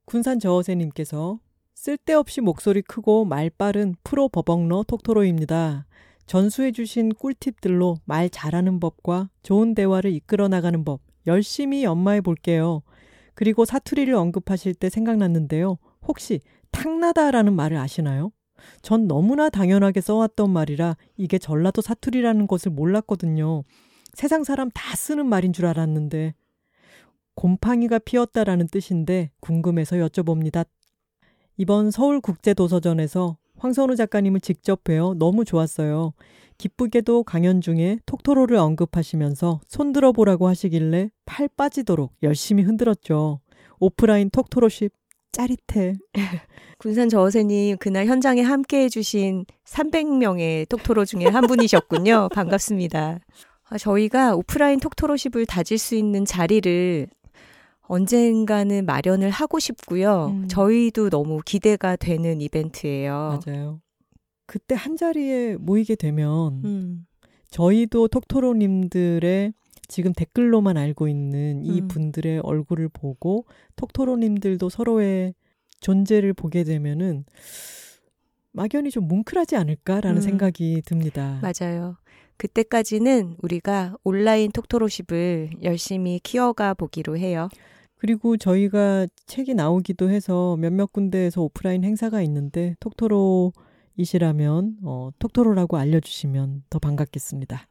[0.05, 1.39] 군산 저어새님께서
[1.75, 5.87] 쓸데없이 목소리 크고 말 빠른 프로 버벅러 톡토로입니다.
[6.27, 12.83] 전수해주신 꿀팁들로 말 잘하는 법과 좋은 대화를 이끌어 나가는 법 열심히 연마해 볼게요.
[13.35, 15.79] 그리고 사투리를 언급하실 때 생각났는데요.
[16.07, 16.41] 혹시
[16.71, 18.33] 탁나다라는 말을 아시나요?
[18.83, 23.65] 전 너무나 당연하게 써왔던 말이라 이게 전라도 사투리라는 것을 몰랐거든요.
[24.13, 26.35] 세상 사람 다 쓰는 말인 줄 알았는데
[27.35, 30.67] 곰팡이가 피었다라는 뜻인데 궁금해서 여쭤봅니다.
[31.57, 36.15] 이번 서울국제도서전에서 황선우 작가님을 직접 뵈어 너무 좋았어요.
[36.57, 43.41] 기쁘게도 강연 중에 톡토로를 언급하시면서 손들어 보라고 하시길래 팔 빠지도록 열심히 흔들었죠.
[43.79, 44.93] 오프라인 톡토로십
[45.33, 45.95] 짜릿해.
[46.79, 52.29] 군산 저어세님 그날 현장에 함께 해 주신 300명의 톡토로 중에 한 분이셨군요.
[52.35, 53.19] 반갑습니다.
[53.71, 57.07] 아, 저희가 오프라인 톡토로십을 다질 수 있는 자리를
[57.91, 60.27] 언젠가는 마련을 하고 싶고요.
[60.27, 60.49] 음.
[60.49, 63.41] 저희도 너무 기대가 되는 이벤트예요.
[63.45, 63.81] 맞아요.
[64.47, 67.07] 그때 한 자리에 모이게 되면 음,
[67.51, 69.53] 저희도 톡토로님들의
[69.89, 71.89] 지금 댓글로만 알고 있는 이 음.
[71.89, 73.45] 분들의 얼굴을 보고
[73.75, 75.35] 톡토로님들도 서로의
[75.81, 77.25] 존재를 보게 되면은
[78.53, 80.23] 막연히 좀 뭉클하지 않을까라는 음.
[80.23, 81.41] 생각이 듭니다.
[81.43, 81.97] 맞아요.
[82.37, 87.49] 그때까지는 우리가 온라인 톡토로십을 열심히 키워가 보기로 해요.
[88.01, 96.79] 그리고 저희가 책이 나오기도 해서 몇몇 군데에서 오프라인 행사가 있는데 톡토로이시라면 어, 톡토로라고 알려주시면 더
[96.79, 97.69] 반갑겠습니다.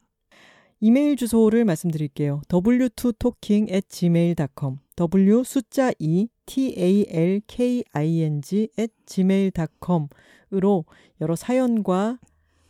[0.81, 2.43] 이메일 주소를 말씀드릴게요.
[2.47, 8.69] w2talking@gmail.com w 숫자 2 t a l k i n g
[9.07, 10.85] gmail.com으로
[11.21, 12.19] 여러 사연과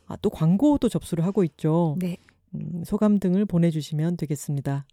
[0.05, 1.97] 아, 또 광고도 접수를 하고 있죠.
[1.99, 2.15] 네.
[2.55, 4.85] 음, 소감 등을 보내주시면 되겠습니다.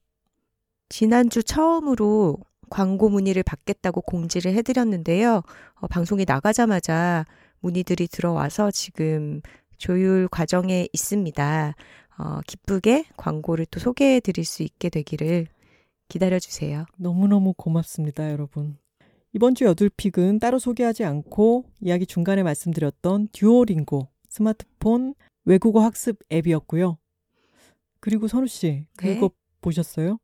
[0.88, 2.38] 지난주 처음으로
[2.70, 5.43] 광고 문의를 받겠다고 공지를 해드렸는데요.
[5.74, 7.24] 어, 방송이 나가자마자
[7.60, 9.40] 문의들이 들어와서 지금
[9.78, 11.74] 조율 과정에 있습니다.
[12.18, 15.48] 어, 기쁘게 광고를 또 소개해 드릴 수 있게 되기를
[16.09, 16.86] 기다려 주세요.
[16.97, 18.78] 너무너무 고맙습니다, 여러분.
[19.32, 25.14] 이번 주 여둘픽은 따로 소개하지 않고 이야기 중간에 말씀드렸던 듀오링고 스마트폰
[25.44, 26.97] 외국어 학습 앱이었고요.
[28.01, 29.28] 그리고 선우 씨, 그거 네.
[29.60, 30.18] 보셨어요?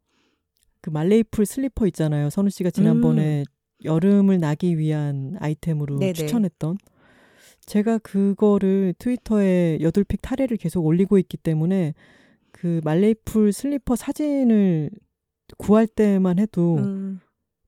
[0.82, 2.28] 그 말레이풀 슬리퍼 있잖아요.
[2.28, 3.44] 선우 씨가 지난번에
[3.84, 6.00] 여름을 나기 위한 아이템으로 음.
[6.00, 6.12] 네네.
[6.12, 6.76] 추천했던.
[7.64, 11.94] 제가 그거를 트위터에 여둘픽 타래를 계속 올리고 있기 때문에
[12.50, 14.90] 그 말레이풀 슬리퍼 사진을
[15.58, 17.20] 구할 때만 해도 음,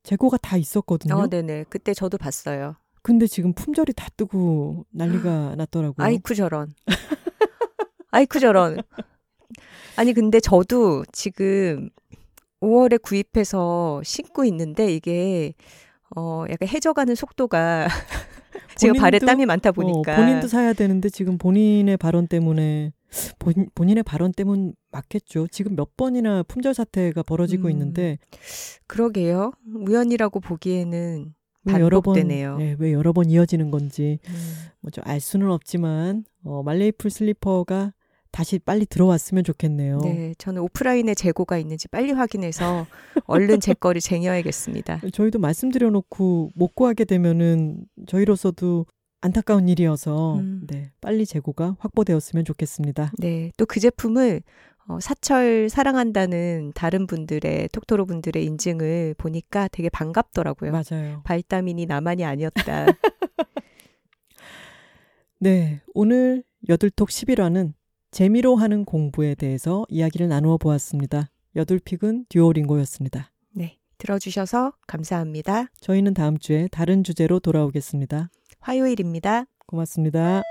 [0.03, 1.15] 재고가 다 있었거든요.
[1.15, 1.67] 어, 네네.
[1.69, 2.75] 그때 저도 봤어요.
[3.03, 6.05] 근데 지금 품절이 다 뜨고 난리가 났더라고요.
[6.05, 6.75] 아이쿠 저런.
[8.11, 8.79] 아이쿠 저런.
[9.97, 11.91] 아니 근데 저도 지금
[12.65, 15.55] 5월에 구입해서 신고 있는데 이게
[16.17, 17.89] 어 약간 해져가는 속도가
[18.77, 22.93] 지금 발에 땀이 많다 보니까 어, 본인도 사야 되는데 지금 본인의 발언 때문에
[23.39, 25.49] 본, 본인의 발언 때문 맞겠죠.
[25.49, 27.71] 지금 몇 번이나 품절 사태가 벌어지고 음.
[27.71, 28.19] 있는데
[28.87, 29.53] 그러게요.
[29.75, 31.35] 우연이라고 보기에는
[31.67, 32.59] 왜 여러 번 반복되네요.
[32.61, 34.35] 예, 왜 여러 번 이어지는 건지 음,
[34.81, 37.93] 뭐좀 알 수는 없지만 어, 말레이풀 슬리퍼가
[38.35, 40.01] 다시 빨리 들어왔으면 좋겠네요.
[40.01, 42.85] 네, 저는 오프라인에 재고가 있는지 빨리 확인해서
[43.27, 45.03] 얼른 제 거를 쟁여야겠습니다.
[45.15, 48.87] 저희도 말씀드려놓고 못 구하게 되면은 저희로서도
[49.21, 50.63] 안타까운 일이어서 음.
[50.67, 53.13] 네, 빨리 재고가 확보되었으면 좋겠습니다.
[53.19, 54.43] 네, 또 그 제품을
[54.89, 60.73] 어, 사철 사랑한다는 다른 분들의 톡토로 분들의 인증을 보니까 되게 반갑더라고요.
[60.73, 61.21] 맞아요.
[61.23, 62.87] 바이타민이 나만이 아니었다.
[65.39, 67.75] 네, 오늘 여둘톡 11화는
[68.15, 71.31] 재미로 하는 공부에 대해서 이야기를 나누어 보았습니다.
[71.57, 73.33] 여둘픽은 듀오링고였습니다.
[73.51, 75.67] 네, 들어주셔서 감사합니다.
[75.81, 78.31] 저희는 다음 주에 다른 주제로 돌아오겠습니다.
[78.61, 79.47] 화요일입니다.
[79.67, 80.43] 고맙습니다.